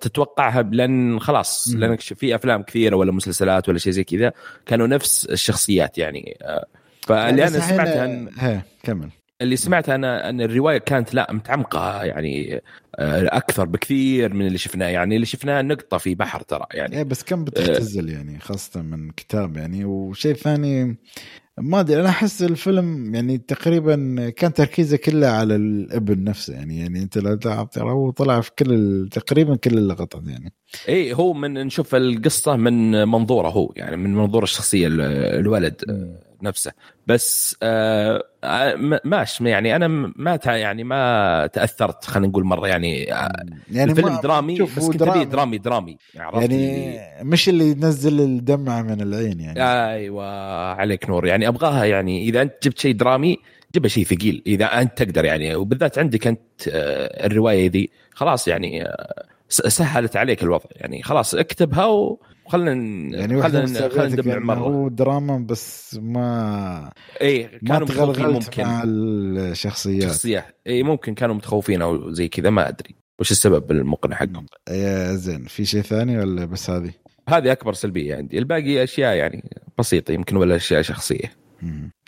تتوقعها 0.01 0.61
لأن 0.61 1.19
خلاص 1.19 1.67
لأن 1.75 1.95
في 1.97 2.35
أفلام 2.35 2.63
كثيرة 2.63 2.95
ولا 2.95 3.11
مسلسلات 3.11 3.69
ولا 3.69 3.77
شيء 3.77 3.93
زي 3.93 4.03
كذا 4.03 4.33
كانوا 4.65 4.87
نفس 4.87 5.25
الشخصيات 5.25 5.97
يعني 5.97 6.37
آه، 6.41 6.65
فاللي 7.01 7.47
أنا 7.47 7.59
سمعتها 7.59 8.63
كمل. 8.83 9.09
اللي 9.41 9.55
سمعت 9.55 9.89
أنا 9.89 10.29
أن 10.29 10.41
الرواية 10.41 10.77
كانت 10.77 11.13
لا 11.13 11.33
متعمقة 11.33 12.03
يعني 12.03 12.61
آه، 12.95 13.37
أكثر 13.37 13.65
بكثير 13.65 14.33
من 14.33 14.47
اللي 14.47 14.57
شفناه. 14.57 14.87
يعني 14.87 15.15
اللي 15.15 15.25
شفناه 15.25 15.61
نقطة 15.61 15.97
في 15.97 16.15
بحر 16.15 16.41
ترى 16.41 16.65
يعني. 16.71 16.97
إيه 16.97 17.03
بس 17.03 17.23
كم 17.23 17.43
بتختزل 17.43 18.09
يعني 18.09 18.39
خاصة 18.39 18.81
من 18.81 19.11
كتاب 19.11 19.57
يعني. 19.57 19.85
وشيء 19.85 20.33
ثاني 20.33 20.97
ما 21.57 21.79
أدري 21.79 22.01
أنا 22.01 22.09
أحس 22.09 22.43
الفيلم 22.43 23.15
يعني 23.15 23.37
تقريبا 23.37 24.29
كان 24.29 24.53
تركيزه 24.53 24.97
كله 24.97 25.27
على 25.27 25.55
الابن 25.55 26.23
نفسه 26.23 26.53
يعني. 26.53 26.79
يعني 26.79 26.99
أنت 26.99 27.17
لو 27.17 27.35
تعرف 27.35 27.69
ترى 27.69 27.91
هو 27.91 28.09
طلع 28.09 28.41
في 28.41 28.51
كل 28.59 29.07
تقريبا 29.11 29.55
كل 29.55 29.77
اللقطات 29.77 30.27
يعني. 30.27 30.53
اي 30.89 31.13
هو 31.13 31.33
من 31.33 31.53
نشوف 31.53 31.95
القصة 31.95 32.55
من 32.55 33.07
منظوره 33.07 33.49
هو 33.49 33.73
يعني 33.75 33.97
من 33.97 34.15
منظور 34.15 34.43
الشخصية 34.43 34.87
الولد. 34.87 35.81
نفسه. 36.41 36.71
بس 37.07 37.57
آه 37.63 38.23
ماشي 39.03 39.49
يعني 39.49 39.75
أنا 39.75 39.87
ما 40.15 40.39
يعني 40.45 40.83
ما 40.83 41.47
تأثرت 41.47 42.05
خلينا 42.05 42.27
نقول 42.27 42.43
مرة 42.43 42.67
يعني, 42.67 43.13
آه، 43.13 43.45
يعني 43.71 43.91
الفيلم 43.91 44.19
درامي 44.23 44.61
بس 44.61 44.87
كنت 44.87 44.97
درامي. 44.97 45.25
درامي 45.25 45.57
درامي 45.57 45.97
يعني 46.15 46.99
مش 47.23 47.49
اللي 47.49 47.71
ينزل 47.71 48.21
الدمعة 48.21 48.81
من 48.81 49.01
العين 49.01 49.39
يعني. 49.39 49.63
أيوه 49.63 50.25
عليك 50.73 51.09
نور. 51.09 51.27
يعني 51.27 51.47
أبغاها 51.47 51.85
يعني 51.85 52.23
إذا 52.23 52.41
أنت 52.41 52.53
جبت 52.63 52.79
شيء 52.79 52.95
درامي 52.95 53.37
جيبها 53.73 53.89
شيء 53.89 54.05
ثقيل. 54.05 54.43
إذا 54.47 54.65
أنت 54.65 55.03
تقدر 55.03 55.25
يعني 55.25 55.55
وبالذات 55.55 55.99
عندك 55.99 56.27
أنت 56.27 56.67
آه، 56.67 57.25
الرواية 57.25 57.69
ذي 57.69 57.89
خلاص 58.11 58.47
يعني 58.47 58.85
آه، 58.85 59.25
سهلت 59.49 60.17
عليك 60.17 60.43
الوضع 60.43 60.65
يعني 60.75 61.03
خلاص 61.03 61.35
اكتبها 61.35 61.85
و 61.85 62.19
خلينا 62.47 62.73
يعني 63.17 63.41
خلينا 63.41 63.89
خلينا 63.89 64.07
ندمع 64.07 64.39
مرة. 64.39 64.59
هو 64.59 64.87
دراما 64.87 65.37
بس 65.37 65.99
ما 66.01 66.91
اي 67.21 67.43
كانوا 67.43 67.87
متخوفين 67.87 68.27
ممكن. 68.27 68.63
مع 68.63 68.83
الشخصيات. 68.85 70.03
شخصيات. 70.03 70.45
اي 70.67 70.83
ممكن 70.83 71.13
كانوا 71.13 71.35
متخوفين 71.35 71.81
أو 71.81 72.11
زي 72.11 72.27
كذا 72.27 72.49
ما 72.49 72.69
أدري. 72.69 72.95
وش 73.19 73.31
السبب 73.31 73.71
المقنع 73.71 74.15
حقهم؟ 74.15 74.45
يا 74.69 75.13
زين 75.13 75.45
في 75.45 75.65
شيء 75.65 75.81
ثاني 75.81 76.17
ولا 76.17 76.45
بس 76.45 76.69
هذه؟ 76.69 76.91
هذه 77.29 77.51
أكبر 77.51 77.73
سلبية 77.73 78.15
عندي. 78.15 78.37
الباقي 78.37 78.83
أشياء 78.83 79.15
يعني 79.15 79.51
بسيطة 79.79 80.11
يمكن 80.11 80.35
ولا 80.35 80.55
أشياء 80.55 80.81
شخصية. 80.81 81.31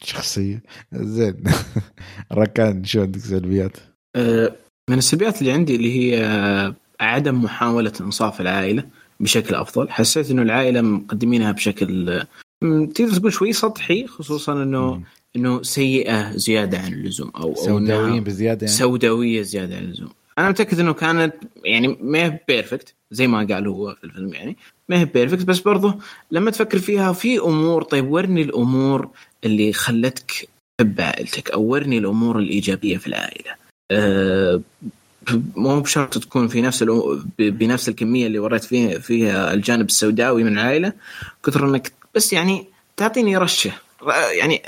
شخصية؟ 0.04 0.64
زين. 0.94 1.44
ركان 2.34 2.84
شو 2.84 3.02
عندك 3.02 3.20
سلبيات؟ 3.20 3.78
أه، 4.16 4.56
من 4.90 4.98
السلبيات 4.98 5.42
اللي 5.42 5.52
عندي 5.52 5.76
اللي 5.76 6.00
هي 6.00 6.24
عدم 7.00 7.44
محاولة 7.44 7.94
إنصاف 8.02 8.42
العائلة. 8.42 8.84
بشكل 9.20 9.56
أفضل. 9.56 9.90
حسيت 9.90 10.32
إنه 10.32 10.42
العائلة 10.42 10.82
مقدمينها 10.82 11.52
بشكل 11.52 12.24
تقدر 12.96 13.18
تقول 13.18 13.34
شوي 13.34 13.54
سطحي 13.54 14.08
خصوصا 14.08 14.64
إنه 14.64 15.02
إنه 15.36 15.62
سيئة 15.64 16.32
زيادة 16.38 16.80
عن 16.80 16.94
اللزوم 16.94 17.32
أو 17.36 17.56
سوداويين 17.56 18.24
بزيادة 18.24 18.66
يعني؟ 18.66 18.78
سوداوية 18.78 19.42
زيادة 19.42 19.76
عن 19.76 19.84
اللزوم. 19.84 20.10
أنا 20.38 20.50
متأكد 20.50 20.80
إنه 20.80 20.94
كانت 20.94 21.34
يعني 21.66 21.98
ما 22.02 22.26
هي 22.26 22.40
perfect 22.48 22.94
زي 23.12 23.28
ما 23.28 23.38
قال 23.38 23.68
هو 23.68 23.96
في 23.96 24.04
الفيلم 24.04 24.34
يعني 24.34 24.58
ما 24.90 25.00
هي 25.00 25.06
perfect 25.06 25.46
بس 25.46 25.60
برضه 25.60 25.98
لما 26.32 26.52
تفكر 26.52 26.80
فيها 26.80 27.14
في 27.14 27.40
أمور 27.40 27.84
طيب 27.84 28.12
ورني 28.12 28.42
الأمور 28.42 29.10
اللي 29.44 29.74
خلتك 29.74 30.50
تحب 30.78 31.02
عائلتك 31.02 31.52
أو 31.52 31.64
ورني 31.64 31.98
الأمور 31.98 32.40
الإيجابية 32.40 32.98
في 32.98 33.08
العائلة. 33.08 33.52
أه 33.92 34.62
مو 35.56 35.80
بشرط 35.80 36.18
تكون 36.18 36.48
في 36.48 36.62
نفس 36.62 36.84
بنفس 37.40 37.90
الكمية 37.90 38.28
اللي 38.28 38.40
وريت 38.40 38.64
فيها 38.64 39.00
فيها 39.00 39.54
الجانب 39.54 39.86
السوداوي 39.86 40.44
من 40.44 40.54
العائلة 40.54 40.94
كثر 41.44 41.70
إنك 41.70 41.92
بس 42.16 42.34
يعني 42.34 42.66
تعطيني 42.98 43.38
رشة 43.38 43.72
يعني 44.40 44.62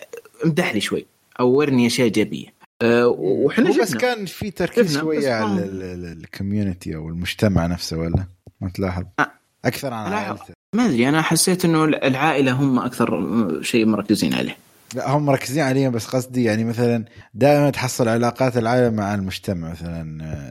امدح 0.45 0.73
لي 0.73 0.81
شوي 0.81 1.05
أو 1.39 1.49
ورني 1.49 1.87
أشياء 1.87 2.05
إيجابية 2.05 2.53
أه 2.81 3.07
وحنا 3.07 3.81
بس 3.81 3.95
كان 3.95 4.25
في 4.25 4.51
تركيز 4.51 4.99
شوية 4.99 5.33
على 5.33 5.63
الكوميونتي 5.63 6.95
أو 6.95 7.09
المجتمع 7.09 7.67
نفسه 7.67 7.97
ولا 7.97 8.25
ما 8.61 8.69
تلاحظ 8.69 9.03
آه. 9.19 9.31
أكثر 9.65 9.93
عن. 9.93 10.13
عائلته 10.13 10.53
ما 10.75 10.85
أدري 10.85 11.09
أنا 11.09 11.21
حسيت 11.21 11.65
إنه 11.65 11.83
العائلة 11.83 12.51
هم 12.51 12.79
أكثر 12.79 13.61
شيء 13.61 13.85
مركزين 13.85 14.33
عليه 14.33 14.57
لا 14.95 15.09
هم 15.09 15.25
مركزين 15.25 15.63
عليهم 15.63 15.91
بس 15.91 16.07
قصدي 16.07 16.43
يعني 16.43 16.63
مثلا 16.63 17.05
دائما 17.33 17.69
تحصل 17.69 18.07
علاقات 18.07 18.57
العائله 18.57 18.89
مع 18.89 19.15
المجتمع 19.15 19.71
مثلا 19.71 20.03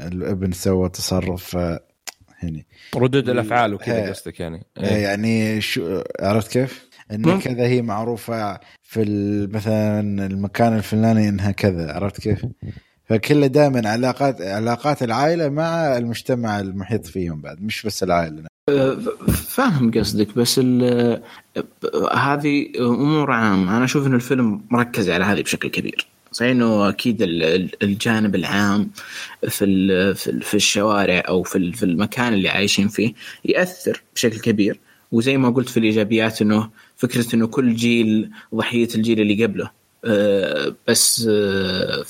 الابن 0.09 0.53
سوى 0.53 0.89
تصرف 0.89 1.57
هنا 2.43 2.63
ردود 2.97 3.29
الأفعال 3.29 3.75
وكذا. 3.75 4.11
قصدك 4.11 4.41
يعني 4.41 4.67
إيه. 4.79 4.97
يعني 4.97 5.61
شو 5.61 6.03
عرفت 6.21 6.53
كيف؟ 6.53 6.89
إن. 7.13 7.41
كذا 7.41 7.67
هي 7.67 7.83
معروفة 7.83 8.61
في 8.83 9.03
مثلا 9.53 10.27
المكان 10.27 10.77
الفلاني 10.77 11.29
إنها 11.29 11.51
كذا 11.51 11.93
عرفت 11.93 12.21
كيف؟ 12.21 12.47
فكله 13.05 13.47
دائما 13.47 13.89
علاقات 13.89 14.43
علاقات 14.43 15.03
العائلة 15.03 15.49
مع 15.49 15.97
المجتمع 15.97 16.61
المحيط 16.61 17.07
فيهم 17.07 17.41
بعد 17.41 17.63
مش 17.63 17.87
بس 17.87 18.03
العائلة 18.03 18.43
فاهم 19.49 19.91
قصدك 19.91 20.39
بس 20.39 20.59
هذه 22.15 22.67
أمور 22.81 23.31
عامة. 23.31 23.77
أنا 23.77 23.85
أشوف 23.85 24.07
إن 24.07 24.15
الفيلم 24.15 24.61
مركز 24.71 25.11
على 25.11 25.25
هذه 25.25 25.43
بشكل 25.43 25.69
كبير. 25.69 26.07
صحيح 26.33 26.51
إنه 26.51 26.89
أكيد 26.89 27.23
ال- 27.23 27.43
ال- 27.43 27.71
الجانب 27.83 28.35
العام 28.35 28.91
في 29.49 30.15
في 30.15 30.31
ال- 30.31 30.43
في 30.43 30.55
الشوارع 30.55 31.23
أو 31.29 31.43
في 31.43 31.73
في 31.73 31.83
المكان 31.83 32.33
اللي 32.33 32.49
عايشين 32.49 32.89
فيه 32.89 33.13
يأثر 33.45 34.03
بشكل 34.15 34.39
كبير. 34.41 34.79
وزي 35.13 35.37
ما 35.37 35.51
قلت 35.51 35.69
في 35.69 35.77
الإيجابيات 35.77 36.43
إنه 36.43 36.71
فكرة 36.97 37.35
إنه 37.35 37.47
كل 37.47 37.75
جيل 37.75 38.31
ضحية 38.55 38.89
الجيل 38.95 39.21
اللي 39.21 39.45
قبله. 39.45 39.71
آه، 40.05 40.75
بس 40.89 41.29
آه، 41.31 42.03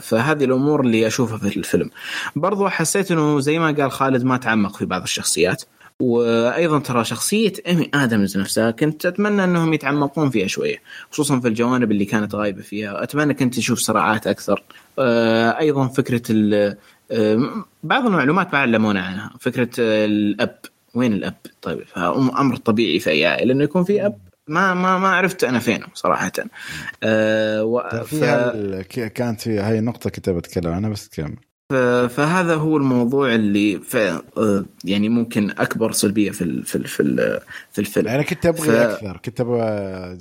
فهذه 0.00 0.44
الأمور 0.44 0.80
اللي 0.80 1.06
أشوفها 1.06 1.38
في 1.38 1.56
الفيلم. 1.56 1.90
برضو 2.36 2.68
حسيت 2.68 3.10
إنه 3.10 3.40
زي 3.40 3.58
ما 3.58 3.70
قال 3.70 3.90
خالد 3.92 4.24
ما 4.24 4.36
تعمق 4.36 4.76
في 4.76 4.84
بعض 4.84 5.02
الشخصيات. 5.02 5.62
وأيضا 6.02 6.78
ترى 6.78 7.04
شخصية 7.04 7.52
إيمي 7.66 7.90
آدمز 7.94 8.38
نفسها 8.38 8.70
كنت 8.70 9.06
أتمنى 9.06 9.44
أنهم 9.44 9.72
يتعمقون 9.74 10.30
فيها 10.30 10.46
شوية 10.46 10.76
خصوصا 11.10 11.40
في 11.40 11.48
الجوانب 11.48 11.90
اللي 11.90 12.04
كانت 12.04 12.34
غايبة 12.34 12.62
فيها. 12.62 13.02
أتمنى 13.02 13.34
كنت 13.34 13.58
أشوف 13.58 13.78
صراعات 13.78 14.26
أكثر. 14.26 14.62
آه، 14.98 15.58
أيضا 15.58 15.86
فكرة 15.88 16.22
ال- 16.30 16.76
آه، 17.10 17.64
بعض 17.82 18.06
المعلومات 18.06 18.52
ما 18.52 18.58
علمونا 18.58 19.02
عنها. 19.02 19.30
فكرة 19.40 19.70
الأب 19.78 20.58
وين 20.94 21.12
الأب؟ 21.12 21.34
طيب 21.62 21.84
أمر 21.96 22.56
طبيعي 22.56 22.98
في 22.98 23.10
أي 23.10 23.26
عائلة 23.26 23.52
إنه 23.52 23.64
يكون 23.64 23.84
في 23.84 24.06
أب. 24.06 24.18
ما 24.48 24.74
ما 24.74 24.98
ما 24.98 25.08
عرفت 25.08 25.44
أنا 25.44 25.58
فينه 25.58 25.86
صراحة. 25.94 26.32
آه 27.02 27.64
و... 27.64 27.88
ترى 27.92 28.04
ف... 28.04 28.24
كانت 29.14 29.40
في 29.40 29.58
هاي 29.58 29.80
نقطة 29.80 30.10
كنت 30.10 30.30
بتكلم 30.30 30.72
عنها 30.72 30.90
بس 30.90 31.08
كمل. 31.08 31.36
ف- 31.36 31.55
فهذا 32.08 32.54
هو 32.54 32.76
الموضوع 32.76 33.34
اللي 33.34 33.78
ف... 33.78 33.96
آه، 33.96 34.64
يعني 34.84 35.08
ممكن 35.08 35.50
أكبر 35.50 35.92
سلبية 35.92 36.30
في 36.30 36.42
ال... 36.42 36.64
في 36.64 36.76
ال... 36.76 36.86
في, 36.86 37.02
ال... 37.02 37.40
في 37.72 37.78
الفيلم. 37.78 38.08
أنا 38.08 38.22
كنت 38.22 38.46
أبغي 38.46 38.68
ف- 38.68 38.70
أكثر 38.70 39.16
كنت 39.24 39.40
أبغى 39.40 39.60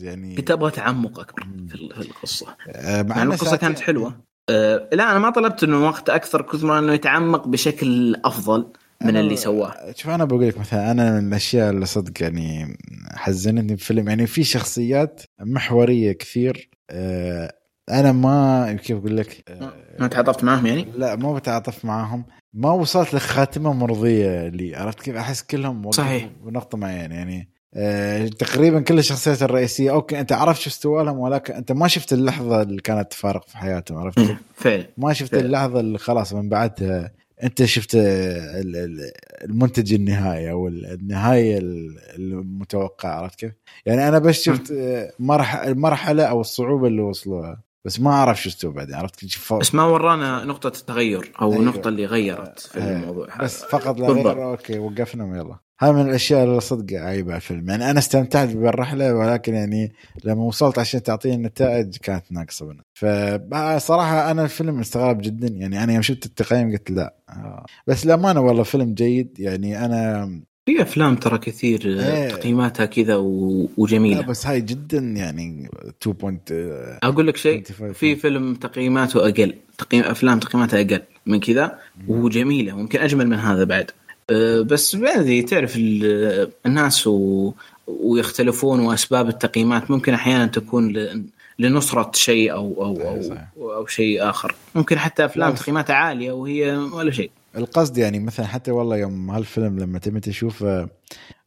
يعني 0.02 0.36
كنت 0.36 0.52
أبغى 0.52 0.72
تعمق 0.72 1.20
أكبر 1.20 1.48
في 1.70 1.76
ال- 1.76 1.96
في 1.96 2.02
القصة. 2.02 2.48
آه، 2.70 3.02
مع 3.02 3.16
مع 3.16 3.22
إنها 3.22 3.34
القصة 3.34 3.50
ساعتين. 3.50 3.70
كانت 3.70 3.80
حلوة. 3.80 4.16
آه 4.50 4.90
لا 4.94 5.12
أنا 5.12 5.20
ما 5.20 5.30
طلبت 5.30 5.64
إنه 5.64 5.86
وقت 5.86 6.10
أكثر 6.10 6.42
كثر 6.42 6.66
ما 6.66 6.80
إنه 6.80 6.94
يتعمق 6.94 7.48
بشكل 7.48 8.16
أفضل 8.26 8.68
من 9.04 9.18
اللي 9.18 9.36
سواه. 9.36 9.94
شوف 9.96 10.10
أنا 10.12 10.26
بقول 10.26 10.48
لك 10.48 10.58
مثلا 10.58 10.92
أنا 10.92 11.20
من 11.20 11.28
الأشياء 11.28 11.70
اللي 11.70 11.86
صدق 11.86 12.24
يعني 12.24 12.78
حزنتني 13.16 13.76
بفيلم 13.76 14.10
يعني 14.10 14.28
في 14.28 14.44
شخصيات 14.44 15.22
محورية 15.40 16.12
كثير 16.12 16.70
آه، 16.90 17.54
أنا 17.90 18.12
ما 18.12 18.74
كيف 18.74 18.98
أقول 18.98 19.18
لك 19.18 19.44
آه، 19.50 19.74
ما 20.00 20.08
تعاطفت 20.08 20.44
معهم 20.44 20.66
يعني؟ 20.66 20.86
لا 20.98 21.16
ما 21.16 21.34
بتعاطف 21.34 21.86
معاهم 21.86 22.26
ما 22.54 22.72
وصلت 22.72 23.14
لخاتمة 23.16 23.74
مرضية 23.74 24.48
لي 24.48 24.76
عرفت 24.76 25.02
كيف 25.02 25.16
أحس 25.16 25.44
كلهم 25.44 25.92
صحيح. 25.92 26.30
بنقطة 26.46 26.78
معينة 26.78 27.16
يعني 27.16 27.50
آه، 27.74 28.28
تقريبا 28.28 28.82
كل 28.82 29.00
الشخصيات 29.00 29.44
الرئيسية 29.44 29.92
أوكي 29.92 30.20
أنت 30.20 30.32
عرفت 30.32 30.62
شو 30.62 30.70
استوى 30.70 31.04
لهم 31.04 31.20
ولكن 31.20 31.54
أنت 31.54 31.72
ما 31.72 31.88
شفت 31.88 32.14
اللحظة 32.14 32.62
اللي 32.62 32.82
كانت 32.82 33.12
تفارق 33.12 33.48
في 33.50 33.58
حياتهم 33.58 33.98
عرفت 33.98 34.20
كيف؟ 34.20 34.38
فعلا 34.56 34.86
ما 34.98 35.14
شفت 35.14 35.32
فعلا. 35.32 35.46
اللحظة 35.46 35.80
اللي 35.80 35.98
خلاص 35.98 36.34
من 36.34 36.50
بعدها 36.50 37.12
أنت 37.44 37.64
شفت 37.66 37.96
ال- 37.96 38.76
ال- 38.76 39.12
المنتج 39.44 39.94
النهائي 39.94 40.52
أو 40.52 40.68
ال- 40.68 40.86
النهاية 40.94 41.58
ال- 41.58 41.98
المتوقعة 42.16 43.12
عرفت 43.22 43.40
كيف؟ 43.40 43.52
يعني 43.86 44.08
أنا 44.08 44.20
بس 44.20 44.42
شفت 44.42 44.74
مرح 45.20 45.56
المرحلة 45.56 46.24
أو 46.24 46.42
الصعوبة 46.42 46.88
اللي 46.88 47.02
وصلوها 47.02 47.62
بس 47.86 48.00
ما 48.00 48.12
أعرف 48.12 48.42
شو 48.42 48.50
استوى 48.50 48.74
بعدين 48.74 48.96
عرفت 48.96 49.16
كيف؟ 49.20 49.38
ف- 49.38 49.54
بس 49.54 49.76
ما 49.76 49.84
ورانا 49.84 50.44
نقطة 50.44 50.68
التغير 50.68 51.32
أو 51.42 51.52
أيوة. 51.52 51.62
النقطه 51.62 51.88
اللي 51.88 52.06
غيرت 52.06 52.60
في 52.60 52.80
آه، 52.80 53.00
الموضوع. 53.00 53.28
بس 53.42 53.64
فقط 53.64 54.00
لا. 54.00 54.08
غير 54.08 54.44
أوكي 54.52 54.80
وقفنا 54.80 55.24
ويلا 55.26 55.58
هاي 55.80 55.92
من 55.94 56.02
الأشياء 56.02 56.44
اللي 56.44 56.60
صدق 56.62 56.94
عيبة 57.00 57.36
الفيلم 57.36 57.70
يعني 57.70 57.90
أنا 57.92 58.00
استمتعت 58.00 58.50
بالرحلة 58.50 59.14
ولكن 59.16 59.54
يعني 59.54 59.94
لما 60.24 60.44
وصلت 60.44 60.80
عشان 60.80 61.04
تعطيني 61.04 61.36
النتائج 61.36 61.98
كانت 61.98 62.32
ناقصة 62.32 62.66
منها 62.66 62.84
فصراحة 62.94 64.32
أنا 64.32 64.44
الفيلم 64.44 64.80
استغرب 64.80 65.22
جدا 65.22 65.48
يعني 65.48 65.84
أنا 65.84 65.94
يوم 65.94 66.02
شفت 66.02 66.26
التقييم 66.26 66.72
قلت 66.72 66.92
لا 66.92 67.16
آه. 67.30 67.66
بس 67.88 68.06
للأمانة 68.06 68.42
والله 68.42 68.64
فيلم 68.64 68.94
جيد 68.94 69.40
يعني 69.40 69.86
أنا 69.86 70.26
في 70.66 70.82
أفلام 70.82 71.16
ترى 71.16 71.38
كثير 71.38 71.96
آه، 72.00 72.14
إيه. 72.24 72.30
تقييماتها 72.30 72.86
كذا 72.86 73.16
و- 73.16 73.62
لا 73.64 73.68
وجميله 73.78 74.22
بس 74.22 74.46
هاي 74.48 74.62
جدا 74.62 74.98
يعني 74.98 75.70
2. 76.04 76.40
آه، 76.52 77.00
أقول 77.04 77.28
لك 77.28 77.38
شيء 77.38 77.58
25. 77.64 77.94
في 77.94 78.16
فيلم 78.16 78.56
تقييماته 78.56 79.20
أقل 79.30 79.54
تقييم 79.78 80.04
أفلام 80.04 80.40
تقييماتها 80.40 80.82
أقل 80.82 81.02
من 81.26 81.40
كذا 81.40 81.80
وجميله 82.08 82.76
ممكن 82.78 83.00
أجمل 83.00 83.28
من 83.28 83.38
هذا 83.38 83.64
بعد 83.64 83.92
أه، 84.30 84.62
بس 84.62 84.96
ادري 84.96 85.42
تعرف 85.42 85.76
ال- 85.78 86.50
الناس 86.66 87.08
و... 87.08 87.52
ويختلفون 87.88 88.80
وأسباب 88.80 89.30
التقييمات 89.30 89.92
ممكن 89.92 90.14
أحيانا 90.14 90.46
تكون 90.46 90.94
ل... 90.94 91.24
لنصرة 91.60 92.12
شيء 92.14 92.52
أو 92.52 92.74
أو 92.86 92.96
صحيح، 92.96 93.08
أو, 93.08 93.22
صحيح. 93.22 93.48
أو 93.58 93.86
شيء 93.88 94.30
آخر 94.30 94.56
ممكن 94.76 95.00
حتى 95.00 95.26
أفلام 95.26 95.50
لا. 95.50 95.56
تقييماتها 95.56 95.94
عالية 95.96 96.32
وهي 96.32 96.76
ولا 96.78 97.12
شيء 97.12 97.32
القصد 97.58 97.98
يعني 97.98 98.20
مثلا 98.20 98.46
حتى 98.46 98.72
والله 98.72 98.98
يوم 98.98 99.32
هالفيلم 99.32 99.80
لما 99.80 100.00
تبي 100.00 100.20
تشوفه 100.20 100.90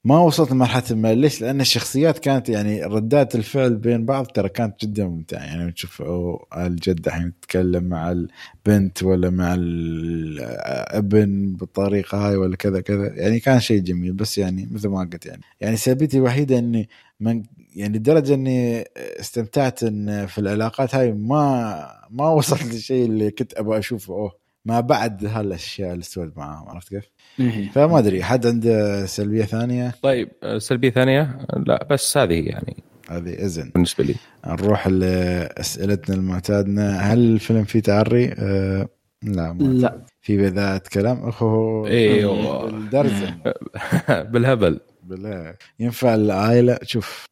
ما 0.04 0.18
وصلت 0.18 0.52
لمرحلة 0.52 0.84
الملل 0.90 1.18
ليش؟ 1.18 1.40
لأن 1.40 1.60
الشخصيات 1.60 2.18
كانت 2.18 2.48
يعني 2.48 2.84
ردات 2.84 3.34
الفعل 3.34 3.76
بين 3.76 4.04
بعض 4.06 4.26
ترى 4.26 4.48
كانت 4.48 4.84
جدا 4.84 5.04
ممتعة. 5.04 5.38
يعني 5.44 5.72
تشوف 5.72 6.02
الجد 6.56 7.06
الحين 7.06 7.26
يتكلم 7.26 7.84
مع 7.84 8.12
البنت 8.12 9.02
ولا 9.02 9.30
مع 9.30 9.54
الابن 9.58 11.52
بالطريقة 11.52 12.28
هاي 12.28 12.36
ولا 12.36 12.56
كذا 12.56 12.80
كذا. 12.80 13.12
يعني 13.14 13.40
كان 13.40 13.60
شيء 13.60 13.80
جميل 13.82 14.12
بس 14.12 14.38
يعني 14.38 14.68
مثل 14.72 14.88
ما 14.88 15.00
قلت 15.00 15.26
يعني. 15.26 15.42
يعني 15.60 15.76
سلبيتي 15.76 16.18
الوحيدة 16.18 16.58
إني 16.58 16.88
من 17.20 17.42
يعني 17.76 17.98
لدرجة 17.98 18.34
إني 18.34 18.84
استمتعت 18.96 19.82
إن 19.82 20.26
في 20.26 20.38
العلاقات 20.38 20.94
هاي 20.94 21.12
ما 21.12 21.92
ما 22.10 22.28
وصلت 22.30 22.64
للشيء 22.74 23.06
اللي 23.06 23.30
كنت 23.30 23.54
أبغى 23.54 23.78
أشوفه. 23.78 24.14
أوه. 24.14 24.47
ما 24.68 24.80
بعد 24.80 25.24
هالأشياء 25.24 25.92
اللي 25.92 26.02
سويت 26.04 26.38
معاهم 26.38 26.68
عرفت 26.68 26.88
كيف؟ 26.88 27.04
إيه. 27.40 27.70
فما 27.70 27.98
أدري 27.98 28.22
حد 28.22 28.46
عنده 28.46 29.06
سلبية 29.06 29.44
ثانية؟ 29.44 29.94
طيب 30.02 30.28
سلبية 30.58 30.90
ثانية؟ 30.90 31.38
لا 31.66 31.86
بس 31.90 32.16
هذه 32.16 32.48
يعني 32.48 32.76
هذه 33.10 33.34
إذن. 33.34 33.70
بالنسبة 33.74 34.04
لي. 34.04 34.14
نروح 34.46 34.88
لأسئلتنا 34.88 36.16
المعتادنا 36.16 36.98
هل 36.98 37.18
الفيلم 37.18 37.64
فيه 37.64 37.80
تعري؟ 37.80 38.32
أه 38.38 38.88
لا 39.22 39.52
ما 39.52 39.62
لا. 39.62 40.04
في 40.20 40.36
بذاءة 40.36 40.88
كلام؟ 40.88 41.28
اخوه 41.28 41.88
أيوه 41.88 42.70
بالهبل. 44.32 44.80
بالله. 45.02 45.54
ينفع 45.80 46.14
العائله 46.14 46.78
شوف 46.82 47.26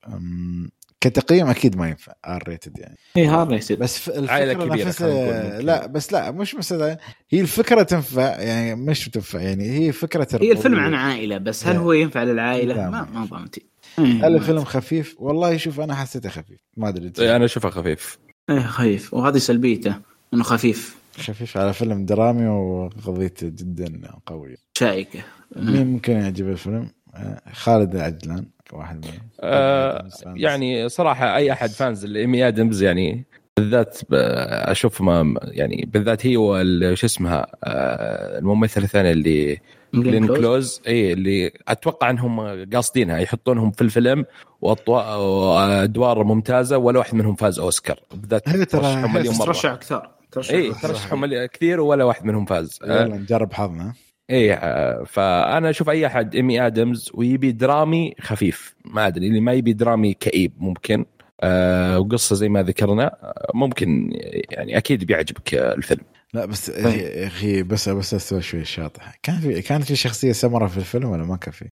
كتقييم 1.01 1.47
أكيد 1.47 1.77
ما 1.77 1.89
ينفع 1.89 2.13
R 2.27 2.49
rated 2.49 2.79
يعني. 2.79 2.97
اي 3.17 3.29
هذا 3.29 3.55
يصير 3.55 3.79
بس 3.79 4.11
خلينا 4.11 4.53
نقول 4.53 4.87
نفسها. 4.87 5.61
لا 5.61 5.87
بس 5.87 6.13
لا 6.13 6.31
مش 6.31 6.55
مثلا 6.55 6.99
هي 7.31 7.41
الفكرة 7.41 7.83
تنفع 7.83 8.41
يعني 8.41 8.75
مش 8.75 9.09
تنفع 9.09 9.41
يعني 9.41 9.71
هي 9.71 9.93
فكرة 9.93 10.29
هي 10.41 10.53
الفيلم. 10.53 10.81
عن 10.81 10.95
عائلة 10.95 11.39
بس 11.39 11.67
هل. 11.67 11.73
هل 11.75 11.81
هو 11.81 11.93
ينفع 11.93 12.23
للعائلة؟ 12.23 12.75
لا، 12.75 12.91
ما 12.91 13.09
ما 13.15 13.25
ضمنتي 13.25 13.67
هل 13.99 14.37
الفيلم 14.37 14.65
خفيف؟ 14.65 15.17
والله 15.19 15.57
شوف 15.57 15.81
أنا 15.81 15.95
حسيته 15.95 16.29
خفيف. 16.29 16.61
ما 16.77 16.89
أدري 16.89 17.37
أنا 17.37 17.45
اشوفها 17.45 17.71
خفيف. 17.71 18.19
إيه 18.51 18.61
خفيف. 18.61 19.15
وهذه 19.15 19.39
سلبيته 19.39 19.95
إنه 20.35 20.43
خفيف. 20.43 20.97
خفيف 21.19 21.57
على 21.57 21.73
فيلم 21.73 22.05
درامي 22.05 22.47
وقضيته 22.47 23.49
جدا 23.49 24.03
قوية. 24.27 24.57
شائكة. 24.79 25.21
مين 25.57 25.87
ممكن 25.87 26.13
يعجب 26.13 26.49
الفيلم؟ 26.49 26.91
آه، 27.15 27.43
خالد 27.53 27.95
العجلان. 27.95 28.47
واحد 28.73 29.07
منهم 29.07 29.29
آه 29.41 30.09
يعني 30.27 30.89
صراحة 30.89 31.37
أي 31.37 31.53
أحد 31.53 31.71
فانز 31.71 32.05
الايمي 32.05 32.49
آدمز 32.49 32.83
يعني 32.83 33.25
بالذات 33.57 33.99
أشوف 34.13 35.01
ما 35.01 35.35
يعني 35.43 35.89
بالذات 35.93 36.27
هي 36.27 36.35
شو 36.97 37.07
اسمها 37.07 37.47
آه، 37.65 38.39
الممثل 38.39 38.83
الثاني 38.83 39.11
اللي 39.11 39.61
جلين 39.95 40.27
كلوز؟ 40.27 40.83
اي 40.87 41.13
اللي 41.13 41.53
أتوقع 41.69 42.11
إنهم 42.11 42.65
قاصدينها 42.75 43.19
يحطونهم 43.19 43.71
في 43.71 43.83
الفيلم 43.83 44.25
وأدوار 44.61 46.25
ممتازة 46.25 46.79
ولا 46.79 46.99
واحد 46.99 47.15
منهم 47.15 47.35
فاز 47.35 47.59
أوسكار. 47.59 48.01
بالذات 48.15 48.49
هي 48.49 48.65
ترى 48.65 49.23
ترشح 49.39 49.75
كثار 49.75 50.11
اي 50.51 50.73
ترشحوا 50.73 51.47
كثير 51.47 51.81
ولا 51.81 52.05
واحد 52.05 52.25
منهم 52.25 52.45
فاز. 52.45 52.79
يلا 52.85 53.17
نجرب 53.17 53.53
حظنا. 53.53 53.95
إيه 54.31 54.55
فأنا 55.05 55.71
أشوف 55.71 55.91
أي 55.91 56.07
أحد 56.07 56.35
إيمي 56.35 56.67
آدمز 56.67 57.11
ويبي 57.15 57.53
درامي 57.53 58.15
خفيف. 58.21 58.75
ما 58.85 59.07
أدري 59.07 59.27
اللي 59.27 59.41
ما 59.41 59.53
يبي 59.53 59.73
درامي 59.73 60.15
كئيب 60.15 60.53
ممكن. 60.59 61.05
أه 61.41 61.99
وقصة 61.99 62.37
زي 62.37 62.49
ما 62.49 62.63
ذكرنا 62.63 63.33
ممكن 63.55 64.11
يعني 64.51 64.77
أكيد 64.77 65.05
بيعجبك 65.05 65.55
الفيلم. 65.55 66.05
لا 66.35 66.45
بس 66.45 66.69
يا 66.69 67.27
أخي 67.27 67.63
بس 67.63 67.89
بس 67.89 68.15
استوى 68.15 68.43
شوي 68.43 68.65
شاطح. 68.65 69.15
كان 69.23 69.41
في 69.41 69.63
كان 69.63 69.81
في 69.81 69.97
شخصية 69.97 70.33
سمراء 70.33 70.69
في 70.69 70.77
الفيلم 70.77 71.09
ولا 71.09 71.25
ما 71.25 71.37
كان 71.37 71.53
في؟ 71.53 71.69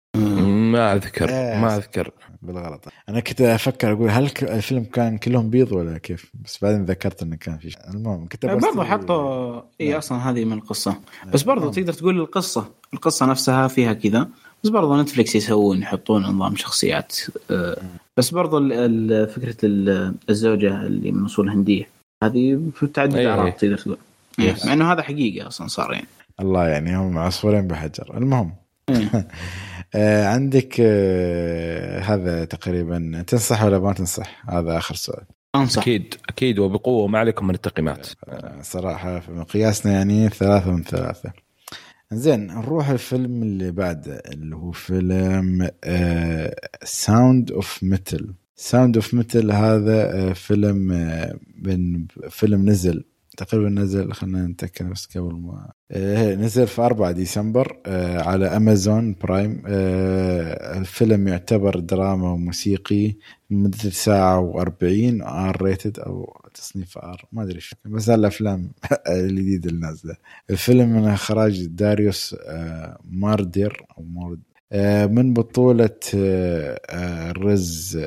ما 0.72 0.94
أذكر 0.94 1.28
ما 1.32 1.76
أذكر. 1.76 2.12
بالغلط. 2.42 2.88
أنا 3.10 3.20
كنت 3.20 3.42
أفكر 3.42 3.92
أقول 3.92 4.10
هل 4.10 4.32
الفيلم 4.42 4.84
كان 4.84 5.18
كلهم 5.18 5.50
بيض 5.50 5.72
ولا 5.72 5.98
كيف؟ 5.98 6.32
بس 6.46 6.58
بعدين 6.62 6.86
ذكرت 6.86 7.24
إنه 7.24 7.36
كان 7.36 7.58
في 7.58 7.76
المهم 7.94 8.28
كنت 8.28 8.46
برضه 8.46 8.84
حطوا 8.84 9.62
إي 9.82 9.98
أصلا 9.98 10.30
هذه 10.30 10.46
من 10.46 10.54
القصة. 10.54 10.96
بس 11.34 11.44
برضه 11.44 11.72
تقدر 11.72 11.94
تقول 11.94 12.20
القصة. 12.20 12.70
القصة 12.94 13.26
نفسها 13.26 13.68
فيها 13.68 13.94
كذا. 13.94 14.28
بس 14.64 14.70
برضه 14.70 15.02
نتفلكس 15.02 15.36
يسوون 15.36 15.82
يحطون 15.82 16.24
نظام 16.24 16.56
شخصيات. 16.56 17.18
بس 18.18 18.30
برضه 18.30 18.60
فكرة 19.26 19.58
الزوجة 20.30 20.82
اللي 20.82 21.12
من 21.12 21.26
أصول 21.26 21.50
هندية. 21.50 21.88
هذه 22.24 22.60
في 22.76 22.88
تعدد 22.88 23.16
الاعراق 23.16 23.56
تقدر 23.56 23.78
تقول. 23.78 23.98
مع 24.40 24.74
إنه 24.74 24.92
هذا 24.92 25.02
حقيقي 25.02 25.48
أصلا 25.48 25.68
صار 25.68 25.94
يعني. 25.94 26.08
الله 26.40 26.68
يعني 26.68 26.98
هم 26.98 27.18
عصفورين 27.18 27.68
بحجر. 27.68 28.18
المهم. 28.18 28.52
آه 28.90 29.26
عندك 29.96 30.76
آه 30.80 32.00
هذا 32.00 32.46
تقريبا 32.46 33.24
تنصح 33.28 33.64
ولا 33.64 33.80
ما 33.80 33.94
تنصح؟ 33.94 34.50
هذا 34.50 34.78
آخر 34.78 34.96
سؤال. 34.96 35.24
أنصح. 35.56 35.82
أكيد 35.82 36.16
أكيد 36.30 36.60
وبقوة 36.60 37.08
ما 37.08 37.20
عليكم 37.20 37.48
من 37.48 37.56
التقييمات. 37.56 38.08
آه 38.28 38.62
صراحة 38.62 39.20
في 39.20 39.32
مقياسنا 39.32 39.94
يعني 39.94 40.30
ثلاثة 40.30 40.72
من 40.72 40.84
ثلاثة. 40.84 41.32
زين 42.14 42.48
نروح 42.48 42.90
الفيلم 42.90 43.44
اللي 43.44 43.72
بعده 43.72 44.22
اللي 44.32 44.56
هو 44.56 44.72
فيلم 44.72 45.70
Sound 46.84 47.52
of 47.52 47.84
Metal 47.84 48.34
Sound 48.56 48.96
of 48.96 49.14
Metal 49.14 49.52
هذا 49.52 50.14
آه 50.30 50.34
فيلم 50.34 50.92
آه 50.92 51.40
من 51.62 52.06
فيلم 52.30 52.70
نزل 52.70 53.04
تقريبا 53.38 53.70
نزل 53.70 54.14
خلينا 54.14 54.48
نتأكد 54.48 54.90
بس 54.90 55.06
قبل 55.18 55.34
ما 55.36 55.72
إيه 55.92 56.36
نزل 56.36 56.68
في 56.68 56.82
4 56.82 57.12
ديسمبر 57.12 57.78
آه 57.86 58.22
على 58.22 58.46
أمازون 58.48 59.16
برايم. 59.24 59.64
آه 59.68 60.78
الفيلم 60.80 61.28
يعتبر 61.28 61.80
دراما 61.80 62.32
وموسيقي 62.32 63.16
مدة 63.50 63.78
ساعة 63.78 64.54
و40 64.54 64.84
R 65.28 65.62
rated 65.62 66.00
أو 66.00 66.42
تصنيف 66.54 66.98
R 66.98 67.26
ما 67.32 67.44
أدري 67.44 67.56
إيش 67.56 67.76
بس 67.86 68.10
الأفلام 68.10 68.72
الجديدة 69.10 69.70
اللي 69.70 69.82
نازلة. 69.82 70.16
الفيلم 70.50 70.90
من 70.90 71.08
إخراج 71.08 71.66
داريوس 71.66 72.36
آه 72.48 72.98
ماردير 73.04 73.86
أو 73.98 74.04
مارد 74.04 74.40
من 75.12 75.34
بطولة 75.34 75.90
رز 77.38 77.98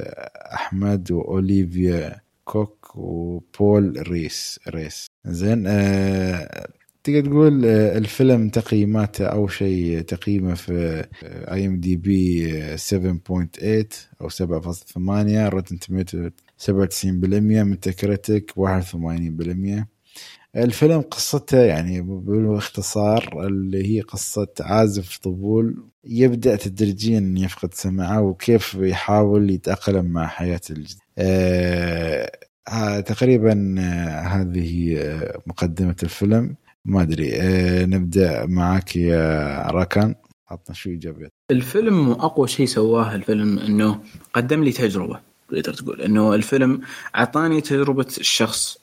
أحمد 0.55 1.13
وأوليفيا 1.13 2.24
كوك 2.45 2.97
وبول 2.97 4.09
ريس 4.09 4.61
ريس. 4.69 5.07
زين 5.27 5.65
آه 5.67 6.67
تقدر 7.05 7.21
تقول 7.31 7.67
آه 7.67 7.99
الفيلم 7.99 8.49
تقييماته 8.49 9.27
أو 9.27 9.49
شيء 9.49 10.01
تقييمه 10.01 10.55
في 10.55 11.05
IMDb 11.25 12.77
7.8 12.77 13.97
أو 14.21 14.29
7.8 14.29 14.99
Rotten 15.49 15.79
Tomatoes 15.79 16.31
97% 16.59 17.05
Metacritic 17.05 18.51
81% 18.53 19.94
الفيلم 20.57 21.01
قصته 21.01 21.59
يعني 21.59 22.01
باختصار 22.01 23.47
اللي 23.47 23.97
هي 23.97 24.01
قصة 24.01 24.49
عازف 24.61 25.19
طبول 25.19 25.85
يبدأ 26.05 26.57
تدريجيا 26.57 27.35
يفقد 27.39 27.75
سمعه 27.75 28.23
وكيف 28.23 28.75
يحاول 28.75 29.51
يتأقلم 29.51 30.05
مع 30.05 30.27
حياة 30.27 30.61
الجديد 30.71 30.99
آه 31.19 32.31
تقريبا 33.01 33.75
آه 33.79 34.21
هذه 34.21 34.97
آه 34.99 35.43
مقدمة 35.47 35.97
الفيلم. 36.03 36.57
ما 36.85 37.03
أدري 37.03 37.33
آه 37.37 37.85
نبدأ 37.85 38.47
معك 38.47 38.97
يا 38.97 39.63
راكان. 39.71 40.15
عطنا 40.51 40.75
شو 40.75 40.91
إيجابيات. 40.91 41.31
الفيلم 41.51 42.11
أقوى 42.11 42.49
شيء 42.49 42.67
سواه 42.67 43.15
الفيلم 43.15 43.59
أنه 43.59 44.01
قدم 44.35 44.65
لي 44.65 44.73
تجربة. 44.73 45.21
تقدر 45.51 45.75
تقول. 45.75 46.01
إنه 46.01 46.35
الفيلم 46.35 46.81
أعطاني 47.17 47.61
تجربة 47.61 48.07
الشخص 48.19 48.79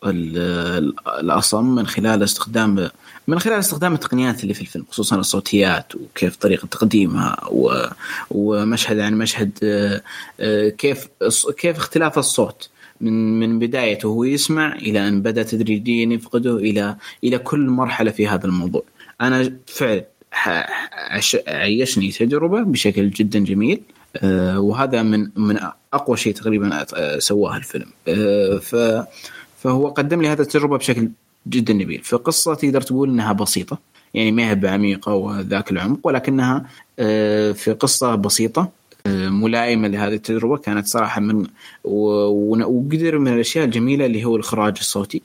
الأصم 1.20 1.76
من 1.76 1.88
خلال 1.88 2.24
استخدام 2.24 2.90
من 3.28 3.40
خلال 3.40 3.60
استخدام 3.60 3.94
التقنيات 3.94 4.44
اللي 4.44 4.54
في 4.54 4.62
الفيلم 4.62 4.86
خصوصا 4.90 5.16
الصوتيات 5.16 5.96
وكيف 5.96 6.36
طريقة 6.36 6.66
تقديمها 6.66 7.38
ومشهد 8.32 9.00
عن 9.00 9.14
مشهد 9.14 9.52
كيف 10.78 11.08
كيف 11.58 11.78
اختلاف 11.78 12.18
الصوت 12.18 12.70
من 13.02 13.40
من 13.40 13.60
بدايته 13.60 14.08
وهو 14.10 14.24
يسمع 14.24 14.76
إلى 14.76 15.08
أن 15.08 15.22
بدأ 15.22 15.44
تدريجيا 15.44 16.14
يفقده 16.14 16.56
إلى 16.56 16.96
إلى 17.24 17.38
كل 17.38 17.60
مرحلة 17.60 18.12
في 18.12 18.28
هذا 18.28 18.46
الموضوع. 18.46 18.84
أنا 19.22 19.54
فعلا 19.68 20.06
عيشني 21.48 22.12
تجربة 22.12 22.62
بشكل 22.62 23.10
جدا 23.10 23.40
جميل. 23.40 23.82
وهذا 24.56 25.04
من 25.04 25.30
من 25.36 25.60
أقوى 25.94 26.18
شيء 26.18 26.34
تقريبا 26.34 26.86
سواه 27.20 27.58
الفيلم. 27.58 27.88
ف 28.60 28.76
فهو 29.58 29.88
قدم 29.88 30.22
لي 30.22 30.28
هذه 30.28 30.42
التجربة 30.42 30.78
بشكل 30.78 31.10
جدا 31.48 31.74
نبيل. 31.74 32.02
في 32.02 32.16
قصة 32.16 32.54
تقدر 32.54 32.82
تقول 32.82 33.10
إنها 33.10 33.34
بسيطة 33.34 33.80
يعني 34.14 34.32
ما 34.32 34.50
هي 34.50 34.56
بعميقة 34.56 35.14
وذاك 35.14 35.72
العمق 35.72 36.08
ولكنها 36.08 36.66
في 37.54 37.76
قصة 37.80 38.16
بسيطة 38.16 38.70
ملائمة 39.30 39.88
لهذه 39.88 40.14
التجربة. 40.14 40.58
كانت 40.58 40.88
صراحة 40.88 41.22
من 41.22 41.48
وقدر 41.84 43.18
من 43.18 43.34
الأشياء 43.34 43.66
الجميلة 43.66 44.06
اللي 44.06 44.26
هو 44.26 44.36
الإخراج 44.36 44.78
الصوتي. 44.80 45.22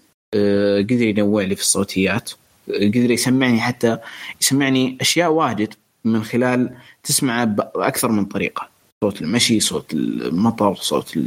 قدر 0.80 1.02
ينوع 1.02 1.42
لي 1.42 1.54
في 1.54 1.62
الصوتيات. 1.62 2.30
قدر 2.68 3.10
يسمعني 3.10 3.60
حتى 3.60 3.98
يسمعني 4.40 4.98
أشياء 5.00 5.32
واجد 5.32 5.74
من 6.04 6.24
خلال 6.24 6.70
تسمعه 7.04 7.44
بأكثر 7.44 8.08
من 8.08 8.24
طريقة. 8.24 8.75
صوت 9.04 9.22
المشي 9.22 9.60
صوت 9.60 9.92
المطر 9.92 10.74
صوت 10.74 11.18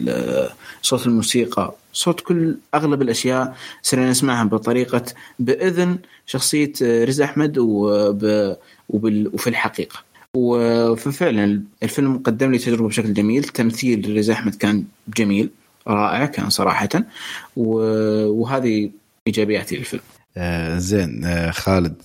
صوت 0.81 1.07
الموسيقى 1.07 1.73
صوت 1.93 2.21
كل 2.21 2.57
أغلب 2.73 3.01
الأشياء 3.01 3.55
صرنا 3.81 4.09
نسمعها 4.09 4.43
بطريقة 4.43 5.03
بإذن 5.39 5.97
شخصية 6.25 6.73
رزا 6.81 7.25
أحمد 7.25 7.57
وب 7.57 8.57
وفي 8.89 9.47
الحقيقة. 9.47 10.03
وفعلا 10.33 11.63
الفيلم 11.83 12.17
قدم 12.17 12.51
لي 12.51 12.57
تجربة 12.57 12.87
بشكل 12.87 13.13
جميل. 13.13 13.43
تمثيل 13.43 14.17
رزا 14.17 14.33
أحمد 14.33 14.55
كان 14.55 14.83
جميل 15.17 15.49
رائع 15.87 16.25
كان 16.25 16.49
صراحة 16.49 16.89
وهذه 17.55 18.91
إيجابياتي 19.27 19.77
للفيلم. 19.77 20.03
آه 20.37 20.77
زين 20.77 21.25
آه 21.25 21.51
خالد 21.51 21.95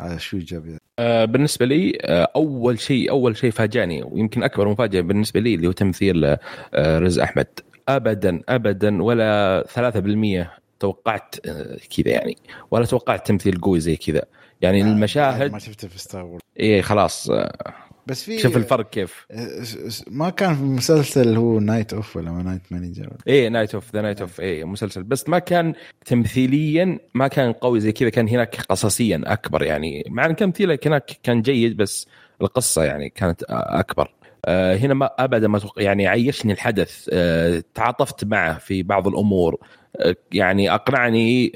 آه 0.00 0.16
شو 0.16 0.36
إيجابيات؟ 0.36 0.80
بالنسبة 1.24 1.66
لي 1.66 1.98
آه 2.02 2.28
أول 2.36 2.78
شيء 2.78 3.10
أول 3.10 3.36
شيء 3.36 3.50
فاجأني 3.50 4.02
ويمكن 4.02 4.42
أكبر 4.42 4.68
مفاجأة 4.68 5.00
بالنسبة 5.00 5.40
لي 5.40 5.54
اللي 5.54 5.66
هو 5.68 5.72
تمثيل 5.72 6.24
آه 6.24 6.98
رز 6.98 7.18
أحمد. 7.18 7.46
ابدا 7.88 8.40
ابدا 8.48 9.02
ولا 9.02 9.64
3% 10.44 10.46
توقعت 10.80 11.34
آه 11.46 11.76
كذا 11.96 12.12
يعني 12.12 12.36
ولا 12.70 12.84
توقعت 12.84 13.26
تمثيل 13.26 13.60
قوي 13.60 13.80
زي 13.80 13.96
كذا. 13.96 14.22
يعني 14.60 14.82
آه 14.82 14.86
المشاهد 14.86 15.52
ما 15.52 15.58
شفته 15.58 15.88
في 15.88 15.98
Star 15.98 16.24
Wars 16.24 16.40
إيه 16.60 16.82
خلاص 16.82 17.30
آه 17.30 17.52
بس 18.06 18.24
في 18.24 18.38
شوف 18.38 18.56
الفرق 18.56 18.90
كيف. 18.90 19.26
ما 20.06 20.30
كان 20.30 20.54
في 20.54 20.62
مسلسل 20.62 21.36
هو 21.36 21.60
Night 21.60 21.92
Of 21.92 22.16
ولا 22.16 22.30
Night 22.30 22.62
Manager 22.70 23.12
إيه 23.26 23.48
Night 23.48 23.74
Of 23.74 23.94
The 23.94 24.02
Night 24.02 24.20
Of 24.20 24.40
إيه 24.40 24.64
مسلسل. 24.64 25.02
بس 25.02 25.28
ما 25.28 25.38
كان 25.38 25.74
تمثيليا 26.06 26.98
ما 27.14 27.28
كان 27.28 27.52
قوي 27.52 27.80
زي 27.80 27.92
كذا 27.92 28.08
كان 28.08 28.28
هناك 28.28 28.56
قصصيا 28.60 29.22
أكبر 29.26 29.62
يعني. 29.62 30.04
مع 30.08 30.26
إن 30.26 30.36
تمثيله 30.36 30.78
هناك 30.86 31.10
كان 31.22 31.42
جيد 31.42 31.76
بس 31.76 32.06
القصة 32.40 32.84
يعني 32.84 33.08
كانت 33.08 33.42
أكبر. 33.48 34.14
آه 34.44 34.76
هنا 34.76 34.94
ما 34.94 35.10
ابدا 35.18 35.48
ما 35.48 35.60
يعني 35.76 36.06
عيشني 36.06 36.52
الحدث. 36.52 37.08
آه 37.12 37.64
تعاطفت 37.74 38.24
معه 38.24 38.58
في 38.58 38.82
بعض 38.82 39.08
الأمور. 39.08 39.58
آه 39.96 40.16
يعني 40.32 40.74
أقنعني 40.74 41.52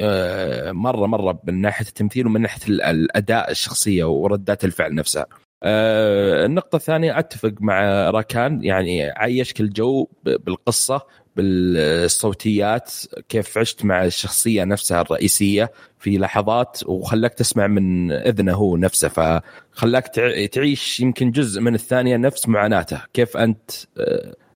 مرة 0.73 1.07
مرة 1.07 1.41
من 1.45 1.61
ناحية 1.61 1.87
التمثيل 1.87 2.27
ومن 2.27 2.41
ناحية 2.41 2.69
الأداء 2.69 3.51
الشخصية 3.51 4.05
وردات 4.05 4.65
الفعل 4.65 4.95
نفسها. 4.95 5.27
آه 5.63 6.47
النقطة 6.47 6.77
الثانية 6.77 7.19
أتفق 7.19 7.53
مع 7.61 8.11
راكان 8.11 8.65
يعني 8.65 9.11
عيشك 9.11 9.61
الجو 9.61 10.09
بالقصة 10.25 11.01
بالصوتيات 11.37 12.93
كيف 13.29 13.59
عشت 13.59 13.85
مع 13.85 14.05
الشخصية 14.05 14.65
نفسها 14.65 15.01
الرئيسية 15.01 15.73
في 15.99 16.19
لحظات 16.19 16.81
وخلاك 16.87 17.35
تسمع 17.35 17.67
من 17.67 18.13
إذنه 18.13 18.55
هو 18.55 18.77
نفسه 18.77 19.09
فخلاك 19.09 20.07
تعيش 20.53 21.01
يمكن 21.01 21.31
جزء 21.31 21.61
من 21.61 21.75
الثانية 21.75 22.17
نفس 22.17 22.49
معاناته. 22.49 23.01
كيف 23.13 23.37
أنت 23.37 23.71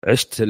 عشت 0.04 0.42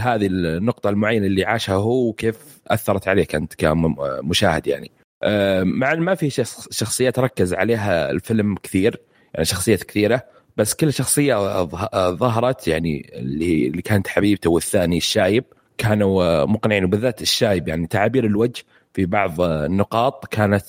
هذه 0.00 0.26
النقطة 0.26 0.90
المعينة 0.90 1.26
اللي 1.26 1.44
عاشها 1.44 1.74
هو 1.74 2.08
وكيف 2.08 2.36
أثرت 2.66 3.08
عليك 3.08 3.34
أنت 3.34 3.54
كمشاهد 3.54 4.66
يعني. 4.66 4.90
آه، 5.22 5.62
مع 5.62 5.94
ما 5.94 6.14
في 6.14 6.30
شخصيات 6.70 7.18
ركز 7.18 7.54
عليها 7.54 8.10
الفيلم 8.10 8.54
كثير 8.54 9.00
يعني 9.34 9.44
شخصيات 9.44 9.82
كثيرة 9.82 10.22
بس 10.56 10.74
كل 10.74 10.92
شخصية 10.92 11.64
ظهرت 12.10 12.68
يعني 12.68 13.10
اللي 13.14 13.66
اللي 13.66 13.82
كانت 13.82 14.08
حبيبته 14.08 14.50
والثاني 14.50 14.96
الشايب 14.96 15.44
كانوا 15.78 16.44
مقنعين 16.44 16.84
وبالذات 16.84 17.22
الشايب 17.22 17.68
يعني 17.68 17.86
تعابير 17.86 18.24
الوجه 18.24 18.62
في 18.94 19.06
بعض 19.06 19.40
النقاط 19.40 20.26
كانت 20.26 20.64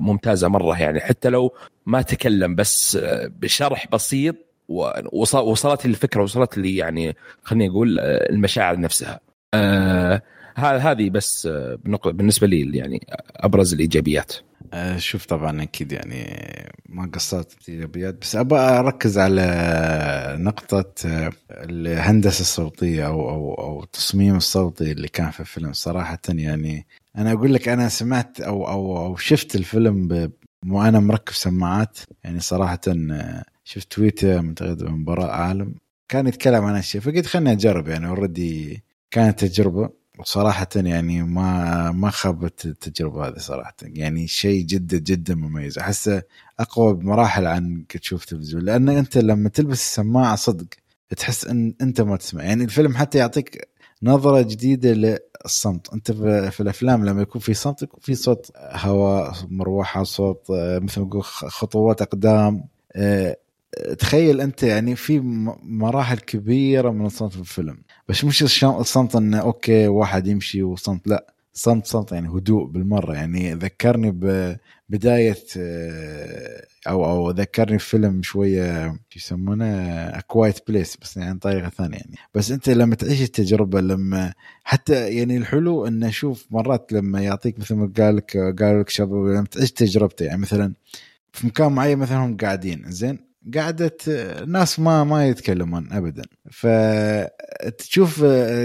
ممتازة 0.00 0.48
مرة 0.48 0.80
يعني. 0.80 1.00
حتى 1.00 1.28
لو 1.28 1.54
ما 1.86 2.02
تكلم 2.02 2.54
بس 2.54 2.98
بشرح 3.40 3.86
بسيط 3.92 4.36
وصلت 5.12 5.86
الفكرة 5.86 6.22
وصلت 6.22 6.58
لي 6.58 6.76
يعني 6.76 7.16
خليني 7.42 7.68
أقول 7.68 8.00
المشاعر 8.00 8.80
نفسها. 8.80 9.20
آه 9.54 10.22
هذه 10.56 11.10
بس 11.10 11.48
بالنسبة 12.06 12.46
لي 12.46 12.76
يعني 12.78 13.06
أبرز 13.36 13.74
الإيجابيات. 13.74 14.32
آه، 14.72 14.96
شوف 14.96 15.26
طبعا 15.26 15.62
أكيد 15.62 15.92
يعني 15.92 16.24
ما 16.88 17.10
قصرت 17.14 17.68
الإيجابيات 17.68 18.20
بس 18.20 18.36
أبغى 18.36 18.60
أركز 18.60 19.18
على 19.18 20.36
نقطة 20.38 20.92
آه، 21.06 21.32
الهندسة 21.50 22.40
الصوتية 22.40 23.06
أو 23.06 23.30
أو 23.30 23.54
أو 23.54 23.82
التصميم 23.82 24.36
الصوتي 24.36 24.92
اللي 24.92 25.08
كان 25.08 25.30
في 25.30 25.40
الفيلم. 25.40 25.72
صراحة 25.72 26.18
يعني 26.28 26.86
أنا 27.16 27.32
أقول 27.32 27.54
لك 27.54 27.68
أنا 27.68 27.88
سمعت 27.88 28.40
أو 28.40 28.68
أو 28.68 29.06
أو 29.06 29.16
شفت 29.16 29.56
الفيلم 29.56 30.30
وأنا 30.66 31.00
مركب 31.00 31.32
سماعات. 31.32 31.98
يعني 32.24 32.40
صراحة 32.40 32.80
آه، 32.88 33.44
شفت 33.64 33.92
تويتر 33.92 34.42
من 34.42 35.04
براء 35.04 35.30
عالم. 35.30 35.74
كان 36.08 36.26
يتكلم 36.26 36.64
عن 36.64 36.74
هالشيء 36.74 37.00
فقلت 37.00 37.26
خليني 37.26 37.52
أجرب 37.52 37.88
يعني 37.88 38.08
اوريدي 38.08 38.82
كانت 39.10 39.44
تجربة. 39.44 39.99
وصراحة 40.20 40.68
يعني 40.76 41.22
ما 41.22 41.90
ما 41.92 42.10
خابت 42.10 42.66
التجربة 42.66 43.28
هذه 43.28 43.38
صراحة. 43.38 43.74
يعني 43.82 44.26
شيء 44.26 44.64
جدا 44.64 44.98
جدا 44.98 45.34
مميز. 45.34 45.78
أحسه 45.78 46.22
أقوى 46.60 46.94
بمراحل 46.94 47.46
عن 47.46 47.84
تشوف 47.88 48.24
تلفزيون. 48.24 48.62
لأن 48.62 48.88
أنت 48.88 49.18
لما 49.18 49.48
تلبس 49.48 49.80
السماعة 49.80 50.36
صدق 50.36 50.66
تحس 51.16 51.46
أن 51.46 51.74
أنت 51.80 52.00
ما 52.00 52.16
تسمع. 52.16 52.42
يعني 52.42 52.64
الفيلم 52.64 52.96
حتى 52.96 53.18
يعطيك 53.18 53.68
نظرة 54.02 54.42
جديدة 54.42 55.18
للصمت. 55.44 55.92
أنت 55.92 56.12
في 56.52 56.60
الأفلام 56.60 57.04
لما 57.04 57.22
يكون 57.22 57.40
في 57.40 57.54
صمت 57.54 57.82
يكون 57.82 58.00
في 58.02 58.14
صوت 58.14 58.50
هواء 58.56 59.34
مروحة 59.48 60.02
صوت 60.02 60.46
مثل 60.50 61.00
ما 61.00 61.06
نقول 61.06 61.22
خطوات 61.22 62.02
أقدام. 62.02 62.64
تخيل 63.98 64.40
أنت 64.40 64.62
يعني 64.62 64.96
في 64.96 65.20
مراحل 65.62 66.18
كبيرة 66.18 66.90
من 66.90 67.08
في 67.08 67.36
الفيلم. 67.40 67.78
بس 68.08 68.24
مش 68.24 68.64
الصمت 68.64 69.16
إنه 69.16 69.38
okay 69.38 69.88
واحد 69.88 70.26
يمشي 70.26 70.62
وصمت. 70.62 71.06
لا 71.06 71.34
صمت 71.52 71.86
صمت 71.86 72.12
يعني 72.12 72.28
هدوء 72.28 72.66
بالمرة. 72.66 73.14
يعني 73.14 73.54
ذكرني 73.54 74.10
ببدايه 74.10 75.36
آه، 75.56 76.64
أو 76.88 77.04
أو 77.04 77.30
ذكرني 77.30 77.76
بفيلم 77.76 78.22
شوية 78.22 78.88
شو 79.08 79.18
يسمونه؟ 79.18 79.66
A 80.18 80.25
Quiet 80.25 80.58
Place 80.68 80.96
بس 80.96 81.16
يعني 81.16 81.38
طريقة 81.38 81.68
ثانية 81.68 81.96
يعني. 81.96 82.16
بس 82.34 82.50
أنت 82.50 82.68
لما 82.68 82.94
تعيش 82.94 83.22
التجربة 83.22 83.80
لما 83.80 84.32
حتى 84.64 85.08
يعني 85.14 85.36
الحلو 85.36 85.86
إنه 85.86 86.10
شوف 86.10 86.46
مرات 86.50 86.92
لما 86.92 87.20
يعطيك 87.20 87.58
مثل 87.58 87.74
ما 87.74 87.92
قال 87.98 88.16
لك 88.16 88.36
قالوا 88.36 88.80
لك 88.82 88.88
شباب 88.88 89.26
لما 89.26 89.44
تعيش 89.44 89.72
تجربته 89.72 90.24
يعني 90.24 90.40
مثلا 90.40 90.74
في 91.32 91.46
مكان 91.46 91.72
معين 91.72 91.98
مثلا 91.98 92.18
هم 92.18 92.36
قاعدين 92.36 92.82
زين؟ 92.86 93.29
قعدة 93.54 93.96
ناس 94.46 94.80
ما 94.80 95.04
ما 95.04 95.28
يتكلمون 95.28 95.92
ابدا. 95.92 96.22
فتشوف 96.50 98.24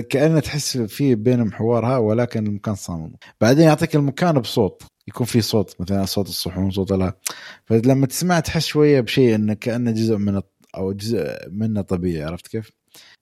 كأنه 0.10 0.40
تحس 0.40 0.78
في 0.78 1.16
بينهم 1.16 1.52
حوارها 1.52 1.98
ولكن 1.98 2.48
المكان 2.48 2.76
صامم. 2.76 3.14
بعدين 3.42 3.64
يعطيك 3.66 3.96
المكان 3.96 4.40
بصوت. 4.40 4.84
يكون 5.08 5.26
في 5.26 5.42
صوت 5.42 5.76
مثلا 5.82 6.06
صوت 6.06 6.28
الصحون 6.28 6.72
صوت 6.72 6.92
لا 6.92 7.18
فلما 7.66 8.06
تسمع 8.08 8.40
تحس 8.40 8.66
شوية 8.66 9.02
بشيء 9.02 9.36
إنه 9.36 9.54
كأنه 9.54 9.92
جزء 9.92 10.18
من 10.18 10.42
أو 10.78 10.92
جزء 10.94 11.36
منه 11.52 11.82
طبيعي 11.82 12.24
عرفت 12.24 12.48
كيف؟ 12.48 12.72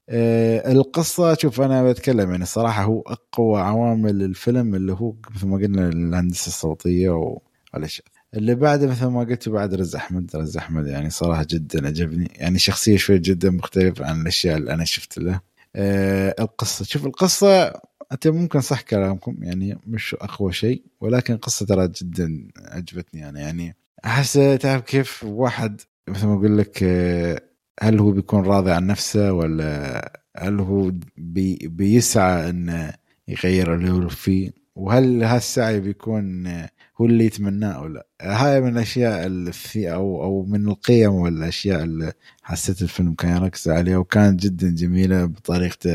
أه 0.10 0.72
القصة 0.72 1.34
شوف 1.36 1.62
أنا 1.62 1.92
بتكلم 1.92 2.32
يعني 2.32 2.46
صراحة 2.46 2.84
هو 2.84 3.02
أقوى 3.02 3.62
عوامل 3.62 4.24
الفيلم 4.24 4.76
اللي 4.76 4.94
هو 4.94 5.16
مثل 5.36 5.48
ما 5.48 5.58
قلنا 5.58 5.90
الهندسة 5.90 6.48
الصوتية 6.48 7.10
والأشياء 7.74 8.08
اللي 8.34 8.56
بعده 8.56 8.88
مثل 8.88 9.06
ما 9.06 9.20
قلت 9.20 9.50
بعد 9.50 9.74
رز 9.74 9.96
أحمد 9.96 10.36
رز 10.36 10.58
أحمد 10.58 10.88
يعني 10.88 11.10
صراحة 11.10 11.46
جدا 11.50 11.88
عجبني. 11.88 12.32
يعني 12.36 12.60
شخصية 12.60 12.98
شوي 12.98 13.20
جدا 13.20 13.50
مختلفة 13.50 14.06
عن 14.06 14.22
الأشياء 14.22 14.58
اللي 14.58 14.74
أنا 14.74 14.86
شفت 14.86 15.18
له. 15.18 15.40
أه 15.76 16.36
القصة 16.40 16.86
شوف 16.86 17.06
القصة 17.06 17.74
أنت 18.12 18.28
ممكن 18.28 18.62
صح 18.62 18.82
كلامكم 18.82 19.36
يعني 19.42 19.78
مش 19.88 20.16
أقوى 20.22 20.54
شيء 20.54 20.84
ولكن 21.02 21.34
القصة 21.34 21.66
ترى 21.66 21.88
جدا 21.88 22.48
عجبتني. 22.58 23.22
يعني 23.22 23.40
يعني 23.40 23.76
أحس 24.06 24.34
تعرف 24.34 24.84
كيف 24.84 25.24
واحد 25.24 25.82
مثل 26.08 26.28
ما 26.28 26.34
أقول 26.34 26.58
لك 26.58 26.84
آه، 26.84 27.42
هل 27.82 28.00
هو 28.00 28.12
بيكون 28.12 28.46
راضي 28.46 28.72
عن 28.72 28.88
نفسه 28.88 29.34
ولا 29.34 30.24
هل 30.38 30.60
هو 30.60 30.92
بي 31.18 31.60
بيسعى 31.64 32.50
إنه 32.50 32.94
يغير 33.28 33.76
اللي 33.76 33.92
هو 33.92 34.10
فيه؟ 34.10 34.52
وهل 34.76 35.24
هالسعي 35.24 35.80
بيكون 35.80 36.48
هو 37.04 37.08
اللي 37.08 37.26
يتمناه 37.26 37.72
أو 37.72 37.88
لا. 37.88 38.08
هاي 38.22 38.62
من 38.62 38.70
الأشياء 38.78 39.26
اللي 39.26 39.52
في 39.52 39.94
أو 39.94 40.24
أو 40.24 40.46
من 40.46 40.68
القيم 40.68 41.14
والأشياء 41.14 41.84
اللي 41.84 42.14
حسيت 42.44 42.82
الفيلم 42.82 43.14
كان 43.14 43.36
يركز 43.36 43.70
عليها 43.70 43.98
وكانت 43.98 44.44
جدا 44.44 44.70
جميلة 44.70 45.26
بطريقته 45.26 45.92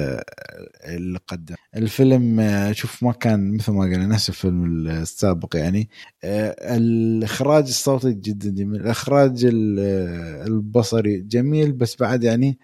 اللي 0.84 1.18
قدم. 1.28 1.54
الفيلم 1.76 2.42
شوف 2.72 3.02
ما 3.02 3.12
كان 3.12 3.54
مثل 3.56 3.72
ما 3.72 3.82
قلنا 3.84 4.06
نفس 4.06 4.28
الفيلم 4.28 4.86
السابق 4.88 5.56
يعني. 5.56 5.88
الإخراج 6.24 7.64
الصوتي 7.68 8.12
جدا 8.12 8.50
جميل 8.50 8.80
الإخراج 8.80 9.40
البصري 10.46 11.20
جميل 11.20 11.72
بس 11.72 11.96
بعد 11.96 12.24
يعني 12.24 12.59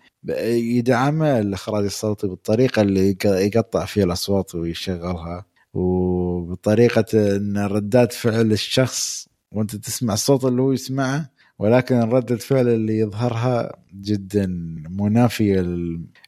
يدعمه 0.49 1.39
الإخراج 1.39 1.85
الصوتي 1.85 2.27
بالطريقة 2.27 2.83
اللي 2.83 3.17
يقطع 3.25 3.85
فيها 3.85 4.05
الأصوات 4.05 4.55
ويشغلها. 4.55 5.54
وبطريقة 5.75 7.37
إن 7.37 7.59
ردات 7.59 8.13
فعل 8.13 8.53
الشخص 8.53 9.29
وأنت 9.53 9.77
تسمع 9.77 10.15
الصوت 10.15 10.45
اللي 10.45 10.63
هو 10.63 10.73
يسمعه 10.73 11.31
ولكن 11.59 12.01
ردة 12.01 12.37
فعل 12.37 12.69
اللي 12.69 12.99
يظهرها 12.99 13.77
جدا 13.95 14.47
منافية 14.91 15.61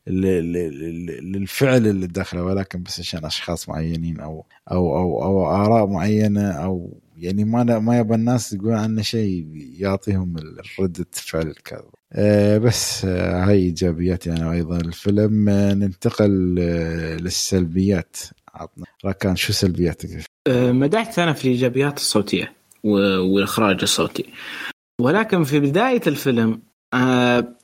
للفعل 0.06 1.86
اللي 1.86 2.06
داخله 2.06 2.42
ولكن 2.44 2.82
بس 2.82 3.00
عشان 3.00 3.24
أشخاص 3.24 3.68
معينين 3.68 4.20
أو 4.20 4.46
أو 4.70 4.98
أو 4.98 5.22
أو 5.22 5.46
آراء 5.50 5.86
معينة 5.86 6.50
أو 6.50 7.00
يعني 7.16 7.44
ما 7.44 7.78
ما 7.78 7.98
يبى 7.98 8.14
الناس 8.14 8.52
يقولون 8.52 8.74
عنه 8.78 9.02
شيء 9.02 9.46
يعطيهم 9.80 10.36
ردة 10.80 11.06
فعل 11.12 11.46
الكاذب. 11.46 11.90
أه 12.12 12.58
بس 12.58 13.04
أه 13.04 13.44
هاي 13.44 13.58
ايجابيات 13.58 14.26
يعني 14.26 14.52
أيضا. 14.52 14.76
الفيلم 14.76 15.50
ننتقل 15.50 16.56
أه 16.60 17.16
للسلبيات. 17.16 18.16
عطنا. 18.56 18.84
راكان 19.04 19.36
شو 19.36 19.52
سلبياتك؟ 19.52 20.08
أه، 20.46 20.72
مدحت 20.72 21.18
أنا 21.18 21.32
في 21.32 21.44
الإيجابيات 21.44 21.96
الصوتية 21.96 22.52
والإخراج 22.84 23.78
الصوتي. 23.82 24.24
ولكن 25.00 25.44
في 25.44 25.60
بداية 25.60 26.02
الفيلم 26.06 26.60
أه، 26.94 27.54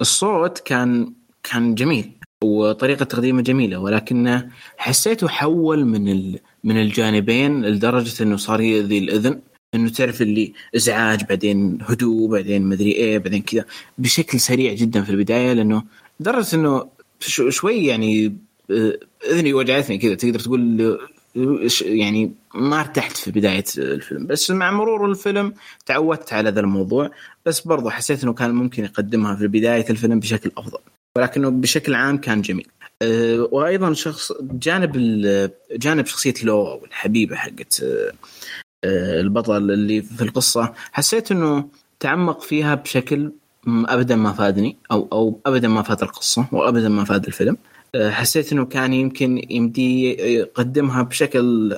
الصوت 0.00 0.58
كان 0.58 1.12
كان 1.42 1.74
جميل 1.74 2.12
وطريقة 2.44 3.04
تقديمه 3.04 3.42
جميلة 3.42 3.78
ولكنه 3.78 4.50
حسيته 4.76 5.28
حول 5.28 5.84
من 5.84 6.32
من 6.64 6.80
الجانبين 6.80 7.62
لدرجة 7.62 8.22
إنه 8.22 8.36
صار 8.36 8.60
يؤذي 8.60 8.98
الإذن 8.98 9.40
إنه 9.74 9.88
تعرف 9.88 10.22
اللي 10.22 10.52
إزعاج 10.76 11.24
بعدين 11.24 11.78
هدوء 11.82 12.30
بعدين 12.30 12.62
مدري 12.62 12.92
إيه 12.92 13.18
بعدين 13.18 13.42
كذا. 13.42 13.64
بشكل 13.98 14.40
سريع 14.40 14.74
جدا 14.74 15.02
في 15.02 15.10
البداية 15.10 15.52
لأنه 15.52 15.82
لدرجه 16.20 16.56
إنه 16.56 16.88
شوي 17.48 17.86
يعني 17.86 18.36
إذني 19.30 19.54
وجعتني 19.54 19.98
كذا. 19.98 20.14
تقدر 20.14 20.40
تقول 20.40 20.98
يعني 21.80 22.32
ما 22.54 22.80
ارتحت 22.80 23.16
في 23.16 23.30
بداية 23.30 23.64
الفيلم. 23.78 24.26
بس 24.26 24.50
مع 24.50 24.70
مرور 24.70 25.10
الفيلم 25.10 25.54
تعودت 25.86 26.32
على 26.32 26.50
ذا 26.50 26.60
الموضوع. 26.60 27.10
بس 27.46 27.60
برضو 27.60 27.90
حسيت 27.90 28.22
إنه 28.22 28.32
كان 28.32 28.50
ممكن 28.54 28.84
يقدمها 28.84 29.36
في 29.36 29.46
بداية 29.48 29.90
الفيلم 29.90 30.20
بشكل 30.20 30.50
أفضل. 30.58 30.78
ولكنه 31.16 31.50
بشكل 31.50 31.94
عام 31.94 32.18
كان 32.18 32.42
جميل. 32.42 32.66
أه 33.02 33.48
وأيضا 33.52 33.92
شخص 33.92 34.32
جانب 34.40 34.92
جانب 35.72 36.06
شخصية 36.06 36.34
لو 36.42 36.84
الحبيبه 36.84 37.36
حقت 37.36 37.82
أه 37.82 38.12
البطل 39.20 39.70
اللي 39.70 40.02
في 40.02 40.22
القصة 40.22 40.74
حسيت 40.92 41.32
إنه 41.32 41.68
تعمق 42.00 42.40
فيها 42.40 42.74
بشكل 42.74 43.32
ابدا 43.68 44.16
ما 44.16 44.32
فادني 44.32 44.76
أو 44.90 45.08
أو 45.12 45.40
ابدا 45.46 45.68
ما 45.68 45.82
فاد 45.82 46.02
القصة 46.02 46.46
وابدا 46.52 46.88
ما 46.88 47.04
فاد 47.04 47.26
الفيلم. 47.26 47.56
حسيت 48.10 48.52
إنه 48.52 48.64
كان 48.64 48.92
يمكن 48.92 49.46
يمدي 49.50 50.10
يقدمها 50.34 51.02
بشكل 51.02 51.76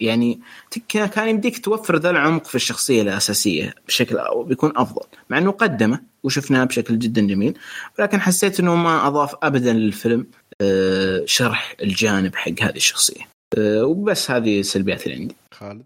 يعني 0.00 0.40
كان 0.88 1.28
يمديك 1.28 1.64
توفر 1.64 1.96
ذا 1.96 2.10
العمق 2.10 2.46
في 2.46 2.54
الشخصية 2.54 3.02
الأساسية 3.02 3.74
بشكل 3.86 4.18
بيكون 4.36 4.72
أفضل 4.76 5.06
مع 5.30 5.38
إنه 5.38 5.50
قدمه 5.50 6.00
وشفناه 6.22 6.64
بشكل 6.64 6.98
جدا 6.98 7.20
جميل 7.26 7.58
ولكن 7.98 8.20
حسيت 8.20 8.60
إنه 8.60 8.74
ما 8.74 9.06
أضاف 9.06 9.34
ابدا 9.42 9.72
للفيلم 9.72 10.26
آه، 10.60 11.22
شرح 11.24 11.76
الجانب 11.82 12.34
حق 12.34 12.52
هذه 12.60 12.76
الشخصية. 12.76 13.20
آه، 13.58 13.84
وبس 13.84 14.30
هذه 14.30 14.60
السلبيات 14.60 15.06
اللي 15.06 15.16
عندي. 15.16 15.36
خالد؟ 15.54 15.84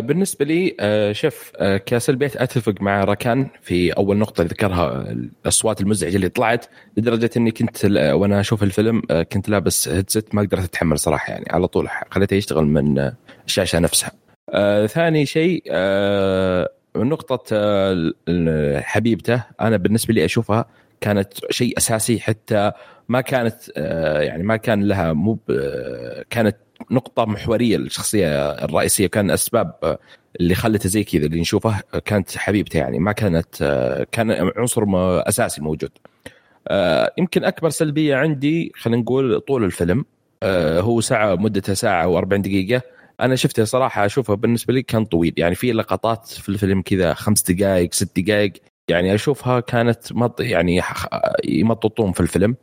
بالنسبة 0.00 0.44
لي 0.44 0.76
آه 0.80 1.12
شوف 1.12 1.52
آه 1.56 1.76
كسلبيات 1.76 2.36
أتفق 2.36 2.74
مع 2.80 3.04
ركان 3.04 3.46
في 3.62 3.92
أول 3.92 4.16
نقطة 4.16 4.44
ذكرها 4.44 5.10
الأصوات 5.12 5.80
المزعجة 5.80 6.16
اللي 6.16 6.28
طلعت 6.28 6.66
لدرجة 6.96 7.30
إني 7.36 7.50
كنت 7.50 7.84
وأنا 8.12 8.40
أشوف 8.40 8.62
الفيلم 8.62 9.02
آه 9.10 9.22
كنت 9.22 9.48
لابس 9.48 9.88
هيدسет 9.88 10.34
ما 10.34 10.42
قدرت 10.42 10.64
أتحمل 10.64 10.98
صراحة 10.98 11.32
يعني 11.32 11.44
على 11.50 11.66
طول 11.68 11.88
خليته 12.10 12.34
يشتغل 12.34 12.64
من 12.64 12.98
آه، 12.98 13.14
الشاشة 13.46 13.78
نفسها. 13.78 14.10
آه 14.50 14.86
ثاني 14.86 15.26
شيء 15.26 15.62
آه 15.70 16.68
آه 17.52 17.92
ال- 18.28 18.84
حبيبته 18.84 19.42
أنا 19.60 19.76
بالنسبة 19.76 20.14
لي 20.14 20.24
أشوفها 20.24 20.64
كانت 21.00 21.28
شيء 21.50 21.78
أساسي 21.78 22.20
حتى 22.20 22.72
ما 23.08 23.20
كانت 23.20 23.54
آه 23.76 24.20
يعني 24.20 24.42
ما 24.42 24.56
كان 24.56 24.82
لها 24.84 25.12
مو 25.12 25.38
آه، 25.50 26.24
كانت 26.30 26.56
نقطة 26.90 27.24
محورية 27.24 27.76
للشخصية 27.76 28.50
الرئيسية 28.50 29.06
كان 29.06 29.30
أسباب 29.30 29.98
اللي 30.40 30.54
خلته 30.54 30.88
زي 30.88 31.04
كذا 31.04 31.26
اللي 31.26 31.40
نشوفه 31.40 31.80
كانت 32.04 32.36
حبيبته 32.36 32.78
يعني 32.78 32.98
ما 32.98 33.12
كانت 33.12 33.54
كان 34.12 34.50
عنصر 34.56 34.84
أساسي 35.28 35.60
موجود. 35.60 35.90
آه، 36.68 37.12
يمكن 37.18 37.44
أكبر 37.44 37.70
سلبية 37.70 38.16
عندي 38.16 38.72
خلينا 38.76 39.02
نقول 39.02 39.40
طول 39.40 39.64
الفيلم 39.64 40.04
آه، 40.42 40.80
هو 40.80 41.00
ساعة 41.00 41.34
مدته 41.34 41.74
ساعة 41.74 42.20
و40 42.20 42.24
دقيقة. 42.24 42.82
أنا 43.20 43.36
شفته 43.36 43.64
صراحة 43.64 44.06
أشوفه 44.06 44.34
بالنسبة 44.34 44.74
لي 44.74 44.82
كان 44.82 45.04
طويل 45.04 45.34
يعني 45.36 45.54
في 45.54 45.72
لقطات 45.72 46.26
في 46.26 46.48
الفيلم 46.48 46.82
كذا 46.82 47.14
خمس 47.14 47.50
دقائق 47.50 47.94
ست 47.94 48.20
دقائق 48.20 48.52
يعني 48.92 49.14
أشوفها 49.14 49.60
كانت 49.60 50.12
مط 50.12 50.40
يعني 50.40 50.80
يمططون 51.44 52.12
في 52.12 52.20
الفيلم. 52.20 52.56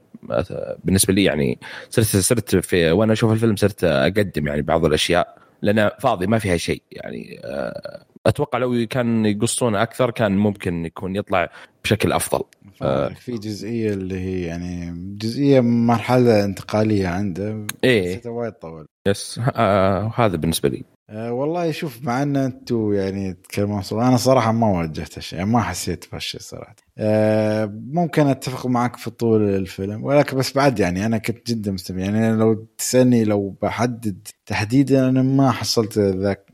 بالنسبة 0.84 1.13
لي 1.13 1.23
يعني 1.23 1.59
صرت 1.89 2.05
صرت 2.05 2.55
في 2.55 2.91
وأنا 2.91 3.13
أشوف 3.13 3.32
الفيلم 3.32 3.55
صرت 3.55 3.84
أقدم 3.84 4.47
يعني 4.47 4.61
بعض 4.61 4.86
الأشياء 4.86 5.38
لأنه 5.61 5.91
فاضي 5.99 6.27
ما 6.27 6.39
فيها 6.39 6.57
شيء 6.57 6.82
يعني 6.91 7.41
آه، 7.45 8.03
أتوقع 8.25 8.57
لو 8.57 8.88
كان 8.89 9.25
يقصون 9.25 9.75
أكثر 9.75 10.11
كان 10.11 10.38
ممكن 10.38 10.86
يكون 10.86 11.15
يطلع 11.15 11.49
بشكل 11.84 12.11
أفضل. 12.11 12.43
آه. 12.82 13.09
في 13.09 13.32
جزئية 13.32 13.93
اللي 13.93 14.19
هي 14.19 14.41
يعني 14.41 14.93
جزئية 15.17 15.59
مرحلة 15.59 16.45
انتقالية 16.45 17.07
عنده. 17.07 17.67
إيه. 17.84 18.21
وايد 18.25 18.53
طول. 18.53 18.86
يس 19.07 19.41
آه 19.55 20.13
هذا 20.15 20.38
بالنسبة 20.38 20.69
لي. 20.69 20.84
أه 21.10 21.34
والله 21.34 21.72
شوف 21.72 22.03
مع 22.03 22.24
إن 22.24 22.36
أنتم 22.38 22.93
يعني 22.93 23.34
تتكلمون 23.34 23.84
أنا 23.91 24.18
صراحة 24.18 24.51
ما 24.51 24.68
واجهت 24.68 25.20
شيء 25.20 25.45
ما 25.45 25.62
حسيت 25.62 26.05
بهالشيء 26.12 26.41
صراحة. 26.41 26.76
أه 26.97 27.66
ممكن 27.91 28.28
أتفق 28.28 28.68
معك 28.68 28.95
في 28.95 29.10
طول 29.10 29.41
الفيلم 29.49 30.03
ولكن 30.03 30.38
بس 30.38 30.53
بعد 30.53 30.80
يعني 30.80 31.05
أنا 31.05 31.18
كنت 31.18 31.47
جدا 31.51 31.72
مستمع 31.72 31.99
يعني 32.01 32.32
لو 32.36 32.68
تسألني 32.78 33.24
لو 33.24 33.49
بحدد 33.62 34.28
تحديدا 34.45 35.10
أنا 35.10 35.22
ما 35.22 35.51
حصلت 35.51 35.99
ذاك 35.99 36.45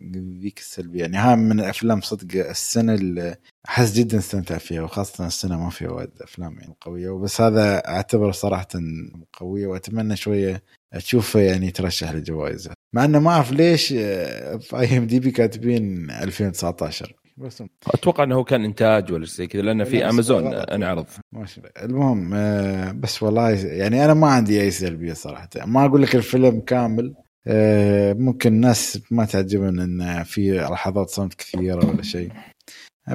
ذيك 0.41 0.59
السلبية. 0.59 1.01
يعني 1.01 1.17
ها 1.17 1.35
من 1.35 1.59
الأفلام 1.59 2.01
صدق 2.01 2.47
السنة 2.49 2.93
اللي 2.93 3.35
أحس 3.69 3.93
جدا 3.93 4.17
أستمتع 4.17 4.57
فيها 4.57 4.81
وخاصة 4.81 5.27
السنة 5.27 5.59
ما 5.59 5.69
فيها 5.69 5.89
وايد 5.89 6.09
أفلام 6.21 6.59
يعني 6.59 6.75
قوية. 6.81 7.09
وبس 7.09 7.41
هذا 7.41 7.87
أعتبره 7.87 8.31
صراحة 8.31 8.67
قوية 9.33 9.67
وأتمنى 9.67 10.15
شوية 10.15 10.63
أشوفه 10.93 11.39
يعني 11.39 11.67
يترشح 11.67 12.11
لجوائز 12.11 12.69
مع 12.95 13.05
إنه 13.05 13.19
ما 13.19 13.31
أعرف 13.31 13.51
ليش 13.51 13.93
آه، 13.97 14.57
في 14.57 14.79
IMDb 14.79 15.31
كاتبين 15.31 16.11
2019 16.11 17.13
بس. 17.37 17.63
أتوقع 17.87 18.23
إنه 18.23 18.43
كان 18.43 18.63
إنتاج 18.65 19.11
ولا 19.11 19.25
شيء 19.25 19.35
زي 19.35 19.47
كذا 19.47 19.61
لأنه 19.61 19.83
في 19.83 19.97
لا، 19.99 20.09
امازون. 20.09 20.53
انعرض. 20.53 21.05
ماشي. 21.31 21.61
المهم 21.83 22.31
آه، 22.33 22.91
بس 22.91 23.23
والله 23.23 23.49
يعني 23.49 24.05
أنا 24.05 24.13
ما 24.13 24.27
عندي 24.27 24.61
أي 24.61 24.71
سلبية 24.71 25.13
صراحة. 25.13 25.49
ما 25.65 25.85
أقول 25.85 26.01
لك 26.01 26.15
الفيلم 26.15 26.59
كامل 26.59 27.13
آه، 27.47 28.13
ممكن 28.13 28.53
الناس 28.53 28.99
ما 29.11 29.25
تعجبن 29.25 29.79
إن 29.79 30.23
في 30.23 30.51
لحظات 30.59 31.09
صمت 31.09 31.33
كثيرة 31.33 31.85
ولا 31.85 32.01
شيء. 32.01 32.31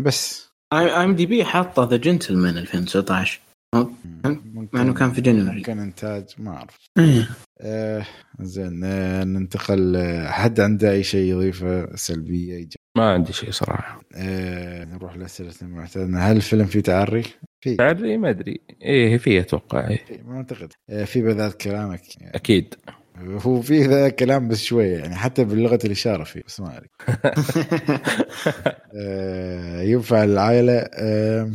بس. 0.02 0.50
IMDb 0.72 1.44
حاطة 1.44 1.88
The 1.90 1.96
Gentlemen 1.96 2.56
2019 2.58 3.40
ممكن 3.40 3.49
مع 3.74 4.82
إنه 4.82 4.94
كان 4.94 5.10
في 5.12 5.20
جنوري 5.20 5.56
ممكن 5.56 5.78
إنتاج 5.78 6.24
ما 6.38 6.50
أعرف. 6.50 6.76
إيه. 6.98 7.28
آه 7.60 8.06
زين 8.40 8.84
آه 8.84 9.24
ننتقل 9.24 9.96
آه، 9.96 10.30
حد 10.30 10.60
عنده 10.60 10.90
أي 10.90 11.02
شيء 11.02 11.30
يضيفه 11.32 11.96
سلبية؟ 11.96 12.52
إيجابية؟ 12.54 12.74
ما 12.96 13.10
عندي 13.12 13.32
شيء 13.32 13.50
صراحة. 13.50 14.00
آه 14.14 14.84
نروح 14.84 15.16
لأسئلة 15.16 15.52
المعتادة. 15.62 16.18
هل 16.18 16.36
الفيلم 16.36 16.64
فيه 16.64 16.80
تعري؟ 16.80 17.22
في 17.60 17.76
تعري 17.76 18.16
ما 18.18 18.30
أدري. 18.30 18.60
إيه 18.82 19.18
في 19.18 19.40
أتوقع. 19.40 19.88
إيه. 19.88 20.04
في- 20.04 20.22
ما 20.22 20.36
أعتقد. 20.36 20.72
آه 20.90 21.04
في 21.04 21.22
بذات 21.22 21.54
كلامك. 21.62 22.16
يعني 22.20 22.34
أكيد. 22.36 22.74
هو 23.20 23.62
في 23.62 23.82
ذا 23.82 24.08
كلام 24.08 24.48
بس 24.48 24.62
شوية 24.62 24.98
يعني 24.98 25.14
حتى 25.14 25.44
بلغة 25.44 25.78
الإشارة 25.84 26.24
فيه 26.24 26.42
بس 26.46 26.60
ما 26.60 26.76
أدري. 26.76 26.88
آه 28.96 29.82
ينفع 29.82 30.24
العائلة؟ 30.24 30.72
آه 30.94 31.52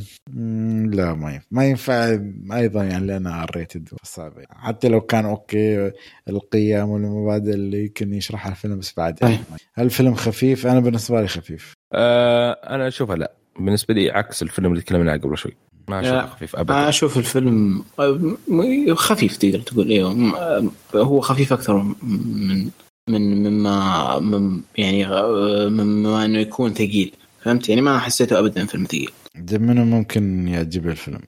لا 0.86 1.13
ما 1.13 1.34
ينفع. 1.34 1.45
ما 1.51 1.66
ينفع 1.66 2.18
أيضا 2.53 2.84
يعني 2.84 3.05
لأن 3.05 3.28
R 3.27 3.51
rated 3.55 3.89
صعب 4.03 4.34
يعني. 4.38 4.47
حتى 4.51 4.88
لو 4.88 5.01
كان 5.01 5.26
okay 5.25 5.91
القيم 6.30 6.89
والمبادئ 6.89 7.53
اللي 7.53 7.82
يمكن 7.84 8.13
يشرحها 8.13 8.51
الفيلم 8.51 8.80
بس 8.80 8.93
بعد 8.97 9.22
يعني 9.22 9.38
هل 9.74 9.86
الفيلم 9.86 10.16
خفيف؟ 10.16 10.68
أنا 10.68 10.80
بالنسبة 10.80 11.22
لي 11.22 11.28
خفيف. 11.28 11.74
آه 11.93 12.51
أنا 12.51 12.88
أشوفها 12.88 13.16
لا. 13.16 13.32
بالنسبة 13.59 13.93
لي 13.93 14.11
عكس 14.11 14.41
الفيلم 14.43 14.72
اللي 14.72 14.82
تكلمنا 14.82 15.11
عنه 15.11 15.22
قبل 15.22 15.38
شوي. 15.38 15.57
ما 15.88 15.99
اشوفه 15.99 16.15
لا. 16.15 16.27
خفيف 16.27 16.55
أنا 16.55 16.61
ابدا 16.61 16.89
أشوف 16.89 17.17
الفيلم 17.17 17.83
آه، 17.99 18.93
خفيف 18.93 19.38
تقدر 19.38 19.59
تقول 19.59 19.89
أيوه 19.89 20.71
هو 20.95 21.21
خفيف 21.21 21.53
أكثر 21.53 21.83
من 22.03 22.69
من 23.09 23.49
مما 23.49 24.19
من 24.19 24.61
يعني 24.77 25.07
آه، 25.07 25.69
مما 25.69 26.25
إنه 26.25 26.39
يكون 26.39 26.73
ثقيل 26.73 27.11
فهمت 27.41 27.69
يعني 27.69 27.81
ما 27.81 27.99
حسيته 27.99 28.39
ابدا 28.39 28.65
فيلم 28.65 28.86
ثقيل 28.86 29.09
منو 29.51 29.86
ممكن 29.86 30.47
يعجبه 30.47 30.91
الفيلم؟ 30.91 31.21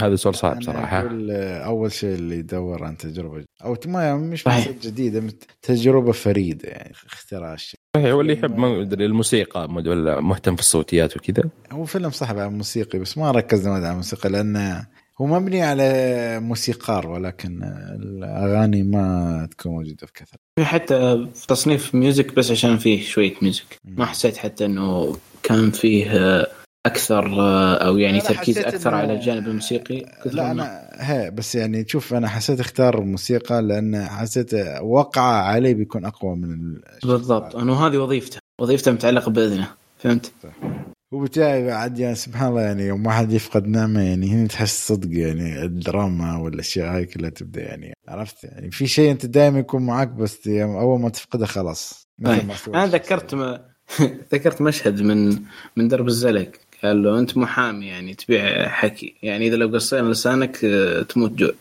هذا 0.00 0.16
سؤال 0.16 0.34
صعب 0.34 0.62
صراحة 0.62 1.00
أقول 1.00 1.30
آه، 1.30 1.58
أول 1.58 1.92
شيء 1.92 2.14
اللي 2.14 2.36
يدور 2.38 2.84
عن 2.84 2.96
تجربة 2.96 3.44
أو 3.64 3.76
ما 3.86 4.16
مش 4.16 4.42
صحيح. 4.42 4.58
مسألة 4.68 4.76
جديدة 4.82 5.20
مت- 5.20 5.44
تجربة 5.62 6.12
فريدة 6.12 6.68
يعني 6.68 6.92
اختراع 7.06 7.54
الشيء 7.54 7.80
صحيح 7.96 8.14
واللي 8.14 8.32
يحب 8.32 8.58
ما 8.58 8.80
أدري 8.82 9.04
الموسيقى 9.06 9.68
ولا 9.86 10.20
مهتم 10.20 10.54
في 10.54 10.60
الصوتيات 10.60 11.16
وكذا. 11.16 11.42
هو 11.72 11.84
فيلم 11.84 12.10
صاحب 12.10 12.38
على 12.38 12.50
موسيقي 12.50 12.98
بس 12.98 13.18
ما 13.18 13.30
ركزنا 13.30 13.74
على 13.74 13.90
الموسيقى 13.90 14.28
لأنه 14.28 14.86
هو 15.20 15.26
مبني 15.26 15.62
على 15.62 16.40
موسيقار 16.40 17.08
ولكن 17.08 17.62
الأغاني 18.00 18.82
ما 18.82 19.48
تكون 19.50 19.72
موجودة 19.72 20.06
في 20.06 20.64
حتى 20.64 21.26
في 21.34 21.46
تصنيف 21.46 21.94
music 21.94 22.34
بس 22.34 22.50
عشان 22.50 22.78
فيه 22.78 23.02
شوية 23.04 23.34
music 23.42 23.78
ما 23.84 24.04
حسيت 24.06 24.36
حتى 24.36 24.64
إنه 24.64 25.16
كان 25.42 25.70
فيه 25.70 26.46
أكثر 26.86 27.40
آه، 27.40 27.74
أو 27.74 27.98
يعني 27.98 28.20
تركيز 28.20 28.58
أكثر 28.58 28.90
إنه- 28.90 28.94
على 28.94 29.12
الجانب 29.14 29.46
الموسيقي؟ 29.48 30.06
لا 30.26 30.50
أنا 30.50 30.88
هي 30.94 31.30
بس 31.30 31.54
يعني 31.54 31.84
شوف 31.88 32.14
أنا 32.14 32.28
حسيت 32.28 32.60
اختار 32.60 32.98
الموسيقى 32.98 33.62
لأن 33.62 34.04
حسيت 34.04 34.50
وقع 34.82 35.22
علي 35.22 35.74
بيكون 35.74 36.04
أقوى 36.04 36.36
من 36.36 36.52
ال- 36.52 36.82
بالضبط. 37.04 37.56
أنه 37.56 37.86
هذه 37.86 37.96
وظيفته 37.98 38.38
وظيفته 38.60 38.92
متعلقة 38.92 39.30
بإذنه. 39.30 39.68
فهمت؟ 39.98 40.32
وبالتالي 41.12 41.66
بعد 41.66 41.98
يعني 41.98 42.14
سبحان 42.14 42.48
الله 42.48 42.62
يعني 42.62 42.82
يوم 42.86 43.06
واحد 43.06 43.32
يفقد 43.32 43.66
نعمه 43.66 44.00
يعني 44.02 44.30
هنا 44.30 44.46
تحس 44.48 44.88
صدق 44.88 45.08
يعني 45.18 45.62
الدراما 45.64 46.36
والأشياء 46.36 46.96
هاي 46.96 47.04
كلها 47.06 47.30
تبدأ 47.30 47.62
يعني 47.62 47.92
عرفت؟ 48.08 48.44
يعني 48.44 48.70
في 48.70 48.86
شيء 48.86 49.10
أنت 49.10 49.26
دائما 49.26 49.58
يكون 49.58 49.82
معك 49.86 50.08
بس 50.08 50.46
يعني 50.46 50.80
أول 50.80 51.00
ما 51.00 51.08
تفقده 51.08 51.46
خلاص. 51.46 52.06
ما 52.18 52.54
سوى 52.64 52.74
أنا. 52.74 52.86
ذكرت 52.86 53.34
ما 53.34 53.60
ذكرت 54.34 54.62
مشهد 54.62 55.02
من 55.02 55.38
من 55.76 55.88
درب 55.88 56.06
الزلق. 56.06 56.50
قال 56.84 57.02
له 57.02 57.18
أنت 57.18 57.36
محامي 57.36 57.86
يعني 57.86 58.14
تبيع 58.14 58.68
حكي. 58.68 59.14
يعني 59.22 59.46
إذا 59.46 59.56
لو 59.56 59.68
قصينا 59.68 60.08
لسانك 60.08 60.64
آه، 60.64 61.02
تموت 61.02 61.32
جوع. 61.32 61.52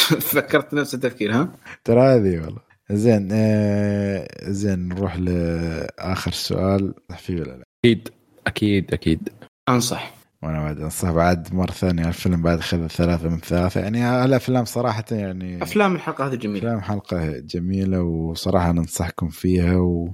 فكرت 0.32 0.74
نفس 0.74 0.94
التفكير 0.94 1.32
ها؟ 1.34 1.48
ترى 1.84 2.00
هذه 2.00 2.40
والله. 2.40 2.70
زين 2.90 3.28
آه 3.32 4.28
زين 4.42 4.88
نروح 4.88 5.16
لآخر 5.16 6.32
سؤال. 6.32 6.94
فيه 7.18 7.34
ولا 7.34 7.44
لا؟ 7.56 7.64
أكيد 7.84 8.08
أكيد 8.46 8.92
أكيد. 8.94 9.28
أنصح. 9.68 10.14
وأنا 10.42 10.60
بعد 10.60 10.80
أنصح 10.80 11.10
بعد 11.10 11.54
مرة 11.54 11.70
ثانية. 11.70 12.08
الفيلم 12.08 12.42
بعد 12.42 12.60
خذ 12.60 12.86
ثلاثة 12.86 13.28
من 13.28 13.38
ثلاثة. 13.38 13.80
يعني 13.80 14.00
هالافلام 14.00 14.64
صراحة 14.64 15.04
يعني 15.10 15.62
أفلام 15.62 15.94
الحلقة 15.94 16.26
هذه 16.26 16.34
جميلة. 16.34 16.58
أفلام 16.58 16.80
حلقه 16.80 17.38
جميلة 17.38 18.02
وصراحة 18.02 18.72
ننصحكم 18.72 19.28
فيها 19.28 19.76
و... 19.76 20.10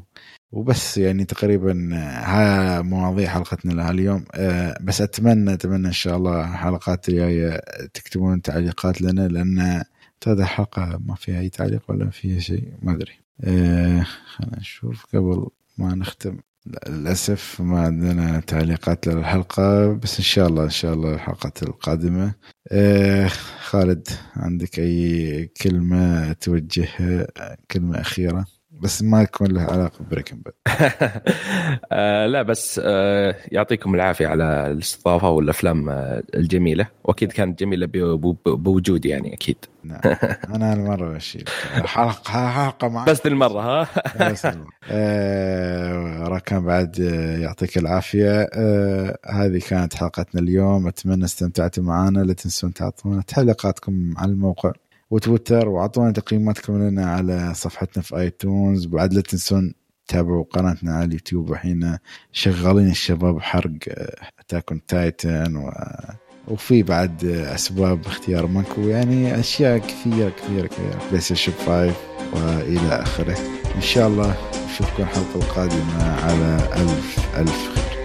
وبس 0.53 0.99
يعني 0.99 1.25
تقريبا 1.25 1.91
ها 1.95 2.83
مواضيع 2.83 3.29
حلقتنا 3.29 3.73
لها 3.73 3.91
اليوم. 3.91 4.25
آه، 4.35 4.79
بس 4.81 5.01
أتمنى 5.01 5.53
أتمنى 5.53 5.87
إن 5.89 5.93
شاء 5.93 6.17
الله 6.17 6.41
الحلقات 6.41 7.09
الجاية 7.09 7.61
تكتبون 7.95 8.43
تعليقات 8.43 9.03
لنا 9.03 9.29
لأن 9.29 9.59
هذه 10.27 10.39
الحلقة 10.41 11.01
ما 11.07 11.15
فيها 11.15 11.41
أي 11.41 11.49
تعليق 11.49 11.83
ولا 11.89 12.11
فيها 12.11 12.41
شيء 12.41 12.73
ما 12.83 12.95
أدري. 12.95 13.13
آه، 13.45 14.03
خلينا 14.27 14.59
نشوف 14.59 15.07
قبل 15.15 15.47
ما 15.79 15.95
نختم. 15.95 16.39
للأسف 16.89 17.61
ما 17.61 17.81
عندنا 17.81 18.41
تعليقات 18.41 19.07
للحلقة 19.07 19.93
بس 19.93 20.19
إن 20.19 20.25
شاء 20.25 20.47
الله 20.49 20.65
إن 20.65 20.71
شاء 20.71 20.95
الله 20.95 21.15
الحلقات 21.15 21.63
القادمة. 21.63 22.35
آه، 22.73 23.29
خالد 23.61 24.09
عندك 24.37 24.79
أي 24.79 25.51
كلمة 25.63 26.33
توجهها 26.33 27.27
كلمة 27.71 28.01
أخيرة؟ 28.01 28.47
بس 28.81 29.03
ما 29.03 29.23
يكون 29.23 29.47
له 29.47 29.63
علاقة 29.63 30.05
بريكن 30.11 30.37
باد. 30.37 30.55
آه 31.93 32.27
لا 32.27 32.43
بس 32.43 32.81
آه 32.85 33.37
يعطيكم 33.53 33.95
العافية 33.95 34.27
على 34.27 34.71
الاستضافة 34.71 35.31
والأفلام 35.31 35.89
آه 35.89 36.23
الجميلة. 36.35 36.87
وأكيد 37.05 37.33
كانت 37.33 37.61
جميلة 37.61 37.87
بوجودي 38.47 39.09
يعني 39.09 39.35
أكيد. 39.35 39.57
نعم. 39.85 40.01
أنا 40.55 40.73
المره 40.73 41.15
بشيل. 41.15 41.45
حلقه 41.85 42.49
حلقة 42.51 42.89
معك. 42.89 43.09
بس 43.11 43.27
المره 43.27 43.61
ها؟ 43.61 43.87
آه 44.91 46.23
ركان 46.29 46.65
بعد 46.65 46.99
يعطيك 47.43 47.79
العافية. 47.79 48.49
آه 48.55 49.19
هذه 49.27 49.61
كانت 49.69 49.95
حلقتنا 49.95 50.41
اليوم. 50.41 50.87
أتمنى 50.89 51.25
استمتعتوا 51.25 51.85
معنا. 51.85 52.19
لا 52.21 52.33
تنسون 52.33 52.73
تعطونا 52.73 53.23
تعليقاتكم 53.23 54.15
على 54.17 54.31
الموقع. 54.33 54.73
وتويتر 55.11 55.69
وأعطونا 55.69 56.13
تقييماتكم 56.13 56.79
لنا 56.79 57.07
على 57.07 57.55
صفحتنا 57.55 58.03
في 58.03 58.17
iTunes. 58.17 58.87
وبعد 58.87 59.13
لا 59.15 59.21
تنسون 59.21 59.75
تابعوا 60.09 60.45
قناتنا 60.51 60.95
على 60.95 61.05
اليوتيوب. 61.05 61.51
وحين 61.51 61.99
شغالين 62.33 62.91
الشباب 62.91 63.41
حرق 63.41 63.79
Attack 64.39 64.75
on 64.75 64.87
Titan 64.87 65.57
و... 65.57 65.73
وفي 66.49 66.83
بعد 66.83 67.25
أسباب 67.25 68.07
اختيار 68.07 68.47
ماكو 68.47 68.81
يعني 68.81 69.41
أشياء 69.41 69.79
كثيرة 69.79 70.29
كثيرة 70.29 70.67
كثيرة. 70.67 70.99
PlayStation 71.09 71.53
5 71.53 71.95
وإلى 72.35 73.03
آخره. 73.03 73.37
إن 73.77 73.81
شاء 73.81 74.09
الله 74.09 74.37
نشوفكم 74.71 75.03
الحلقة 75.03 75.37
القادمة 75.37 76.03
على 76.25 76.57
ألف 76.77 77.37
ألف 77.37 77.75
خير. 77.75 77.96